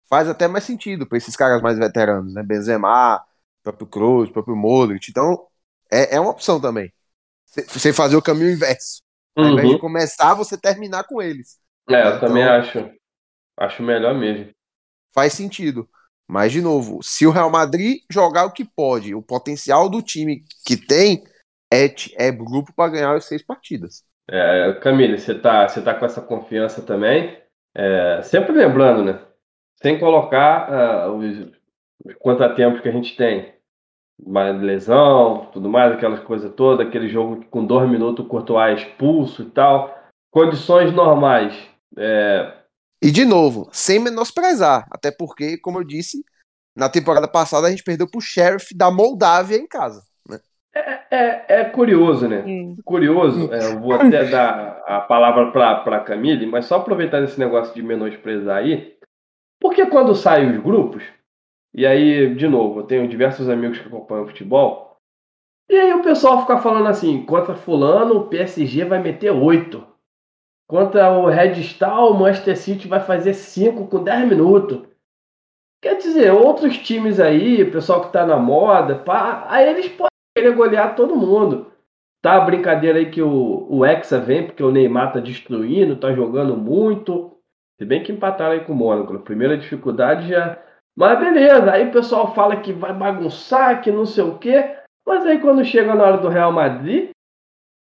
faz 0.10 0.28
até 0.28 0.48
mais 0.48 0.64
sentido 0.66 1.08
para 1.08 1.18
esses 1.18 1.36
caras 1.36 1.62
mais 1.62 1.78
veteranos, 1.78 2.34
né? 2.34 2.44
Benzema, 2.44 3.24
próprio 3.64 3.88
Kroos, 3.88 4.30
próprio 4.30 4.56
Modric. 4.56 5.10
Então 5.10 5.48
é, 5.92 6.16
é 6.16 6.20
uma 6.20 6.32
opção 6.32 6.60
também. 6.60 6.94
Você 7.46 7.94
fazer 7.94 8.16
o 8.16 8.22
caminho 8.22 8.52
inverso. 8.52 9.05
Ao 9.36 9.46
invés 9.46 9.68
de 9.68 9.74
uhum. 9.74 9.80
começar, 9.80 10.34
você 10.34 10.58
terminar 10.58 11.04
com 11.04 11.22
eles. 11.22 11.58
É, 11.90 12.04
eu 12.04 12.08
então, 12.16 12.20
também 12.22 12.44
acho. 12.44 12.90
Acho 13.58 13.84
melhor 13.84 14.16
mesmo. 14.16 14.50
Faz 15.14 15.34
sentido. 15.34 15.88
Mas, 16.28 16.52
de 16.52 16.62
novo, 16.62 17.04
se 17.04 17.28
o 17.28 17.32
Real 17.32 17.50
Madrid 17.50 18.02
jogar 18.10 18.46
o 18.46 18.52
que 18.52 18.66
pode, 18.66 19.14
o 19.14 19.22
potencial 19.22 19.90
do 19.90 20.02
time 20.02 20.42
que 20.66 20.76
tem 20.76 21.24
é, 21.72 21.86
é 22.18 22.32
grupo 22.32 22.74
para 22.76 22.92
ganhar 22.92 23.16
as 23.16 23.26
seis 23.26 23.44
partidas. 23.44 24.04
É, 24.30 24.74
Camille, 24.82 25.20
você 25.20 25.36
tá, 25.36 25.68
você 25.68 25.82
tá 25.82 25.94
com 25.94 26.06
essa 26.06 26.22
confiança 26.22 26.82
também. 26.82 27.38
É, 27.76 28.22
sempre 28.24 28.54
lembrando, 28.54 29.04
né? 29.04 29.22
Sem 29.82 30.00
colocar 30.00 31.10
uh, 31.10 31.12
os, 31.12 31.52
os 32.06 32.16
contratempos 32.16 32.82
que 32.82 32.90
a 32.90 32.92
gente 32.92 33.16
tem. 33.16 33.54
Mais 34.24 34.60
lesão, 34.62 35.50
tudo 35.52 35.70
mais, 35.70 35.94
aquelas 35.94 36.22
coisas 36.22 36.52
todas, 36.54 36.86
aquele 36.86 37.10
jogo 37.10 37.42
que 37.42 37.48
com 37.48 37.66
dois 37.66 37.90
minutos 37.90 38.26
o 38.26 38.28
Courtois 38.28 38.72
é 38.72 38.82
expulso 38.82 39.44
e 39.44 39.50
tal. 39.52 39.94
Condições 40.32 40.94
normais. 40.94 41.54
É... 41.98 42.54
E 43.02 43.12
de 43.12 43.26
novo, 43.26 43.70
sem 43.72 44.00
menosprezar, 44.00 44.88
até 44.90 45.12
porque, 45.12 45.58
como 45.58 45.80
eu 45.80 45.84
disse, 45.84 46.24
na 46.76 46.90
temporada 46.90 47.28
passada 47.28 47.68
a 47.68 47.70
gente 47.70 47.84
perdeu 47.84 48.10
pro 48.10 48.22
Sheriff 48.22 48.76
da 48.76 48.90
Moldávia 48.90 49.58
em 49.58 49.68
casa. 49.68 50.02
É, 50.76 51.06
é, 51.10 51.46
é, 51.48 51.64
curioso, 51.64 52.28
né? 52.28 52.44
Hum. 52.46 52.76
Curioso, 52.84 53.50
é, 53.54 53.66
eu 53.66 53.80
vou 53.80 53.94
até 53.94 54.26
dar 54.30 54.84
a 54.86 55.00
palavra 55.00 55.52
para 55.52 55.96
a 55.96 56.00
Camille, 56.02 56.46
mas 56.46 56.66
só 56.66 56.76
aproveitar 56.76 57.24
esse 57.24 57.40
negócio 57.40 57.74
de 57.74 57.82
menosprezar 57.82 58.58
aí, 58.58 58.98
porque 59.60 59.86
quando 59.86 60.14
saem 60.14 60.52
os 60.52 60.62
grupos, 60.62 61.02
e 61.76 61.86
aí, 61.86 62.34
de 62.34 62.48
novo, 62.48 62.80
eu 62.80 62.84
tenho 62.84 63.08
diversos 63.08 63.50
amigos 63.50 63.80
que 63.80 63.88
acompanham 63.88 64.28
futebol, 64.28 64.98
e 65.70 65.76
aí 65.76 65.94
o 65.94 66.04
pessoal 66.04 66.42
fica 66.42 66.58
falando 66.58 66.88
assim, 66.88 67.26
contra 67.26 67.56
fulano 67.56 68.18
o 68.20 68.28
PSG 68.28 68.86
vai 68.86 69.02
meter 69.02 69.32
8, 69.32 69.86
contra 70.68 71.12
o 71.12 71.26
Red 71.26 71.62
Star 71.64 72.06
o 72.06 72.14
Manchester 72.14 72.58
City 72.58 72.88
vai 72.88 73.00
fazer 73.00 73.34
5 73.34 73.88
com 73.88 74.04
10 74.04 74.28
minutos. 74.28 74.88
Quer 75.82 75.98
dizer, 75.98 76.32
outros 76.32 76.78
times 76.78 77.20
aí, 77.20 77.62
o 77.62 77.72
pessoal 77.72 78.02
que 78.02 78.12
tá 78.12 78.26
na 78.26 78.38
moda, 78.38 78.96
pá, 78.96 79.46
aí 79.50 79.70
eles 79.70 79.88
podem 79.88 80.10
querer 80.36 80.56
golear 80.56 80.96
todo 80.96 81.16
mundo. 81.16 81.72
Tá 82.24 82.38
a 82.38 82.42
brincadeira 82.42 82.98
aí 82.98 83.12
que 83.12 83.22
o, 83.22 83.68
o 83.70 83.86
Hexa 83.86 84.20
vem, 84.20 84.48
porque 84.48 84.64
o 84.64 84.72
Neymar 84.72 85.14
tá 85.14 85.20
destruindo, 85.20 85.96
tá 85.96 86.12
jogando 86.12 86.58
muito. 86.58 87.38
Se 87.78 87.86
bem 87.86 88.02
que 88.02 88.12
empataram 88.12 88.54
aí 88.54 88.62
com 88.62 88.74
o 88.74 88.76
Mônaco. 88.76 89.16
A 89.16 89.20
primeira 89.20 89.56
dificuldade 89.56 90.30
já. 90.30 90.60
Mas 90.96 91.20
beleza, 91.20 91.72
aí 91.72 91.90
o 91.90 91.92
pessoal 91.92 92.34
fala 92.34 92.62
que 92.62 92.72
vai 92.72 92.94
bagunçar, 92.94 93.82
que 93.82 93.92
não 93.92 94.06
sei 94.06 94.24
o 94.24 94.38
quê. 94.38 94.78
Mas 95.06 95.26
aí 95.26 95.40
quando 95.40 95.66
chega 95.66 95.94
na 95.94 96.04
hora 96.04 96.18
do 96.18 96.30
Real 96.30 96.52
Madrid, 96.52 97.10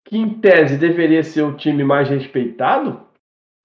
que 0.07 0.17
em 0.17 0.41
tese 0.41 0.77
deveria 0.77 1.23
ser 1.23 1.43
o 1.43 1.57
time 1.57 1.83
mais 1.83 2.09
respeitado, 2.09 3.01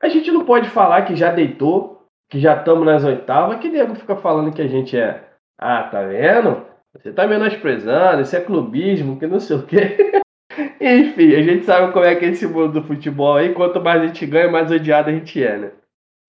a 0.01 0.09
gente 0.09 0.31
não 0.31 0.45
pode 0.45 0.69
falar 0.69 1.03
que 1.03 1.15
já 1.15 1.31
deitou, 1.31 2.05
que 2.29 2.39
já 2.39 2.57
estamos 2.57 2.85
nas 2.85 3.03
oitavas, 3.03 3.59
que 3.59 3.69
nego 3.69 3.95
fica 3.95 4.15
falando 4.15 4.53
que 4.53 4.61
a 4.61 4.67
gente 4.67 4.97
é. 4.97 5.29
Ah, 5.57 5.83
tá 5.83 6.01
vendo? 6.03 6.65
Você 6.93 7.11
tá 7.11 7.27
menosprezando, 7.27 8.21
isso 8.21 8.35
é 8.35 8.41
clubismo, 8.41 9.17
que 9.17 9.27
não 9.27 9.39
sei 9.39 9.57
o 9.57 9.65
quê. 9.65 10.21
Enfim, 10.79 11.35
a 11.35 11.41
gente 11.41 11.65
sabe 11.65 11.91
como 11.91 12.05
é 12.05 12.15
que 12.15 12.25
é 12.25 12.29
esse 12.29 12.45
mundo 12.45 12.81
do 12.81 12.83
futebol 12.83 13.35
aí. 13.35 13.53
Quanto 13.53 13.81
mais 13.81 14.01
a 14.01 14.07
gente 14.07 14.25
ganha, 14.25 14.51
mais 14.51 14.71
odiado 14.71 15.09
a 15.09 15.13
gente 15.13 15.43
é, 15.43 15.57
né? 15.57 15.71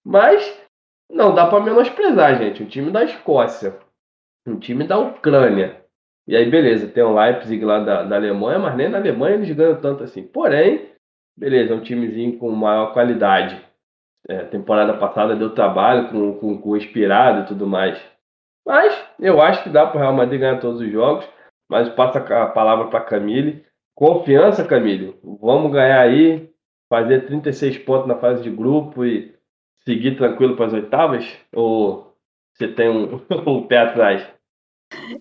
Mas 0.05 0.64
não 1.11 1.35
dá 1.35 1.47
para 1.47 1.63
menosprezar, 1.63 2.39
gente. 2.39 2.63
Um 2.63 2.67
time 2.67 2.91
da 2.91 3.05
Escócia, 3.05 3.79
um 4.47 4.59
time 4.59 4.87
da 4.87 4.99
Ucrânia. 4.99 5.85
E 6.27 6.35
aí, 6.35 6.49
beleza, 6.49 6.89
tem 6.89 7.03
o 7.03 7.15
Leipzig 7.15 7.65
lá 7.65 7.81
da, 7.81 8.03
da 8.03 8.17
Alemanha, 8.17 8.59
mas 8.59 8.77
nem 8.77 8.89
na 8.89 8.99
Alemanha 8.99 9.37
eles 9.37 9.51
ganham 9.51 9.81
tanto 9.81 10.03
assim. 10.03 10.23
Porém, 10.23 10.91
beleza, 11.37 11.75
é 11.75 11.77
um 11.77 11.83
timezinho 11.83 12.39
com 12.39 12.51
maior 12.51 12.93
qualidade. 12.93 13.63
É, 14.27 14.45
temporada 14.45 14.95
passada 14.95 15.37
deu 15.37 15.55
trabalho 15.55 16.09
com, 16.09 16.39
com, 16.39 16.59
com 16.59 16.71
o 16.71 16.77
Inspirado 16.77 17.43
e 17.43 17.47
tudo 17.47 17.67
mais. 17.67 18.01
Mas 18.67 19.07
eu 19.21 19.41
acho 19.43 19.63
que 19.63 19.69
dá 19.69 19.87
para 19.87 19.99
o 19.99 20.01
Real 20.01 20.15
Madrid 20.15 20.41
ganhar 20.41 20.61
todos 20.61 20.81
os 20.81 20.91
jogos. 20.91 21.29
Mas 21.69 21.89
passa 21.91 22.19
a 22.19 22.47
palavra 22.47 22.89
para 22.89 23.05
Camille. 23.05 23.65
Confiança, 23.95 24.65
Camille. 24.65 25.19
Vamos 25.23 25.71
ganhar 25.73 26.01
aí, 26.01 26.51
fazer 26.89 27.27
36 27.27 27.79
pontos 27.79 28.09
na 28.09 28.17
fase 28.17 28.43
de 28.43 28.51
grupo 28.51 29.05
e 29.05 29.34
seguir 29.87 30.16
tranquilo 30.16 30.57
para 30.57 30.66
as 30.66 30.72
oitavas? 30.72 31.26
Ou 31.53 32.14
você 32.55 32.68
tem 32.68 32.89
um, 32.89 33.20
um 33.47 33.66
pé 33.66 33.78
atrás? 33.78 34.26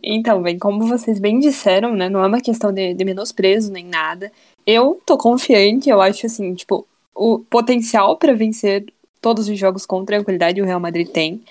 Então, 0.03 0.41
bem, 0.41 0.57
como 0.59 0.87
vocês 0.87 1.19
bem 1.19 1.39
disseram, 1.39 1.95
né? 1.95 2.09
Não 2.09 2.23
é 2.23 2.27
uma 2.27 2.41
questão 2.41 2.71
de, 2.71 2.93
de 2.93 3.05
menosprezo 3.05 3.71
nem 3.71 3.85
nada. 3.85 4.31
Eu 4.65 5.01
tô 5.05 5.17
confiante, 5.17 5.89
eu 5.89 6.01
acho 6.01 6.25
assim, 6.25 6.53
tipo, 6.53 6.87
o 7.15 7.39
potencial 7.39 8.17
para 8.17 8.33
vencer 8.33 8.85
todos 9.21 9.47
os 9.47 9.57
jogos 9.57 9.85
com 9.85 10.05
tranquilidade 10.05 10.61
o 10.61 10.65
Real 10.65 10.79
Madrid 10.79 11.07
tem. 11.07 11.41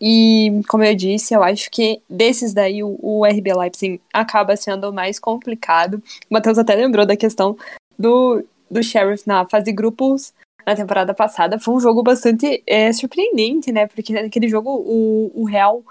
E, 0.00 0.60
como 0.68 0.84
eu 0.84 0.94
disse, 0.94 1.34
eu 1.34 1.42
acho 1.42 1.70
que 1.70 2.00
desses 2.08 2.54
daí 2.54 2.82
o, 2.82 2.98
o 3.02 3.26
RB 3.26 3.52
Leipzig 3.52 4.00
acaba 4.12 4.56
sendo 4.56 4.92
mais 4.92 5.18
complicado. 5.18 6.02
O 6.30 6.34
Matheus 6.34 6.58
até 6.58 6.74
lembrou 6.74 7.04
da 7.04 7.16
questão 7.16 7.56
do, 7.98 8.44
do 8.70 8.82
Sheriff 8.82 9.26
na 9.26 9.44
fase 9.44 9.72
grupos 9.72 10.32
na 10.68 10.76
temporada 10.76 11.14
passada. 11.14 11.58
Foi 11.58 11.74
um 11.74 11.80
jogo 11.80 12.02
bastante 12.02 12.62
é, 12.66 12.92
surpreendente, 12.92 13.72
né? 13.72 13.86
Porque 13.86 14.12
naquele 14.12 14.48
jogo 14.48 14.70
o, 14.70 15.32
o 15.34 15.44
Real 15.46 15.82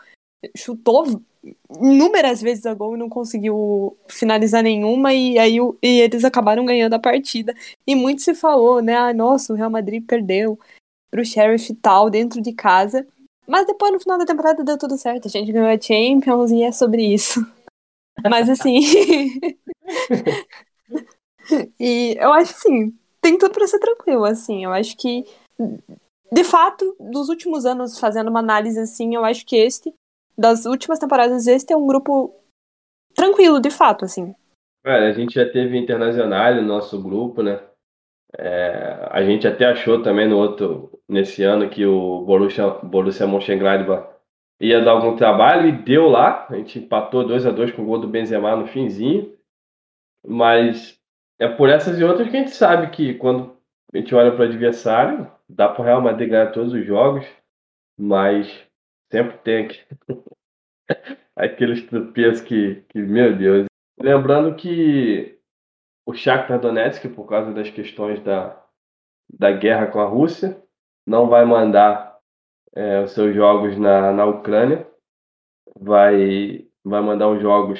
chutou 0.55 1.19
inúmeras 1.82 2.41
vezes 2.41 2.63
a 2.67 2.75
gol 2.75 2.95
e 2.95 2.99
não 2.99 3.09
conseguiu 3.09 3.97
finalizar 4.07 4.61
nenhuma, 4.61 5.13
e 5.13 5.39
aí 5.39 5.57
e 5.82 6.01
eles 6.01 6.23
acabaram 6.23 6.63
ganhando 6.63 6.93
a 6.93 6.99
partida. 6.99 7.55
E 7.88 7.95
muito 7.95 8.21
se 8.21 8.36
falou, 8.36 8.80
né? 8.80 8.95
Ah, 8.95 9.13
nossa, 9.13 9.51
o 9.51 9.55
Real 9.55 9.71
Madrid 9.71 10.05
perdeu 10.05 10.59
pro 11.09 11.25
Sheriff 11.25 11.71
e 11.71 11.75
tal, 11.75 12.07
dentro 12.11 12.39
de 12.39 12.53
casa. 12.53 13.07
Mas 13.47 13.65
depois, 13.65 13.91
no 13.91 13.99
final 13.99 14.19
da 14.19 14.25
temporada, 14.25 14.63
deu 14.63 14.78
tudo 14.78 14.95
certo. 14.95 15.28
A 15.28 15.32
gente 15.32 15.51
ganhou 15.51 15.69
a 15.69 15.82
Champions 15.82 16.51
e 16.51 16.61
é 16.61 16.71
sobre 16.71 17.01
isso. 17.01 17.43
Mas 18.30 18.47
assim. 18.47 18.80
e 21.80 22.15
eu 22.19 22.32
acho 22.34 22.51
assim, 22.51 22.93
tem 23.28 23.38
tudo 23.38 23.53
para 23.53 23.67
ser 23.67 23.80
tranquilo, 23.80 24.23
assim. 24.23 24.63
Eu 24.63 24.71
acho 24.71 24.95
que, 24.95 25.25
de 26.32 26.43
fato, 26.45 26.95
dos 26.97 27.28
últimos 27.28 27.65
anos, 27.65 27.99
fazendo 27.99 28.30
uma 28.30 28.39
análise 28.39 28.80
assim, 28.80 29.15
eu 29.15 29.25
acho 29.25 29.45
que 29.45 29.57
este, 29.57 29.93
das 30.38 30.65
últimas 30.65 30.97
temporadas, 30.97 31.45
este 31.45 31.73
é 31.73 31.78
um 31.78 31.86
grupo 31.86 32.34
tranquilo, 33.13 33.59
de 33.59 33.69
fato, 33.69 34.05
assim. 34.05 34.34
É, 34.86 35.09
a 35.09 35.11
gente 35.11 35.36
já 35.36 35.49
teve 35.49 35.78
internacional 35.78 36.55
no 36.55 36.61
nosso 36.61 37.01
grupo, 37.01 37.43
né? 37.43 37.59
É, 38.38 39.09
a 39.11 39.21
gente 39.23 39.45
até 39.45 39.65
achou 39.65 40.01
também 40.01 40.28
no 40.28 40.38
outro, 40.38 40.97
nesse 41.07 41.43
ano, 41.43 41.69
que 41.69 41.86
o 41.86 42.21
Borussia, 42.21 42.69
Borussia 42.82 43.28
Mönchengladbach 43.28 44.07
ia 44.59 44.82
dar 44.82 44.91
algum 44.91 45.17
trabalho 45.17 45.67
e 45.67 45.71
deu 45.71 46.07
lá. 46.07 46.47
A 46.49 46.55
gente 46.55 46.80
empatou 46.80 47.28
2 47.28 47.45
a 47.45 47.51
2 47.51 47.71
com 47.71 47.82
o 47.82 47.86
gol 47.86 47.99
do 47.99 48.07
Benzema 48.07 48.55
no 48.55 48.67
finzinho. 48.67 49.34
Mas 50.25 50.97
é 51.39 51.47
por 51.47 51.69
essas 51.69 51.99
e 51.99 52.03
outras 52.03 52.29
que 52.29 52.35
a 52.35 52.39
gente 52.39 52.51
sabe 52.51 52.89
que 52.89 53.13
quando 53.15 53.55
a 53.93 53.97
gente 53.97 54.13
olha 54.13 54.31
para 54.31 54.41
o 54.41 54.47
adversário, 54.47 55.31
dá 55.47 55.69
para 55.69 55.81
o 55.81 55.85
Real 55.85 56.01
Madrid 56.01 56.29
ganhar 56.29 56.51
todos 56.51 56.73
os 56.73 56.85
jogos, 56.85 57.25
mas 57.97 58.47
sempre 59.11 59.38
tem 59.39 59.67
aqueles 61.35 61.85
tropeços 61.85 62.41
que, 62.41 62.83
que, 62.89 62.99
meu 62.99 63.35
Deus. 63.35 63.65
Lembrando 63.99 64.55
que 64.55 65.39
o 66.05 66.13
Shakhtar 66.13 66.59
Donetsk, 66.59 67.07
por 67.09 67.27
causa 67.27 67.53
das 67.53 67.69
questões 67.69 68.21
da, 68.23 68.61
da 69.29 69.51
guerra 69.51 69.88
com 69.88 69.99
a 69.99 70.05
Rússia, 70.05 70.61
não 71.05 71.27
vai 71.27 71.45
mandar 71.45 72.17
é, 72.75 73.01
os 73.01 73.11
seus 73.11 73.33
jogos 73.33 73.77
na, 73.77 74.11
na 74.11 74.25
Ucrânia, 74.25 74.88
vai, 75.79 76.67
vai 76.83 77.01
mandar 77.01 77.29
os 77.29 77.41
jogos 77.41 77.79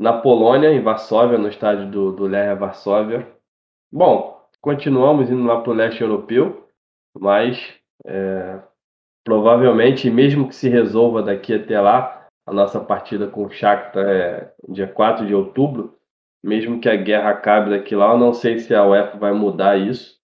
na 0.00 0.14
Polônia, 0.14 0.72
em 0.72 0.80
Varsóvia, 0.80 1.36
no 1.36 1.46
estádio 1.46 1.90
do, 1.90 2.12
do 2.12 2.24
Lechia 2.24 2.54
Varsóvia. 2.54 3.28
Bom, 3.92 4.42
continuamos 4.58 5.30
indo 5.30 5.44
lá 5.44 5.60
para 5.60 5.70
o 5.70 5.74
leste 5.74 6.00
europeu, 6.00 6.66
mas 7.14 7.74
é, 8.06 8.62
provavelmente, 9.22 10.08
mesmo 10.08 10.48
que 10.48 10.54
se 10.54 10.70
resolva 10.70 11.22
daqui 11.22 11.52
até 11.52 11.78
lá, 11.78 12.26
a 12.46 12.52
nossa 12.52 12.80
partida 12.80 13.28
com 13.28 13.44
o 13.44 13.50
Shakhtar 13.50 14.08
é 14.08 14.54
dia 14.70 14.88
4 14.88 15.26
de 15.26 15.34
outubro, 15.34 15.94
mesmo 16.42 16.80
que 16.80 16.88
a 16.88 16.96
guerra 16.96 17.32
acabe 17.32 17.68
daqui 17.68 17.94
lá, 17.94 18.12
eu 18.12 18.18
não 18.18 18.32
sei 18.32 18.58
se 18.58 18.74
a 18.74 18.86
UEFA 18.86 19.18
vai 19.18 19.34
mudar 19.34 19.76
isso. 19.76 20.18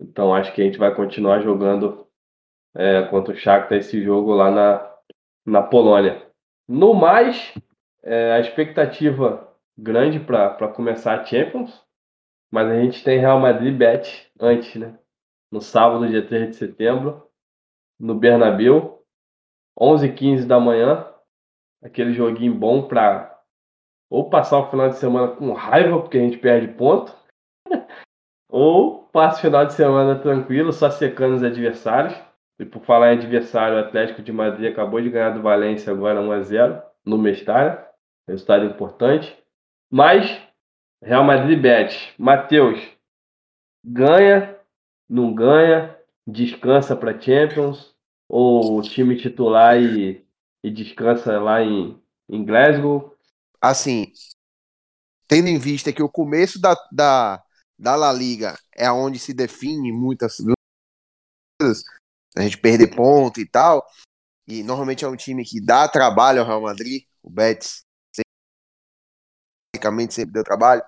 Então 0.00 0.34
acho 0.34 0.54
que 0.54 0.62
a 0.62 0.64
gente 0.64 0.78
vai 0.78 0.94
continuar 0.94 1.40
jogando 1.40 2.06
é, 2.74 3.02
contra 3.02 3.34
o 3.34 3.36
Shakhtar 3.36 3.76
esse 3.76 4.02
jogo 4.02 4.32
lá 4.32 4.50
na, 4.50 4.90
na 5.44 5.62
Polônia. 5.62 6.26
No 6.66 6.94
mais, 6.94 7.52
é, 8.02 8.32
a 8.32 8.40
expectativa 8.40 9.54
grande 9.76 10.18
para 10.18 10.68
começar 10.68 11.20
a 11.20 11.24
Champions, 11.24 11.84
mas 12.50 12.68
a 12.68 12.74
gente 12.74 13.04
tem 13.04 13.18
Real 13.18 13.38
Madrid 13.38 13.76
Bet 13.76 14.30
antes, 14.40 14.74
né? 14.76 14.98
No 15.50 15.60
sábado, 15.60 16.08
dia 16.08 16.26
3 16.26 16.50
de 16.50 16.56
setembro, 16.56 17.26
no 17.98 18.14
Bernabéu, 18.14 19.02
11h15 19.78 20.46
da 20.46 20.58
manhã, 20.58 21.06
aquele 21.82 22.12
joguinho 22.12 22.54
bom 22.54 22.86
para 22.86 23.38
ou 24.10 24.30
passar 24.30 24.58
o 24.58 24.70
final 24.70 24.88
de 24.88 24.96
semana 24.96 25.28
com 25.28 25.52
raiva 25.52 26.00
porque 26.00 26.18
a 26.18 26.20
gente 26.20 26.38
perde 26.38 26.68
ponto, 26.68 27.14
ou 28.48 29.04
passa 29.08 29.38
o 29.38 29.42
final 29.42 29.66
de 29.66 29.74
semana 29.74 30.18
tranquilo, 30.18 30.72
só 30.72 30.90
secando 30.90 31.34
os 31.34 31.42
adversários. 31.42 32.14
E 32.58 32.64
por 32.64 32.82
falar 32.82 33.12
em 33.12 33.18
adversário, 33.18 33.76
o 33.76 33.80
Atlético 33.80 34.20
de 34.20 34.32
Madrid 34.32 34.72
acabou 34.72 35.00
de 35.00 35.10
ganhar 35.10 35.30
do 35.30 35.42
Valência 35.42 35.92
agora 35.92 36.20
1 36.20 36.32
a 36.32 36.40
0 36.40 36.82
no 37.04 37.16
Mestário, 37.16 37.78
resultado 38.28 38.64
importante. 38.64 39.36
Mas 39.90 40.40
Real 41.02 41.24
Madrid 41.24 41.60
bet. 41.60 42.14
Matheus, 42.18 42.80
ganha, 43.84 44.56
não 45.08 45.34
ganha, 45.34 45.96
descansa 46.26 46.94
para 46.94 47.18
Champions 47.18 47.94
ou 48.28 48.78
o 48.78 48.82
time 48.82 49.16
titular 49.16 49.80
e, 49.80 50.24
e 50.62 50.70
descansa 50.70 51.40
lá 51.40 51.62
em, 51.62 52.00
em 52.28 52.44
Glasgow? 52.44 53.16
assim, 53.60 54.12
tendo 55.26 55.48
em 55.48 55.58
vista 55.58 55.92
que 55.92 56.02
o 56.02 56.08
começo 56.08 56.60
da, 56.60 56.74
da, 56.92 57.42
da 57.78 57.96
La 57.96 58.12
Liga 58.12 58.58
é 58.74 58.90
onde 58.90 59.18
se 59.18 59.34
define 59.34 59.92
muitas 59.92 60.36
coisas, 61.60 61.82
a 62.36 62.42
gente 62.42 62.58
perder 62.58 62.94
ponto 62.94 63.40
e 63.40 63.46
tal, 63.48 63.86
e 64.46 64.62
normalmente 64.62 65.04
é 65.04 65.08
um 65.08 65.16
time 65.16 65.44
que 65.44 65.60
dá 65.60 65.88
trabalho 65.88 66.40
ao 66.40 66.46
Real 66.46 66.62
Madrid, 66.62 67.04
o 67.22 67.30
Betis, 67.30 67.82
basicamente 69.78 70.14
sempre 70.14 70.32
deu 70.32 70.44
trabalho, 70.44 70.82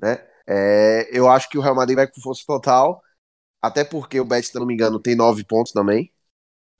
né? 0.00 0.26
É, 0.46 1.08
eu 1.12 1.28
acho 1.28 1.48
que 1.48 1.58
o 1.58 1.60
Real 1.60 1.74
Madrid 1.74 1.96
vai 1.96 2.06
com 2.06 2.20
força 2.20 2.42
total, 2.46 3.02
até 3.62 3.84
porque 3.84 4.20
o 4.20 4.24
Betis, 4.24 4.50
se 4.50 4.58
não 4.58 4.66
me 4.66 4.74
engano, 4.74 5.00
tem 5.00 5.14
nove 5.14 5.44
pontos 5.44 5.72
também, 5.72 6.12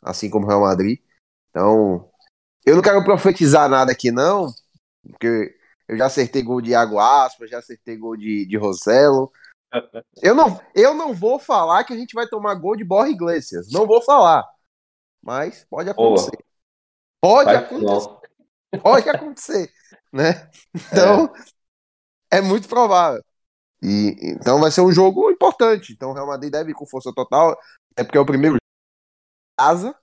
assim 0.02 0.28
como 0.28 0.46
o 0.46 0.48
Real 0.48 0.62
Madrid. 0.62 0.98
Então, 1.50 2.10
eu 2.66 2.74
não 2.74 2.82
quero 2.82 3.04
profetizar 3.04 3.68
nada 3.68 3.92
aqui, 3.92 4.10
não, 4.10 4.52
porque 5.02 5.54
eu 5.88 5.96
já 5.96 6.06
acertei 6.06 6.42
gol 6.42 6.60
de 6.60 6.70
Iago 6.70 6.98
Aspas, 6.98 7.50
já 7.50 7.58
acertei 7.58 7.96
gol 7.96 8.16
de, 8.16 8.46
de 8.46 8.56
Roselo. 8.56 9.30
Eu 10.22 10.36
não, 10.36 10.60
eu 10.72 10.94
não 10.94 11.12
vou 11.12 11.36
falar 11.36 11.82
que 11.82 11.92
a 11.92 11.96
gente 11.96 12.14
vai 12.14 12.28
tomar 12.28 12.54
gol 12.54 12.76
de 12.76 12.84
Borja 12.84 13.10
Iglesias. 13.10 13.72
Não 13.72 13.88
vou 13.88 14.00
falar. 14.00 14.44
Mas 15.20 15.66
pode 15.68 15.90
acontecer. 15.90 16.38
Pode 17.20 17.46
Vai 17.46 17.56
acontecer. 17.56 18.10
Pode 18.80 19.10
acontecer. 19.10 19.72
Né? 20.14 20.48
Então, 20.92 21.32
é. 22.32 22.38
é 22.38 22.40
muito 22.40 22.68
provável. 22.68 23.22
E, 23.82 24.16
então 24.22 24.60
vai 24.60 24.70
ser 24.70 24.80
um 24.80 24.92
jogo 24.92 25.30
importante. 25.30 25.92
Então 25.92 26.10
o 26.10 26.14
Real 26.14 26.26
Madrid 26.26 26.50
deve 26.50 26.70
ir 26.70 26.74
com 26.74 26.86
força 26.86 27.12
total. 27.12 27.58
É 27.96 28.04
porque 28.04 28.16
é 28.16 28.20
o 28.20 28.26
primeiro 28.26 28.56
casa 29.58 29.94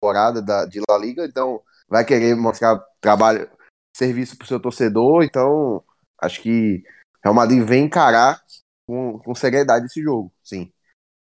temporada 0.00 0.40
da, 0.40 0.64
de 0.64 0.80
La 0.88 0.96
Liga. 0.96 1.24
Então 1.24 1.60
vai 1.88 2.04
querer 2.04 2.34
mostrar 2.36 2.80
trabalho, 3.00 3.50
serviço 3.96 4.36
para 4.36 4.44
o 4.44 4.48
seu 4.48 4.60
torcedor, 4.60 5.22
então 5.22 5.82
acho 6.20 6.42
que 6.42 6.82
Real 7.22 7.34
Madrid 7.34 7.64
vem 7.64 7.84
encarar 7.84 8.42
com, 8.86 9.18
com 9.20 9.34
seriedade 9.34 9.86
esse 9.86 10.02
jogo, 10.02 10.32
sim. 10.42 10.72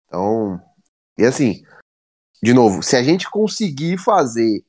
Então, 0.06 0.60
e 1.18 1.24
assim, 1.24 1.64
de 2.42 2.54
novo, 2.54 2.82
se 2.82 2.96
a 2.96 3.02
gente 3.02 3.30
conseguir 3.30 3.98
fazer, 3.98 4.64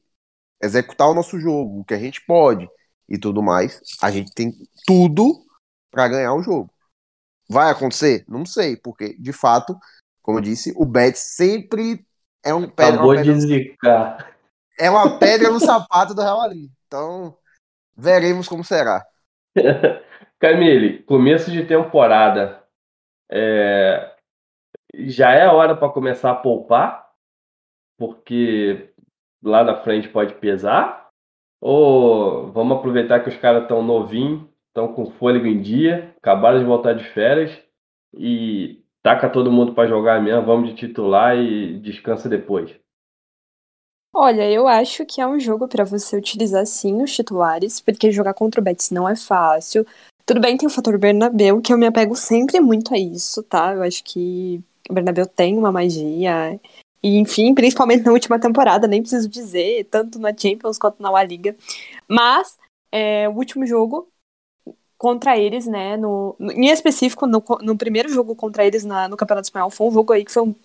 executar 0.62 1.10
o 1.10 1.14
nosso 1.14 1.40
jogo, 1.40 1.82
o 1.82 1.86
que 1.86 1.94
a 1.94 2.00
gente 2.00 2.26
pode 2.26 2.68
e 3.10 3.18
tudo 3.18 3.42
mais, 3.44 3.82
a 4.02 4.12
gente 4.12 4.34
tem 4.34 4.54
tudo 4.86 5.46
para 5.92 6.08
ganhar 6.08 6.34
o 6.34 6.44
jogo. 6.44 6.72
Vai 7.50 7.72
acontecer? 7.72 8.26
Não 8.28 8.46
sei, 8.46 8.78
porque 8.78 9.16
de 9.20 9.34
fato, 9.34 9.78
como 10.22 10.40
eu 10.40 10.42
disse, 10.42 10.74
o 10.78 10.86
Bet 10.86 11.18
sempre 11.18 12.06
é 12.44 12.54
um 12.54 12.70
pedra, 12.70 12.96
Acabou 12.96 13.16
pedra, 13.16 13.24
de 13.24 13.40
zicar. 13.42 14.36
é 14.80 14.90
uma 14.90 15.18
pedra 15.20 15.50
no 15.52 15.60
sapato 15.60 16.14
do 16.14 16.22
Real 16.22 16.38
Madrid. 16.40 16.70
Então, 16.88 17.38
veremos 17.96 18.48
como 18.48 18.64
será. 18.64 19.06
Camille, 20.40 21.04
começo 21.04 21.52
de 21.52 21.66
temporada. 21.66 22.64
é, 23.32 24.16
Já 24.96 25.32
é 25.32 25.48
hora 25.48 25.76
para 25.76 25.92
começar 25.94 26.32
a 26.32 26.36
poupar? 26.36 27.12
Porque 27.98 28.94
lá 29.44 29.64
na 29.64 29.82
frente 29.84 30.10
pode 30.10 30.36
pesar? 30.36 31.03
Ou 31.66 32.52
vamos 32.52 32.78
aproveitar 32.78 33.22
que 33.22 33.30
os 33.30 33.38
caras 33.38 33.62
estão 33.62 33.82
novinhos, 33.82 34.42
estão 34.68 34.94
com 34.94 35.12
fôlego 35.12 35.48
em 35.48 35.62
dia, 35.62 36.14
acabaram 36.18 36.60
de 36.60 36.66
voltar 36.66 36.92
de 36.92 37.06
férias 37.06 37.58
e 38.14 38.84
taca 39.02 39.30
todo 39.30 39.50
mundo 39.50 39.74
para 39.74 39.88
jogar 39.88 40.22
mesmo, 40.22 40.46
vamos 40.46 40.72
de 40.72 40.76
titular 40.76 41.38
e 41.38 41.80
descansa 41.80 42.28
depois. 42.28 42.76
Olha, 44.14 44.52
eu 44.52 44.68
acho 44.68 45.06
que 45.06 45.22
é 45.22 45.26
um 45.26 45.40
jogo 45.40 45.66
pra 45.70 45.86
você 45.86 46.18
utilizar 46.18 46.66
sim 46.66 47.02
os 47.02 47.16
titulares, 47.16 47.80
porque 47.80 48.12
jogar 48.12 48.34
contra 48.34 48.60
o 48.60 48.64
Betis 48.64 48.92
não 48.92 49.08
é 49.08 49.16
fácil. 49.16 49.88
Tudo 50.26 50.42
bem, 50.42 50.58
tem 50.58 50.68
o 50.68 50.70
fator 50.70 50.98
Bernabéu, 50.98 51.62
que 51.62 51.72
eu 51.72 51.78
me 51.78 51.88
apego 51.88 52.14
sempre 52.14 52.60
muito 52.60 52.94
a 52.94 52.98
isso, 52.98 53.42
tá? 53.42 53.74
Eu 53.74 53.84
acho 53.84 54.04
que 54.04 54.62
o 54.90 54.94
Bernabéu 54.94 55.26
tem 55.26 55.58
uma 55.58 55.72
magia. 55.72 56.60
E, 57.04 57.18
enfim, 57.18 57.54
principalmente 57.54 58.06
na 58.06 58.14
última 58.14 58.40
temporada, 58.40 58.88
nem 58.88 59.02
preciso 59.02 59.28
dizer, 59.28 59.86
tanto 59.92 60.18
na 60.18 60.30
Champions 60.36 60.78
quanto 60.78 61.04
na 61.04 61.12
La 61.12 61.24
Liga. 61.24 61.56
Mas, 62.08 62.58
é, 62.92 63.28
o 63.28 63.34
último 63.34 63.66
jogo 63.66 64.08
contra 64.98 65.38
eles, 65.38 65.68
né, 65.68 65.98
no, 65.98 66.34
em 66.40 66.68
específico, 66.68 67.28
no, 67.28 67.44
no 67.62 67.78
primeiro 67.78 68.08
jogo 68.08 68.36
contra 68.36 68.66
eles 68.66 68.86
na- 68.86 69.10
no 69.10 69.18
Campeonato 69.18 69.48
Espanhol, 69.48 69.70
foi 69.70 69.88
um 69.88 69.92
jogo 69.92 70.14
aí 70.14 70.24
que 70.24 70.32
foi 70.32 70.44
um, 70.44 70.56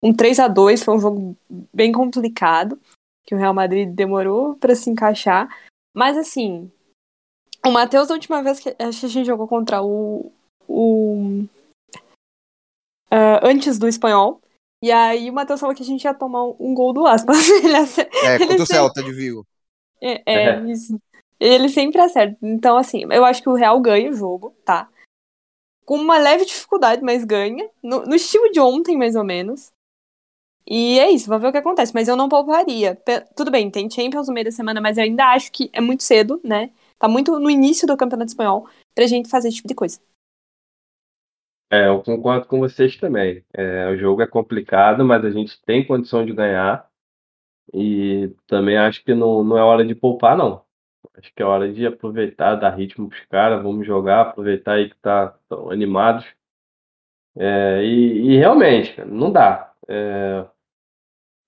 um 0.00 0.14
3 0.14 0.38
a 0.38 0.46
2 0.46 0.84
foi 0.84 0.94
um 0.94 1.00
jogo 1.00 1.36
bem 1.74 1.90
complicado, 1.90 2.78
que 3.26 3.34
o 3.34 3.38
Real 3.38 3.52
Madrid 3.52 3.88
demorou 3.92 4.54
pra 4.54 4.76
se 4.76 4.88
encaixar. 4.88 5.48
Mas, 5.92 6.16
assim, 6.16 6.70
o 7.66 7.70
Matheus, 7.72 8.06
da 8.08 8.14
última 8.14 8.40
vez 8.40 8.60
que 8.60 8.74
a 8.78 8.90
gente 8.90 9.24
jogou 9.24 9.48
contra 9.48 9.82
o. 9.82 10.30
o 10.68 11.44
ah, 13.10 13.40
antes 13.42 13.78
do 13.78 13.88
espanhol. 13.88 14.40
E 14.82 14.92
aí 14.92 15.28
o 15.28 15.32
Matheus 15.32 15.58
falou 15.60 15.74
que 15.74 15.82
a 15.82 15.86
gente 15.86 16.04
ia 16.04 16.14
tomar 16.14 16.44
um 16.44 16.72
gol 16.74 16.92
do 16.92 17.06
Aspas. 17.06 17.36
Ele 17.64 17.76
ace- 17.76 18.00
É, 18.00 18.34
Ele 18.34 18.38
contra 18.38 18.44
o 18.44 18.48
sempre- 18.48 18.66
Celta 18.66 19.02
de 19.02 19.12
Vigo. 19.12 19.46
é, 20.00 20.22
é, 20.24 20.60
isso. 20.70 20.98
Ele 21.40 21.68
sempre 21.68 22.00
acerta. 22.00 22.36
Então, 22.42 22.76
assim, 22.76 23.04
eu 23.10 23.24
acho 23.24 23.42
que 23.42 23.48
o 23.48 23.54
Real 23.54 23.80
ganha 23.80 24.10
o 24.10 24.14
jogo, 24.14 24.54
tá? 24.64 24.88
Com 25.84 25.96
uma 25.96 26.18
leve 26.18 26.44
dificuldade, 26.44 27.02
mas 27.02 27.24
ganha. 27.24 27.68
No, 27.82 28.04
no 28.04 28.14
estilo 28.14 28.50
de 28.50 28.60
ontem, 28.60 28.96
mais 28.96 29.16
ou 29.16 29.24
menos. 29.24 29.70
E 30.70 30.98
é 30.98 31.10
isso, 31.10 31.28
vamos 31.28 31.42
ver 31.42 31.48
o 31.48 31.52
que 31.52 31.58
acontece. 31.58 31.94
Mas 31.94 32.08
eu 32.08 32.16
não 32.16 32.28
pouparia. 32.28 32.94
Pe- 32.94 33.22
Tudo 33.34 33.50
bem, 33.50 33.70
tem 33.70 33.88
Champions 33.90 34.28
no 34.28 34.34
meio 34.34 34.44
da 34.46 34.52
semana, 34.52 34.80
mas 34.80 34.98
eu 34.98 35.04
ainda 35.04 35.26
acho 35.32 35.50
que 35.50 35.70
é 35.72 35.80
muito 35.80 36.02
cedo, 36.02 36.40
né? 36.44 36.70
Tá 36.98 37.08
muito 37.08 37.38
no 37.38 37.48
início 37.48 37.86
do 37.86 37.96
Campeonato 37.96 38.28
Espanhol 38.30 38.68
pra 38.94 39.06
gente 39.06 39.28
fazer 39.28 39.48
esse 39.48 39.56
tipo 39.58 39.68
de 39.68 39.74
coisa. 39.74 39.98
É, 41.70 41.88
eu 41.88 42.02
concordo 42.02 42.46
com 42.46 42.60
vocês 42.60 42.96
também. 42.96 43.44
É, 43.52 43.88
o 43.88 43.96
jogo 43.96 44.22
é 44.22 44.26
complicado, 44.26 45.04
mas 45.04 45.24
a 45.24 45.30
gente 45.30 45.60
tem 45.62 45.86
condição 45.86 46.24
de 46.24 46.32
ganhar. 46.32 46.88
E 47.74 48.34
também 48.46 48.78
acho 48.78 49.04
que 49.04 49.14
não, 49.14 49.44
não 49.44 49.58
é 49.58 49.62
hora 49.62 49.84
de 49.84 49.94
poupar, 49.94 50.36
não. 50.36 50.64
Acho 51.14 51.32
que 51.34 51.42
é 51.42 51.44
hora 51.44 51.70
de 51.70 51.86
aproveitar, 51.86 52.54
dar 52.54 52.70
ritmo 52.70 53.08
pros 53.08 53.24
caras, 53.26 53.62
vamos 53.62 53.86
jogar, 53.86 54.22
aproveitar 54.22 54.74
aí 54.74 54.88
que 54.88 54.96
tá 54.96 55.36
tão 55.48 55.70
animados. 55.70 56.24
É, 57.36 57.82
e, 57.84 58.32
e 58.32 58.36
realmente, 58.38 59.00
não 59.04 59.30
dá. 59.30 59.72
É, 59.86 60.46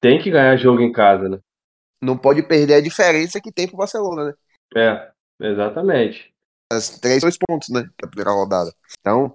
tem 0.00 0.20
que 0.20 0.30
ganhar 0.30 0.56
jogo 0.56 0.80
em 0.82 0.92
casa, 0.92 1.28
né? 1.28 1.38
Não 2.02 2.16
pode 2.16 2.42
perder 2.42 2.74
a 2.74 2.80
diferença 2.80 3.40
que 3.40 3.52
tem 3.52 3.66
pro 3.66 3.76
Barcelona, 3.76 4.24
né? 4.26 4.34
É, 4.76 5.46
exatamente. 5.46 6.32
As 6.72 6.98
três, 6.98 7.22
dois 7.22 7.36
pontos, 7.36 7.68
né? 7.68 7.88
Da 8.00 8.08
primeira 8.08 8.30
rodada. 8.30 8.72
Então, 8.98 9.32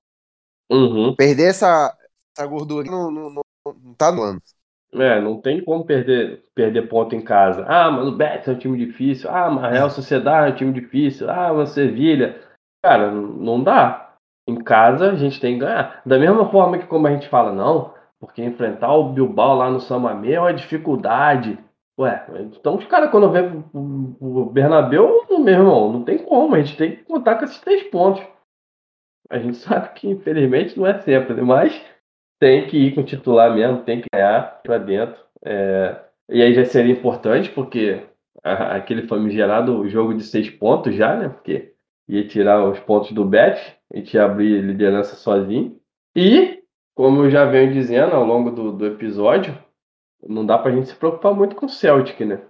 Uhum. 0.70 1.16
perder 1.16 1.49
essa, 1.49 1.95
essa 2.36 2.47
gordura 2.47 2.89
não, 2.89 3.11
não, 3.11 3.30
não, 3.30 3.43
não 3.84 3.93
tá 3.93 4.11
no 4.11 4.24
ano. 4.24 4.41
É, 4.93 5.20
não 5.20 5.41
tem 5.41 5.63
como 5.63 5.84
perder, 5.84 6.43
perder 6.53 6.88
ponto 6.88 7.16
em 7.16 7.22
casa. 7.22 7.66
Ah, 7.68 7.91
mas 7.91 8.07
o 8.07 8.16
Betis 8.16 8.47
é 8.47 8.51
um 8.51 8.57
time 8.57 8.78
difícil. 8.78 9.30
Ah, 9.30 9.49
mas 9.49 9.63
a 9.66 9.70
Real 9.70 9.89
Sociedade 9.89 10.47
é 10.47 10.53
um 10.53 10.55
time 10.55 10.74
difícil. 10.74 11.30
Ah, 11.30 11.53
mas 11.53 11.72
Sevilha. 11.72 12.41
Cara, 12.84 13.11
não 13.11 13.61
dá. 13.61 14.13
Em 14.47 14.55
casa 14.55 15.11
a 15.11 15.16
gente 15.16 15.39
tem 15.39 15.55
que 15.55 15.61
ganhar. 15.61 16.01
Da 16.05 16.18
mesma 16.18 16.49
forma 16.49 16.78
que 16.78 16.86
como 16.86 17.07
a 17.07 17.11
gente 17.11 17.28
fala, 17.28 17.51
não, 17.51 17.93
porque 18.20 18.43
enfrentar 18.43 18.93
o 18.93 19.11
Bilbao 19.11 19.57
lá 19.57 19.70
no 19.70 19.80
Samamé 19.80 20.34
é 20.34 20.39
uma 20.39 20.53
dificuldade. 20.53 21.57
Ué, 21.99 22.26
então 22.53 22.76
os 22.76 22.86
caras 22.86 23.09
quando 23.09 23.32
vem 23.32 23.63
o, 23.74 24.16
o 24.20 24.45
Bernabéu, 24.45 25.26
meu 25.30 25.53
irmão, 25.53 25.91
não 25.91 26.03
tem 26.03 26.18
como. 26.20 26.55
A 26.55 26.61
gente 26.61 26.78
tem 26.78 26.91
que 26.91 27.03
contar 27.03 27.36
com 27.36 27.45
esses 27.45 27.59
três 27.59 27.84
pontos. 27.84 28.24
A 29.30 29.39
gente 29.39 29.57
sabe 29.59 29.93
que 29.93 30.07
infelizmente 30.07 30.78
não 30.78 30.86
é 30.88 30.99
sempre, 31.01 31.34
né? 31.34 31.41
mas 31.41 31.82
tem 32.39 32.67
que 32.67 32.78
ir 32.78 32.95
com 32.95 33.01
o 33.01 33.05
titular 33.05 33.53
mesmo, 33.55 33.84
tem 33.84 34.01
que 34.01 34.07
ganhar 34.13 34.61
pra 34.61 34.78
dentro. 34.78 35.17
É, 35.43 35.99
e 36.30 36.41
aí 36.41 36.53
já 36.53 36.65
seria 36.65 36.91
importante, 36.93 37.49
porque 37.51 38.03
a- 38.43 38.76
aquele 38.76 39.07
famigerado 39.07 39.88
jogo 39.89 40.13
de 40.13 40.23
seis 40.23 40.49
pontos 40.49 40.93
já, 40.95 41.15
né? 41.15 41.30
Porque 41.30 41.73
ia 42.07 42.28
tirar 42.28 42.63
os 42.63 42.80
pontos 42.80 43.11
do 43.11 43.26
Bet, 43.26 43.76
a 43.93 43.97
gente 43.97 44.13
ia 44.13 44.26
abrir 44.26 44.61
liderança 44.61 45.15
sozinho. 45.15 45.80
E, 46.15 46.61
como 46.95 47.23
eu 47.23 47.30
já 47.30 47.45
venho 47.45 47.73
dizendo 47.73 48.15
ao 48.15 48.23
longo 48.26 48.51
do, 48.51 48.71
do 48.71 48.86
episódio, 48.86 49.57
não 50.28 50.45
dá 50.45 50.57
pra 50.57 50.71
gente 50.71 50.88
se 50.89 50.95
preocupar 50.95 51.34
muito 51.34 51.55
com 51.55 51.65
o 51.65 51.69
Celtic, 51.69 52.19
né? 52.21 52.41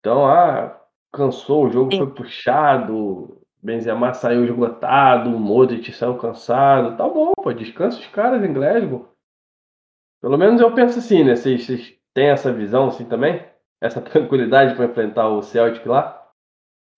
Então, 0.00 0.26
ah, 0.26 0.78
cansou, 1.12 1.66
o 1.66 1.70
jogo 1.70 1.90
Sim. 1.92 1.98
foi 1.98 2.10
puxado, 2.14 3.41
Benzema 3.62 4.12
saiu 4.12 4.44
esgotado, 4.44 5.30
Modric 5.30 5.92
saiu 5.92 6.18
cansado. 6.18 6.96
Tá 6.96 7.08
bom, 7.08 7.32
pô, 7.36 7.52
descansa 7.52 7.98
os 7.98 8.06
caras 8.08 8.42
em 8.42 8.52
Glasgow. 8.52 9.08
Pelo 10.20 10.36
menos 10.36 10.60
eu 10.60 10.74
penso 10.74 10.98
assim, 10.98 11.22
né? 11.22 11.36
Vocês, 11.36 11.64
vocês 11.64 11.94
têm 12.12 12.28
essa 12.28 12.52
visão 12.52 12.88
assim 12.88 13.04
também? 13.04 13.44
Essa 13.80 14.00
tranquilidade 14.02 14.74
para 14.74 14.86
enfrentar 14.86 15.28
o 15.28 15.42
Celtic 15.42 15.86
lá? 15.86 16.18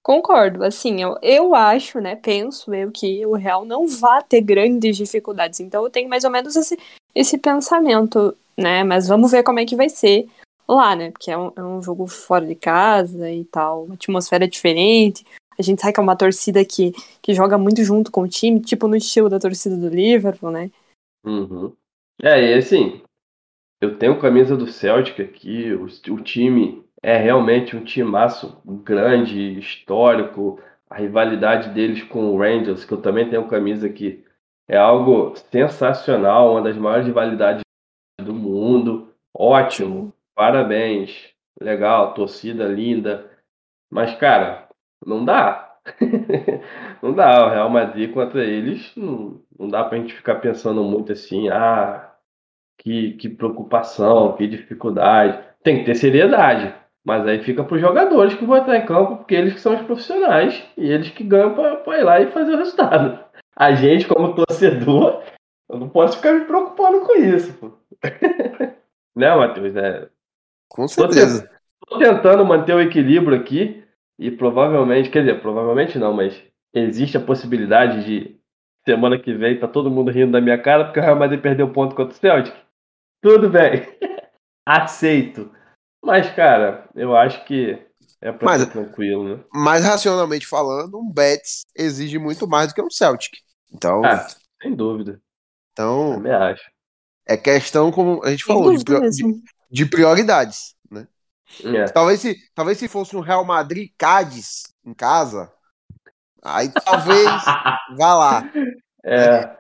Concordo, 0.03 0.63
assim, 0.63 1.01
eu, 1.01 1.17
eu 1.23 1.55
acho, 1.55 1.99
né, 1.99 2.15
penso 2.15 2.75
eu 2.75 2.93
que 2.93 3.25
o 3.25 3.33
Real 3.33 3.65
não 3.65 3.89
vai 3.89 4.23
ter 4.23 4.43
grandes 4.43 4.99
dificuldades, 4.99 5.61
então 5.61 5.83
eu 5.83 5.89
tenho 5.89 6.11
mais 6.11 6.25
ou 6.25 6.31
menos 6.31 6.55
esse, 6.55 6.79
esse 7.15 7.39
pensamento, 7.39 8.37
né, 8.55 8.85
mas 8.85 9.09
vamos 9.09 9.31
ver 9.33 9.43
como 9.43 9.61
é 9.61 9.65
que 9.65 9.75
vai 9.75 9.89
ser 9.89 10.29
lá, 10.69 10.95
né, 10.95 11.11
porque 11.11 11.31
é 11.31 11.39
um, 11.39 11.51
é 11.57 11.63
um 11.63 11.81
jogo 11.81 12.07
fora 12.07 12.45
de 12.45 12.55
casa 12.55 13.31
e 13.31 13.47
tal, 13.47 13.85
uma 13.85 13.95
atmosfera 13.95 14.47
diferente, 14.47 15.25
a 15.59 15.63
gente 15.63 15.81
sabe 15.81 15.95
que 15.95 16.01
é 16.01 16.03
uma 16.03 16.17
torcida 16.17 16.65
que, 16.65 16.93
que 17.23 17.35
joga 17.35 17.59
muito 17.59 17.83
junto 17.83 18.11
com 18.11 18.23
o 18.23 18.29
time, 18.29 18.61
tipo 18.61 18.89
no 18.89 18.97
estilo 18.97 19.29
da 19.29 19.39
torcida 19.39 19.77
do 19.77 19.89
Liverpool, 19.89 20.51
né, 20.51 20.71
Uhum. 21.25 21.75
É, 22.23 22.53
e 22.53 22.55
assim, 22.55 23.03
eu 23.81 23.99
tenho 23.99 24.21
camisa 24.21 24.57
do 24.57 24.67
Celtic 24.67 25.21
aqui, 25.21 25.73
o, 25.73 25.87
o 25.87 26.23
time 26.23 26.85
é 27.03 27.17
realmente 27.17 27.75
um 27.77 27.83
timaço 27.83 28.61
grande, 28.65 29.59
histórico, 29.59 30.61
a 30.89 30.97
rivalidade 30.97 31.71
deles 31.71 32.03
com 32.03 32.31
o 32.31 32.39
Rangers, 32.39 32.85
que 32.85 32.93
eu 32.93 33.01
também 33.01 33.29
tenho 33.29 33.49
camisa 33.49 33.87
aqui, 33.87 34.25
é 34.69 34.77
algo 34.77 35.35
sensacional, 35.51 36.53
uma 36.53 36.63
das 36.63 36.77
maiores 36.77 37.07
rivalidades 37.07 37.63
do 38.21 38.33
mundo. 38.33 39.13
Ótimo, 39.37 40.13
parabéns, 40.35 41.35
legal, 41.61 42.15
torcida 42.15 42.67
linda. 42.67 43.31
Mas, 43.91 44.15
cara, 44.17 44.64
não 45.07 45.25
dá. 45.25 45.73
Não 47.03 47.13
dá, 47.13 47.47
o 47.47 47.51
Real 47.51 47.69
Madrid 47.69 48.11
contra 48.11 48.43
eles, 48.43 48.91
não, 48.97 49.39
não 49.59 49.69
dá 49.69 49.85
pra 49.85 49.99
gente 49.99 50.15
ficar 50.15 50.37
pensando 50.37 50.83
muito 50.83 51.13
assim, 51.13 51.51
ah, 51.51 52.11
que, 52.79 53.13
que 53.13 53.29
preocupação, 53.29 54.35
que 54.35 54.47
dificuldade. 54.47 55.39
Tem 55.63 55.79
que 55.79 55.85
ter 55.85 55.95
seriedade. 55.95 56.75
Mas 57.05 57.27
aí 57.27 57.43
fica 57.43 57.63
para 57.63 57.75
os 57.75 57.81
jogadores 57.83 58.35
que 58.35 58.47
vão 58.47 58.57
entrar 58.57 58.79
em 58.79 58.87
campo, 58.87 59.17
porque 59.19 59.35
eles 59.35 59.53
que 59.53 59.61
são 59.61 59.75
os 59.75 59.83
profissionais 59.83 60.65
e 60.77 60.91
eles 60.91 61.11
que 61.11 61.23
ganham 61.23 61.55
para 61.55 61.99
ir 61.99 62.03
lá 62.03 62.21
e 62.21 62.31
fazer 62.31 62.55
o 62.55 62.57
resultado. 62.57 63.23
A 63.55 63.75
gente, 63.75 64.07
como 64.07 64.35
torcedor, 64.35 65.23
eu 65.69 65.79
não 65.79 65.89
posso 65.91 66.17
ficar 66.17 66.33
me 66.33 66.47
preocupando 66.47 67.01
com 67.03 67.15
isso. 67.21 67.53
Pô. 67.59 67.73
né, 69.15 69.37
Matheus? 69.37 69.77
É, 69.77 70.09
Com 70.71 70.89
certeza. 70.89 71.51
Tô 71.87 71.99
tentando 71.99 72.47
manter 72.47 72.75
o 72.75 72.81
equilíbrio 72.81 73.39
aqui 73.39 73.84
e 74.19 74.31
provavelmente, 74.31 75.11
quer 75.11 75.21
dizer, 75.25 75.41
provavelmente 75.41 75.99
não, 75.99 76.13
mas 76.13 76.41
existe 76.75 77.17
a 77.17 77.21
possibilidade 77.25 78.05
de 78.05 78.41
semana 78.85 79.19
que 79.19 79.33
vem 79.35 79.59
tá 79.59 79.67
todo 79.67 79.91
mundo 79.91 80.11
rindo 80.11 80.33
da 80.33 80.41
minha 80.41 80.61
cara 80.61 80.85
porque 80.85 81.01
o 81.01 81.03
Real 81.03 81.17
Madrid 81.19 81.41
perdeu 81.41 81.73
ponto 81.73 81.95
contra 81.95 82.15
o 82.15 82.19
Celtic. 82.19 82.55
Tudo 83.23 83.49
bem. 83.49 83.87
Aceito. 84.67 85.51
Mas, 86.05 86.31
cara, 86.35 86.89
eu 86.95 87.17
acho 87.17 87.45
que 87.47 87.79
é 88.21 88.33
pra 88.33 88.47
Mas- 88.51 88.63
ser 88.63 88.71
tranquilo, 88.71 89.37
né? 89.37 89.45
Mas 89.53 89.85
racionalmente 89.85 90.47
falando, 90.47 90.99
um 90.99 91.11
Betis 91.13 91.65
exige 91.77 92.19
muito 92.19 92.47
mais 92.47 92.69
do 92.69 92.75
que 92.75 92.83
um 92.83 92.91
Celtic. 92.91 93.33
Então, 93.73 94.05
Ah, 94.05 94.27
sem 94.63 94.75
dúvida. 94.75 95.21
então 95.73 96.15
Também 96.17 96.33
acho. 96.33 96.63
é 97.27 97.37
questão, 97.37 97.91
como 97.91 98.23
a 98.25 98.31
gente 98.31 98.45
Sem 98.45 98.55
falou, 98.55 98.75
de, 98.77 98.85
de- 98.85 99.43
de 99.71 99.87
prioridades. 99.87 100.75
É. 101.65 101.85
Talvez, 101.87 102.21
se, 102.21 102.37
talvez 102.55 102.79
se 102.79 102.89
fosse 102.89 103.17
um 103.17 103.21
Real 103.21 103.45
Madrid 103.45 103.91
Cádiz 103.99 104.73
em 104.85 104.95
casa, 104.95 105.53
aí 106.43 106.71
talvez 106.85 107.25
vá 107.97 108.15
lá. 108.15 108.53
É, 109.05 109.57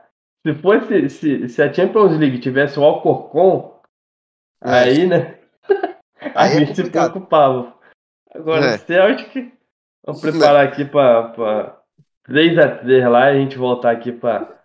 se 0.46 0.54
fosse, 0.60 1.10
se, 1.10 1.48
se 1.48 1.62
a 1.62 1.72
Champions 1.72 2.18
League 2.18 2.40
tivesse 2.40 2.78
o 2.78 2.84
Alcorcon, 2.84 3.80
É. 4.62 4.70
aí, 4.80 5.06
né? 5.06 5.38
A 6.34 6.44
Aí 6.44 6.56
é 6.56 6.58
gente 6.60 6.74
se 6.74 6.90
preocupava. 6.90 7.74
Agora, 8.34 8.64
É. 8.66 8.74
o 8.76 8.78
Celtic, 8.78 9.52
vamos 10.06 10.20
preparar 10.22 10.66
aqui 10.66 10.84
pra 10.86 11.80
3x3 12.26 13.08
lá 13.10 13.30
e 13.30 13.36
a 13.36 13.40
gente 13.40 13.58
voltar 13.58 13.90
aqui 13.90 14.10
pra 14.10 14.62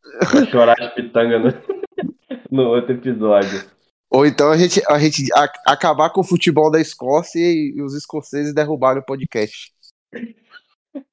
chorar 0.50 0.76
as 0.80 0.94
pitangas 0.94 1.42
no, 1.44 1.52
no 2.50 2.64
outro 2.70 2.94
episódio. 2.94 3.70
Ou 4.10 4.26
então 4.26 4.52
a 4.52 4.58
gente, 4.58 4.82
a 4.88 4.98
gente 4.98 5.32
a- 5.34 5.72
acabar 5.72 6.10
com 6.10 6.22
o 6.22 6.28
futebol 6.28 6.72
da 6.72 6.82
Escócia 6.82 7.40
e, 7.40 7.74
e 7.76 7.82
os 7.82 7.94
escoceses 7.96 8.54
derrubarem 8.54 9.02
o 9.02 9.06
podcast. 9.06 9.72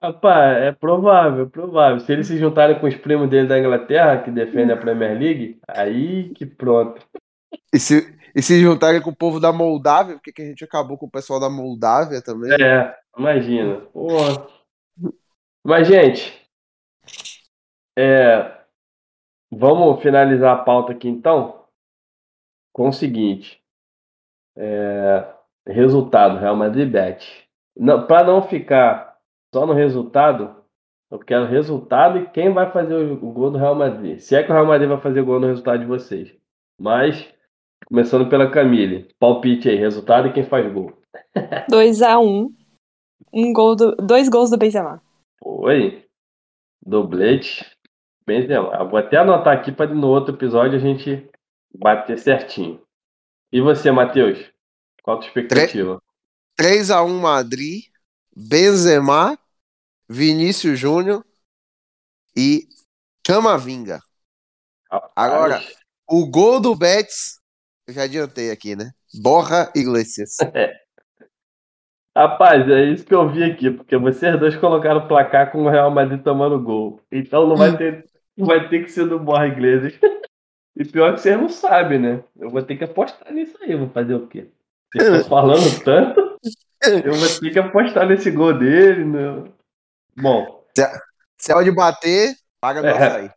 Rapaz, 0.03 0.63
é 0.63 0.73
provável, 0.73 1.45
é 1.45 1.49
provável. 1.49 2.01
Se 2.01 2.11
eles 2.11 2.27
se 2.27 2.39
juntarem 2.39 2.79
com 2.79 2.87
os 2.87 2.97
primos 2.97 3.29
dele 3.29 3.47
da 3.47 3.59
Inglaterra, 3.59 4.23
que 4.23 4.31
defendem 4.31 4.75
a 4.75 4.81
Premier 4.81 5.19
League, 5.19 5.61
aí 5.69 6.31
que 6.31 6.47
pronto. 6.47 7.07
E 7.73 7.79
se, 7.79 8.19
e 8.35 8.41
se 8.41 8.59
juntarem 8.61 9.03
com 9.03 9.11
o 9.11 9.17
povo 9.17 9.39
da 9.39 9.53
Moldávia, 9.53 10.15
porque 10.15 10.33
que 10.33 10.43
a 10.43 10.47
gente 10.47 10.65
acabou 10.65 10.97
com 10.97 11.07
o 11.07 11.11
pessoal 11.11 11.39
da 11.39 11.51
Moldávia 11.51 12.23
também. 12.23 12.51
É, 12.63 12.97
imagina. 13.19 13.83
Pô. 13.93 14.09
Mas, 15.63 15.87
gente, 15.87 16.43
é, 17.99 18.51
vamos 19.53 20.01
finalizar 20.01 20.57
a 20.57 20.63
pauta 20.63 20.93
aqui 20.93 21.09
então 21.09 21.56
com 22.77 22.89
o 22.91 22.93
seguinte: 22.93 23.59
é, 24.55 25.27
resultado, 25.67 26.39
Real 26.39 26.55
Madrid 26.55 26.91
bet. 26.91 27.49
Para 28.07 28.27
não 28.27 28.43
ficar 28.43 29.17
só 29.55 29.67
no 29.67 29.73
resultado, 29.73 30.55
eu 31.11 31.19
quero 31.19 31.47
resultado 31.47 32.19
e 32.19 32.31
quem 32.31 32.53
vai 32.53 32.71
fazer 32.71 32.95
o, 32.95 33.15
o 33.15 33.33
gol 33.33 33.51
do 33.51 33.59
Real 33.59 33.75
Madrid. 33.75 34.19
Se 34.19 34.37
é 34.37 34.43
que 34.43 34.51
o 34.51 34.53
Real 34.53 34.67
Madrid 34.67 34.91
vai 34.91 35.01
fazer 35.01 35.23
gol 35.23 35.41
no 35.41 35.47
resultado 35.47 35.81
de 35.81 35.87
vocês. 35.87 36.37
Mas, 36.79 37.27
começando 37.87 38.29
pela 38.29 38.51
Camille, 38.51 39.09
palpite 39.19 39.71
aí, 39.71 39.77
resultado 39.77 40.29
e 40.29 40.33
quem 40.35 40.45
faz 40.45 40.71
gol. 40.71 40.93
2x1. 41.73 42.49
Um 43.33 43.53
gol 43.55 43.75
do, 43.75 43.97
dois 43.97 44.29
gols 44.29 44.51
do 44.51 44.59
Benzema. 44.59 45.03
Foi. 45.43 46.05
Doblete. 46.85 47.65
Benzema. 48.27 48.85
Vou 48.85 48.99
até 48.99 49.17
anotar 49.17 49.57
aqui 49.57 49.73
para 49.73 49.95
no 49.95 50.09
outro 50.09 50.35
episódio 50.35 50.77
a 50.77 50.81
gente 50.81 51.31
bater 51.79 52.19
certinho. 52.19 52.83
E 53.53 53.61
você, 53.61 53.91
Matheus? 53.91 54.39
Qual 55.03 55.17
a 55.17 55.21
tua 55.21 55.29
expectativa? 55.29 56.03
3x1 56.59 57.21
Madrid, 57.21 57.85
Benzema, 58.35 59.39
Vinícius 60.09 60.79
Júnior 60.79 61.25
e 62.37 62.67
Camavinga. 63.25 64.01
Rapaz, 64.91 65.13
Agora- 65.17 65.63
O 66.09 66.27
gol 66.27 66.61
do 66.61 66.75
Betis, 66.75 67.41
eu 67.87 67.95
já 67.95 68.03
adiantei 68.05 68.51
aqui, 68.51 68.77
né? 68.77 68.93
Borra 69.21 69.71
Iglesias. 69.75 70.37
Rapaz, 72.17 72.67
é 72.71 72.85
isso 72.85 73.05
que 73.05 73.15
eu 73.15 73.29
vi 73.31 73.45
aqui, 73.45 73.71
porque 73.71 73.97
vocês 73.99 74.39
dois 74.41 74.57
colocaram 74.57 75.01
o 75.05 75.09
placar 75.09 75.53
com 75.53 75.65
o 75.65 75.69
Real 75.71 75.91
Madrid 75.91 76.23
tomando 76.23 76.59
gol. 76.63 77.01
Então 77.13 77.47
não 77.47 77.57
vai 77.57 77.77
ter, 77.77 78.07
não 78.37 78.47
vai 78.47 78.69
ter 78.71 78.85
que 78.85 78.91
ser 78.91 79.07
do 79.07 79.19
Borja 79.19 79.49
Iglesias. 79.49 79.95
E 80.77 80.85
pior 80.85 81.15
que 81.15 81.21
vocês 81.21 81.37
não 81.37 81.49
sabem, 81.49 81.99
né? 81.99 82.25
Eu 82.39 82.51
vou 82.51 82.63
ter 82.63 82.77
que 82.77 82.85
apostar 82.85 83.33
nisso 83.33 83.57
aí, 83.63 83.75
vou 83.75 83.89
fazer 83.89 84.15
o 84.15 84.27
quê? 84.27 84.51
Vocês 84.95 85.09
estão 85.09 85.29
falando 85.31 85.85
tanto, 85.85 86.21
eu 87.05 87.15
vou 87.15 87.41
ter 87.41 87.51
que 87.51 87.59
apostar 87.59 88.07
nesse 88.07 88.31
gol 88.31 88.53
dele. 88.57 89.05
Né? 89.05 89.51
Bom, 90.17 90.65
Se 91.39 91.53
é 91.53 91.63
de 91.63 91.71
bater, 91.73 92.35
paga 92.61 92.83
do 92.83 92.89
É. 92.89 92.93
açaí. 92.93 93.31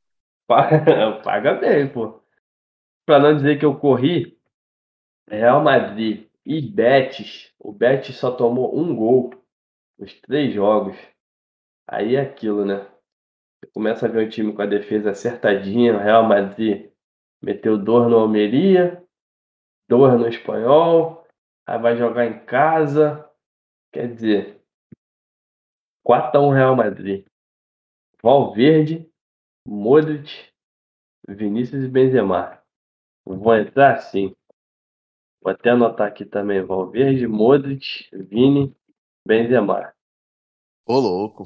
Paga, 0.48 1.22
paga 1.24 1.54
bem, 1.54 1.88
pô. 1.88 2.20
Pra 3.06 3.20
não 3.20 3.36
dizer 3.36 3.58
que 3.60 3.66
eu 3.66 3.76
corri, 3.76 4.38
Real 5.30 5.64
Madrid 5.64 6.28
e 6.46 6.62
Betis. 6.62 7.52
O 7.60 7.72
Betis 7.72 8.16
só 8.18 8.32
tomou 8.32 8.78
um 8.78 8.96
gol 8.96 9.32
nos 9.98 10.14
três 10.22 10.54
jogos. 10.54 10.98
Aí 11.88 12.16
é 12.16 12.22
aquilo, 12.22 12.66
né? 12.66 12.86
Você 13.60 13.72
começa 13.74 14.06
a 14.06 14.10
ver 14.10 14.28
o 14.28 14.30
time 14.30 14.54
com 14.54 14.62
a 14.62 14.66
defesa 14.66 15.12
acertadinha. 15.12 15.96
O 15.96 16.00
Real 16.00 16.24
Madrid 16.24 16.89
meteu 17.42 17.78
dor 17.78 18.10
no 18.10 18.18
Almeria, 18.18 19.04
dor 19.88 20.18
no 20.18 20.28
Espanhol. 20.28 21.26
Aí 21.66 21.80
vai 21.80 21.98
jogar 21.98 22.26
em 22.26 22.46
casa. 22.46 23.28
Quer 23.92 24.14
dizer, 24.14 24.62
4x1 26.06 26.54
Real 26.54 26.76
Madrid. 26.76 27.26
Valverde, 28.22 29.10
Modric, 29.66 30.50
Vinícius 31.28 31.84
e 31.84 31.88
Benzema. 31.88 32.62
Vão 33.26 33.58
entrar 33.58 33.96
assim. 33.96 34.36
Vou 35.42 35.54
até 35.54 35.70
anotar 35.70 36.08
aqui 36.08 36.26
também. 36.26 36.62
Valverde, 36.62 37.28
Modric, 37.28 38.10
Vini, 38.12 38.76
Benzema. 39.26 39.94
Ô, 40.86 41.00
louco. 41.00 41.44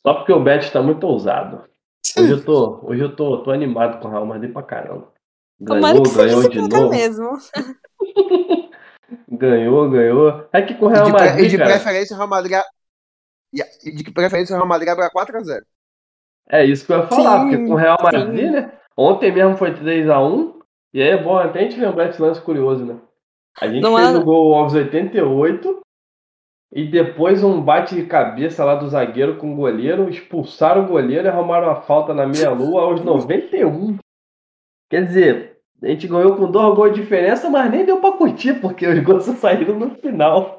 Só 0.00 0.14
porque 0.14 0.32
o 0.32 0.42
Bet 0.42 0.64
está 0.64 0.80
muito 0.80 1.04
ousado. 1.06 1.68
Hoje 2.16 2.30
eu 2.30 2.44
tô, 2.44 2.80
hoje 2.86 3.02
eu 3.02 3.14
tô, 3.14 3.42
tô 3.42 3.50
animado 3.50 4.00
com 4.00 4.06
o 4.06 4.10
Real 4.10 4.24
Madrid 4.24 4.52
pra 4.52 4.62
caramba. 4.62 5.12
Tomara 5.64 5.94
Ganhou, 5.94 6.02
que 6.02 6.08
seja 6.10 6.48
ganhou 6.48 6.68
de 6.68 6.76
novo. 6.76 6.90
mesmo. 6.90 7.30
Ganhou, 9.30 9.88
ganhou. 9.90 10.48
É 10.52 10.62
que 10.62 10.74
com 10.74 10.86
o 10.86 10.90
E 10.90 10.92
Real 10.94 11.08
Madrid, 11.10 11.44
e 11.46 11.48
de 11.48 11.58
cara, 11.58 11.70
preferência 11.70 12.14
o 12.14 12.16
Real 12.18 12.28
Madrid. 12.28 12.52
a- 12.54 12.64
e 13.52 13.62
a- 13.62 13.66
de 13.94 14.10
preferência 14.12 14.52
o 14.54 14.56
Real 14.56 14.68
Madrid 14.68 14.88
abre 14.88 15.08
4x0. 15.10 15.62
É 16.48 16.64
isso 16.64 16.84
que 16.86 16.92
eu 16.92 16.98
ia 16.98 17.06
falar, 17.06 17.38
Sim, 17.40 17.50
porque 17.50 17.66
com 17.66 17.72
o 17.72 17.76
Real 17.76 17.98
Madrid, 18.02 18.36
sim. 18.36 18.50
né? 18.50 18.72
Ontem 18.96 19.32
mesmo 19.32 19.56
foi 19.56 19.72
3x1. 19.74 20.54
E 20.92 21.02
aí 21.02 21.08
é 21.10 21.22
bom 21.22 21.36
até 21.38 21.60
a 21.60 21.62
gente 21.62 21.78
lembrar 21.80 22.08
esse 22.08 22.20
lance 22.20 22.40
curioso, 22.40 22.84
né? 22.84 22.96
A 23.60 23.68
gente 23.68 23.82
Não 23.82 23.96
fez 23.96 24.14
é- 24.14 24.18
o 24.18 24.24
gol 24.24 24.54
aos 24.54 24.74
88 24.74 25.80
e 26.72 26.86
depois 26.90 27.42
um 27.44 27.60
bate 27.60 27.94
de 27.94 28.06
cabeça 28.06 28.64
lá 28.64 28.74
do 28.74 28.88
zagueiro 28.88 29.36
com 29.36 29.52
o 29.52 29.56
goleiro, 29.56 30.08
expulsaram 30.08 30.84
o 30.84 30.88
goleiro 30.88 31.26
e 31.26 31.28
arrumaram 31.30 31.70
a 31.70 31.82
falta 31.82 32.12
na 32.14 32.26
meia-lua 32.26 32.82
aos 32.82 33.02
91. 33.02 33.96
Quer 34.88 35.04
dizer, 35.04 35.60
a 35.82 35.88
gente 35.88 36.08
ganhou 36.08 36.36
com 36.36 36.50
dois 36.50 36.74
gols 36.74 36.94
de 36.94 37.00
diferença, 37.00 37.50
mas 37.50 37.70
nem 37.70 37.84
deu 37.84 38.00
pra 38.00 38.12
curtir, 38.12 38.60
porque 38.60 38.86
os 38.86 38.98
gols 39.02 39.24
só 39.24 39.32
saíram 39.34 39.78
no 39.78 39.90
final. 39.96 40.58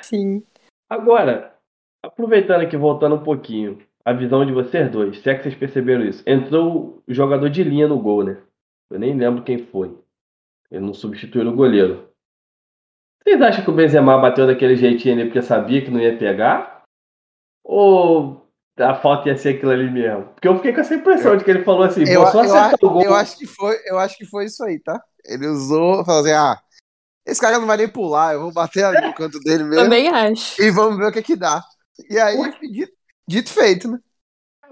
Sim. 0.00 0.44
Agora, 0.88 1.54
aproveitando 2.02 2.62
aqui, 2.62 2.76
voltando 2.76 3.16
um 3.16 3.22
pouquinho, 3.22 3.78
a 4.04 4.12
visão 4.12 4.44
de 4.44 4.52
vocês 4.52 4.90
dois, 4.90 5.18
se 5.18 5.30
é 5.30 5.34
que 5.34 5.42
vocês 5.42 5.54
perceberam 5.54 6.04
isso. 6.04 6.22
Entrou 6.26 7.02
o 7.06 7.14
jogador 7.14 7.48
de 7.48 7.62
linha 7.62 7.86
no 7.86 8.00
gol, 8.00 8.24
né? 8.24 8.42
Eu 8.90 8.98
nem 8.98 9.16
lembro 9.16 9.44
quem 9.44 9.58
foi. 9.58 9.96
Ele 10.70 10.84
não 10.84 10.92
substituiu 10.92 11.48
o 11.48 11.54
goleiro. 11.54 12.08
Vocês 13.22 13.40
acham 13.40 13.64
que 13.64 13.70
o 13.70 13.74
Benzema 13.74 14.18
bateu 14.18 14.46
daquele 14.46 14.74
jeitinho 14.74 15.14
ali 15.14 15.24
porque 15.26 15.40
sabia 15.40 15.82
que 15.82 15.90
não 15.90 16.00
ia 16.00 16.18
pegar? 16.18 16.82
Ou 17.64 18.41
a 18.78 18.94
falta 18.94 19.28
ia 19.28 19.36
ser 19.36 19.50
aquilo 19.50 19.72
ali 19.72 19.90
mesmo? 19.90 20.24
Porque 20.34 20.48
eu 20.48 20.56
fiquei 20.56 20.72
com 20.72 20.80
essa 20.80 20.94
impressão 20.94 21.36
de 21.36 21.44
que 21.44 21.50
ele 21.50 21.64
falou 21.64 21.82
assim, 21.82 22.04
Eu, 22.06 22.22
vou 22.22 22.32
só 22.32 22.44
eu, 22.44 22.54
acertar 22.54 22.78
o 22.82 22.90
gol. 22.90 23.02
eu 23.02 23.14
acho 23.14 23.36
que 23.38 23.46
foi, 23.46 23.76
eu 23.86 23.98
acho 23.98 24.16
que 24.16 24.24
foi 24.24 24.46
isso 24.46 24.62
aí, 24.64 24.78
tá? 24.78 25.00
Ele 25.24 25.46
usou, 25.46 26.04
falou 26.04 26.22
assim: 26.22 26.32
ah, 26.32 26.58
esse 27.26 27.40
cara 27.40 27.58
não 27.58 27.66
vai 27.66 27.76
nem 27.76 27.88
pular, 27.88 28.34
eu 28.34 28.40
vou 28.40 28.52
bater 28.52 28.84
ali 28.84 29.06
no 29.06 29.14
canto 29.14 29.38
dele 29.40 29.64
mesmo 29.64 29.84
Também 29.84 30.08
acho. 30.08 30.60
e 30.60 30.70
vamos 30.70 30.96
ver 30.96 31.06
o 31.06 31.12
que 31.12 31.22
que 31.22 31.36
dá. 31.36 31.62
E 32.08 32.18
aí, 32.18 32.36
dito, 32.72 32.92
dito 33.28 33.50
feito, 33.50 33.90
né? 33.90 33.98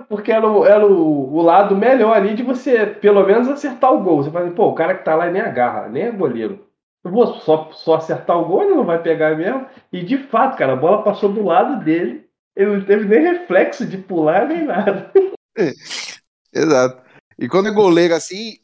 Porque 0.08 0.32
era, 0.32 0.48
o, 0.48 0.64
era 0.64 0.86
o, 0.86 1.34
o 1.34 1.42
lado 1.42 1.76
melhor 1.76 2.16
ali 2.16 2.34
de 2.34 2.42
você, 2.42 2.86
pelo 2.86 3.24
menos, 3.24 3.48
acertar 3.48 3.92
o 3.92 4.02
gol. 4.02 4.22
Você 4.22 4.30
fala 4.30 4.46
assim, 4.46 4.54
pô, 4.54 4.68
o 4.68 4.74
cara 4.74 4.94
que 4.94 5.04
tá 5.04 5.14
lá 5.14 5.30
nem 5.30 5.42
agarra, 5.42 5.88
nem 5.88 6.04
é 6.04 6.10
goleiro. 6.10 6.66
Eu 7.04 7.10
vou 7.10 7.26
só, 7.40 7.70
só 7.72 7.96
acertar 7.96 8.38
o 8.38 8.46
gol, 8.46 8.62
ele 8.62 8.74
não 8.74 8.84
vai 8.84 9.02
pegar 9.02 9.36
mesmo. 9.36 9.66
E 9.92 10.02
de 10.02 10.18
fato, 10.18 10.56
cara, 10.56 10.72
a 10.72 10.76
bola 10.76 11.02
passou 11.02 11.30
do 11.30 11.44
lado 11.44 11.84
dele. 11.84 12.28
Ele 12.56 12.76
não 12.78 12.84
teve 12.84 13.04
nem 13.06 13.20
reflexo 13.22 13.86
de 13.86 13.96
pular 13.98 14.46
nem 14.48 14.64
nada. 14.64 15.10
Exato. 16.52 17.02
E 17.38 17.48
quando 17.48 17.68
é 17.68 17.72
goleiro 17.72 18.14
assim, 18.14 18.54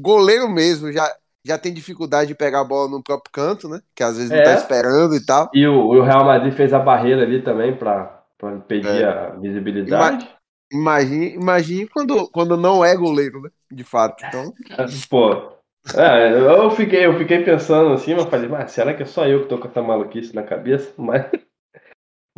goleiro 0.00 0.48
mesmo 0.48 0.92
já, 0.92 1.08
já 1.44 1.56
tem 1.58 1.72
dificuldade 1.72 2.28
de 2.28 2.34
pegar 2.34 2.60
a 2.60 2.64
bola 2.64 2.90
no 2.90 3.02
próprio 3.02 3.32
canto, 3.32 3.68
né? 3.68 3.80
Que 3.94 4.02
às 4.02 4.16
vezes 4.16 4.30
não 4.30 4.38
É. 4.38 4.42
tá 4.42 4.54
esperando 4.54 5.14
e 5.14 5.24
tal. 5.24 5.48
E 5.54 5.66
o, 5.66 5.74
o 5.88 6.02
Real 6.02 6.24
Madrid 6.24 6.52
fez 6.52 6.72
a 6.74 6.78
barreira 6.78 7.22
ali 7.22 7.42
também 7.42 7.74
pra, 7.76 8.22
pra 8.36 8.52
impedir 8.52 9.02
É. 9.02 9.04
a 9.08 9.30
visibilidade. 9.30 10.28
Imagine, 10.72 11.34
imagine 11.34 11.88
quando, 11.88 12.28
quando 12.30 12.56
não 12.56 12.84
é 12.84 12.96
goleiro, 12.96 13.40
né? 13.40 13.50
De 13.70 13.84
fato. 13.84 14.24
Então, 14.26 14.52
Pô. 15.08 15.54
É, 15.94 16.32
eu 16.32 16.68
fiquei, 16.72 17.06
eu 17.06 17.16
fiquei 17.16 17.44
pensando 17.44 17.92
assim, 17.92 18.12
mas 18.16 18.24
falei, 18.24 18.48
mas 18.48 18.72
será 18.72 18.92
que 18.92 19.04
é 19.04 19.06
só 19.06 19.24
eu 19.24 19.42
que 19.42 19.48
tô 19.48 19.56
com 19.56 19.68
essa 19.68 19.80
maluquice 19.80 20.34
na 20.34 20.42
cabeça? 20.42 20.92
Mas. 20.98 21.26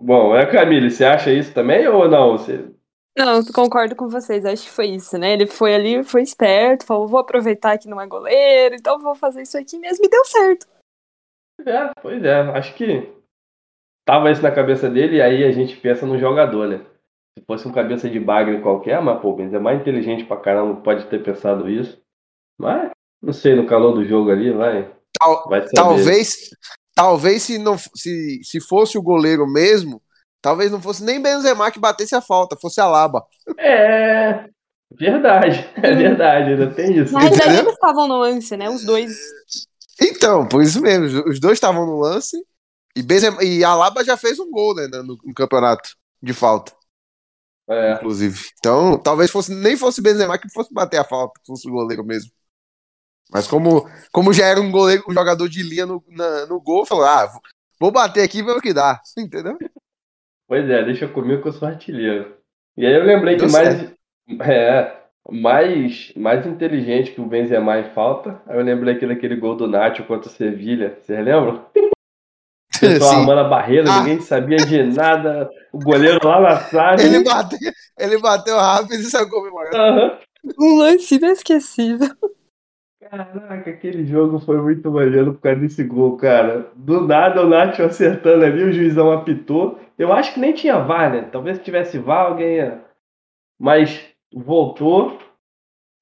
Bom, 0.01 0.35
é 0.35 0.47
Camille, 0.47 0.91
você 0.91 1.05
acha 1.05 1.33
isso 1.33 1.53
também 1.53 1.87
ou 1.89 2.09
não? 2.09 2.39
Você... 2.39 2.71
Não, 3.17 3.39
eu 3.39 3.53
concordo 3.53 3.97
com 3.97 4.09
vocês, 4.09 4.45
acho 4.45 4.65
que 4.65 4.71
foi 4.71 4.87
isso, 4.87 5.19
né? 5.19 5.33
Ele 5.33 5.47
foi 5.47 5.75
ali, 5.75 6.05
foi 6.05 6.23
esperto, 6.23 6.87
falou, 6.87 7.09
vou 7.09 7.19
aproveitar 7.19 7.77
que 7.79 7.89
não 7.89 8.01
é 8.01 8.07
goleiro, 8.07 8.77
então 8.77 9.01
vou 9.01 9.17
fazer 9.17 9.43
isso 9.43 9.59
aqui 9.59 9.77
mesmo 9.77 10.05
e 10.05 10.09
deu 10.09 10.25
certo. 10.25 10.69
É, 11.67 11.91
pois 12.01 12.23
é, 12.23 12.35
acho 12.35 12.75
que 12.75 13.13
tava 14.07 14.31
isso 14.31 14.41
na 14.41 14.53
cabeça 14.53 14.89
dele 14.89 15.17
e 15.17 15.21
aí 15.21 15.43
a 15.43 15.51
gente 15.51 15.77
pensa 15.77 16.07
no 16.07 16.17
jogador, 16.17 16.69
né? 16.69 16.87
Se 17.37 17.45
fosse 17.45 17.67
um 17.67 17.73
cabeça 17.73 18.09
de 18.09 18.21
bagre 18.21 18.61
qualquer, 18.61 19.03
mas 19.03 19.21
pô, 19.21 19.37
é 19.41 19.59
mais 19.59 19.81
inteligente 19.81 20.25
pra 20.25 20.37
caramba, 20.37 20.81
pode 20.81 21.07
ter 21.07 21.23
pensado 21.23 21.69
isso. 21.69 22.01
Mas, 22.57 22.91
não 23.21 23.33
sei, 23.33 23.57
no 23.57 23.67
calor 23.67 23.93
do 23.93 24.05
jogo 24.05 24.31
ali, 24.31 24.53
vai. 24.53 24.95
tal- 25.19 25.49
vai 25.49 25.63
saber. 25.63 25.75
talvez, 25.75 26.51
talvez 26.99 27.45
se, 27.45 27.59
não, 27.59 27.79
se, 27.79 28.41
se 28.43 28.61
fosse 28.61 28.99
o 28.99 29.03
goleiro 29.03 29.47
mesmo, 29.47 30.03
talvez 30.43 30.73
não 30.73 30.83
fosse 30.83 31.05
nem 31.05 31.23
Benzema 31.23 31.71
que 31.71 31.79
batesse 31.79 32.17
a 32.17 32.21
falta, 32.21 32.57
fosse 32.61 32.81
a 32.81 32.89
Laba. 32.89 33.25
É. 33.57 34.49
Verdade, 34.91 35.71
é 35.81 35.95
verdade, 35.95 36.51
ainda 36.51 36.75
tem 36.75 36.97
isso. 36.97 37.17
Entendeu? 37.17 37.61
eles 37.61 37.75
estavam 37.75 38.09
no 38.09 38.17
lance, 38.17 38.57
né? 38.57 38.69
Os 38.69 38.85
dois. 38.85 39.17
Então, 40.01 40.49
por 40.49 40.61
isso 40.61 40.83
mesmo, 40.83 41.23
os 41.29 41.39
dois 41.39 41.55
estavam 41.55 41.87
no 41.87 42.01
lance 42.01 42.37
e, 42.97 43.03
Benzema, 43.03 43.45
e 43.45 43.63
a 43.63 43.75
Laba 43.77 44.03
já 44.03 44.17
fez 44.17 44.41
um 44.41 44.51
gol 44.51 44.75
né, 44.75 44.89
no, 44.89 45.17
no 45.23 45.35
campeonato 45.35 45.91
de 46.21 46.33
falta, 46.33 46.73
É, 47.71 47.93
inclusive. 47.93 48.41
Então, 48.59 48.99
talvez 48.99 49.31
fosse 49.31 49.55
nem 49.55 49.77
fosse 49.77 50.03
Benzema 50.03 50.37
que 50.37 50.51
fosse 50.53 50.75
bater 50.75 50.99
a 50.99 51.05
falta, 51.05 51.41
fosse 51.47 51.69
o 51.69 51.73
goleiro 51.73 52.05
mesmo. 52.05 52.33
Mas 53.33 53.47
como, 53.47 53.89
como 54.13 54.33
já 54.33 54.47
era 54.47 54.61
um 54.61 54.71
goleiro, 54.71 55.03
um 55.09 55.13
jogador 55.13 55.49
de 55.49 55.63
linha 55.63 55.85
no, 55.87 56.03
na- 56.09 56.47
no 56.47 56.61
gol, 56.61 56.87
falou: 56.87 57.05
ah, 57.05 57.29
vou- 57.81 57.91
bater 57.93 58.23
aqui 58.23 58.39
e 58.39 58.43
ver 58.43 58.53
o 58.53 58.61
que 58.61 58.73
dá. 58.73 59.01
Entendeu? 59.19 59.57
pois 60.49 60.69
é, 60.71 60.83
deixa 60.85 61.07
comigo 61.09 61.43
que 61.43 61.49
eu 61.49 61.53
sou 61.53 61.69
artilheiro. 61.69 62.35
E 62.77 62.87
aí 62.87 62.95
eu 62.95 63.05
lembrei 63.05 63.37
que 63.37 63.43
Deu 63.47 63.53
mais. 63.53 63.91
É. 64.43 64.99
Mais, 65.31 66.11
mais 66.17 66.47
inteligente 66.47 67.11
que 67.13 67.21
o 67.21 67.27
Benzema 67.27 67.79
em 67.79 67.91
falta. 67.93 68.41
Aí 68.47 68.57
eu 68.59 68.63
lembrei 68.65 68.95
aqui 68.95 69.07
daquele 69.07 69.37
gol 69.37 69.55
do 69.57 69.67
Nacho 69.67 70.05
contra 70.05 70.29
o 70.31 70.33
Sevilha. 70.33 70.99
Vocês 71.03 71.23
lembram? 71.25 71.67
O 72.77 72.81
pessoal 72.81 73.11
Sim. 73.11 73.17
armando 73.23 73.41
a 73.41 73.49
barreira, 73.49 73.91
Ah. 73.91 73.99
ninguém 74.01 74.21
sabia 74.21 74.57
de 74.59 74.83
nada. 74.85 75.51
O 75.73 75.79
goleiro 75.81 76.21
lá 76.23 76.41
na 76.41 76.57
trave. 76.63 77.03
Ele 77.03 77.25
bateu, 77.25 77.59
ele 77.99 78.19
bateu 78.19 78.57
rápido 78.57 78.95
e 78.95 79.03
saiu 79.05 79.29
comemorando. 79.29 79.77
Aham. 79.77 80.19
Um 80.61 80.77
lance 80.77 81.17
inesquecível. 81.17 82.09
Caraca, 83.11 83.71
aquele 83.71 84.05
jogo 84.05 84.39
foi 84.39 84.61
muito 84.61 84.91
maneiro 84.91 85.33
por 85.33 85.41
causa 85.41 85.61
desse 85.61 85.83
gol, 85.83 86.19
cara. 86.19 86.71
Do 86.77 87.01
nada 87.01 87.43
o 87.43 87.49
Nacho 87.49 87.83
acertando 87.83 88.45
ali, 88.45 88.63
o 88.63 88.73
juizão 88.73 89.11
apitou. 89.11 89.79
Eu 89.97 90.13
acho 90.13 90.35
que 90.35 90.41
nem 90.41 90.53
tinha 90.53 90.79
VAR, 90.79 91.11
né? 91.11 91.23
Talvez 91.23 91.57
se 91.57 91.65
tivesse 91.65 91.99
VAR, 91.99 92.27
alguém 92.27 92.57
ia. 92.57 92.85
Mas 93.59 94.15
voltou. 94.31 95.19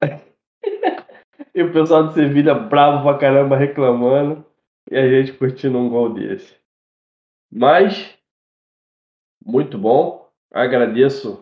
e 1.55 1.63
o 1.63 1.73
pessoal 1.73 2.09
do 2.09 2.13
Sevilha 2.13 2.55
bravo 2.55 3.05
pra 3.05 3.19
caramba 3.19 3.57
reclamando. 3.57 4.45
E 4.91 4.97
a 4.97 5.09
gente 5.09 5.33
curtindo 5.33 5.79
um 5.79 5.89
gol 5.89 6.13
desse. 6.13 6.57
Mas, 7.53 8.19
muito 9.45 9.79
bom. 9.79 10.29
Agradeço, 10.53 11.41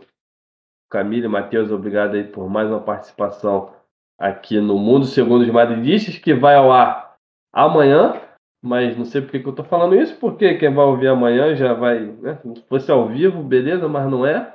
Camila 0.90 1.24
e 1.24 1.28
Matheus, 1.28 1.70
obrigado 1.70 2.16
aí 2.16 2.24
por 2.24 2.50
mais 2.50 2.68
uma 2.68 2.80
participação 2.80 3.72
aqui 4.18 4.60
no 4.60 4.78
Mundo 4.78 5.06
Segundo 5.06 5.42
os 5.42 5.50
Madridistas, 5.50 6.18
que 6.18 6.34
vai 6.34 6.54
ao 6.54 6.70
ar 6.72 7.16
amanhã, 7.52 8.20
mas 8.62 8.96
não 8.96 9.04
sei 9.04 9.20
por 9.20 9.30
que 9.30 9.46
eu 9.46 9.54
tô 9.54 9.64
falando 9.64 9.94
isso, 9.94 10.16
porque 10.16 10.54
quem 10.54 10.72
vai 10.72 10.84
ouvir 10.84 11.08
amanhã 11.08 11.54
já 11.54 11.74
vai, 11.74 12.00
né? 12.00 12.38
Se 12.56 12.62
fosse 12.68 12.90
ao 12.90 13.08
vivo, 13.08 13.42
beleza, 13.42 13.88
mas 13.88 14.10
não 14.10 14.26
é. 14.26 14.54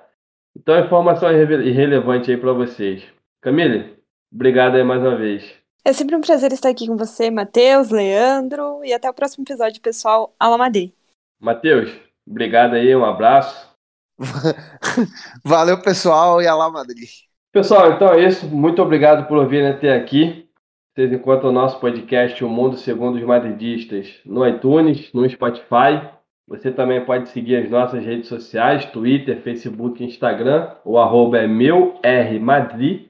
Então 0.58 0.76
a 0.76 0.82
informação 0.82 1.30
é 1.30 1.34
irrele- 1.34 1.70
irrelevante 1.70 2.32
aí 2.32 2.38
para 2.38 2.54
vocês. 2.54 3.04
Camille, 3.42 3.98
obrigado 4.34 4.76
aí 4.76 4.84
mais 4.84 5.02
uma 5.02 5.16
vez. 5.16 5.56
É 5.86 5.94
sempre 5.94 6.16
um 6.16 6.22
prazer 6.22 6.52
estar 6.52 6.70
aqui 6.70 6.88
com 6.88 6.98
você, 6.98 7.32
Matheus, 7.32 7.90
Leandro, 7.90 8.84
e 8.84 8.94
até 8.94 9.10
o 9.10 9.14
próximo 9.14 9.44
episódio, 9.44 9.82
pessoal. 9.82 10.34
Alamadei. 10.40 10.94
Matheus, 11.40 11.90
obrigado 12.28 12.74
aí, 12.74 12.94
um 12.96 13.06
abraço. 13.06 13.70
Valeu, 15.46 15.82
pessoal, 15.82 16.42
e 16.42 16.48
a 16.48 16.56
lá 16.56 16.70
Madrid. 16.70 17.29
Pessoal, 17.52 17.94
então 17.94 18.14
é 18.14 18.24
isso. 18.24 18.48
Muito 18.48 18.80
obrigado 18.80 19.28
por 19.28 19.38
ouvirem 19.38 19.70
até 19.70 19.96
aqui. 19.96 20.48
Vocês 20.94 21.12
encontram 21.12 21.50
o 21.50 21.54
nosso 21.54 21.80
podcast 21.80 22.44
O 22.44 22.50
Mundo 22.50 22.78
Segundo 22.78 23.16
os 23.16 23.24
Madridistas 23.24 24.22
no 24.24 24.48
iTunes, 24.48 25.12
no 25.14 25.28
Spotify. 25.28 26.00
Você 26.48 26.72
também 26.72 27.04
pode 27.04 27.28
seguir 27.30 27.56
as 27.56 27.68
nossas 27.68 28.06
redes 28.06 28.28
sociais, 28.28 28.86
Twitter, 28.86 29.42
Facebook 29.42 30.04
Instagram. 30.04 30.76
O 30.86 31.00
arroba 31.00 31.40
é 31.40 31.48
meu 31.48 32.00
R 32.04 32.40
Madrid. 32.40 33.08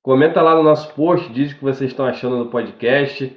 Comenta 0.00 0.40
lá 0.40 0.54
no 0.54 0.62
nosso 0.62 0.94
post, 0.94 1.32
diz 1.32 1.50
o 1.50 1.56
que 1.56 1.64
vocês 1.64 1.90
estão 1.90 2.06
achando 2.06 2.44
do 2.44 2.50
podcast. 2.50 3.36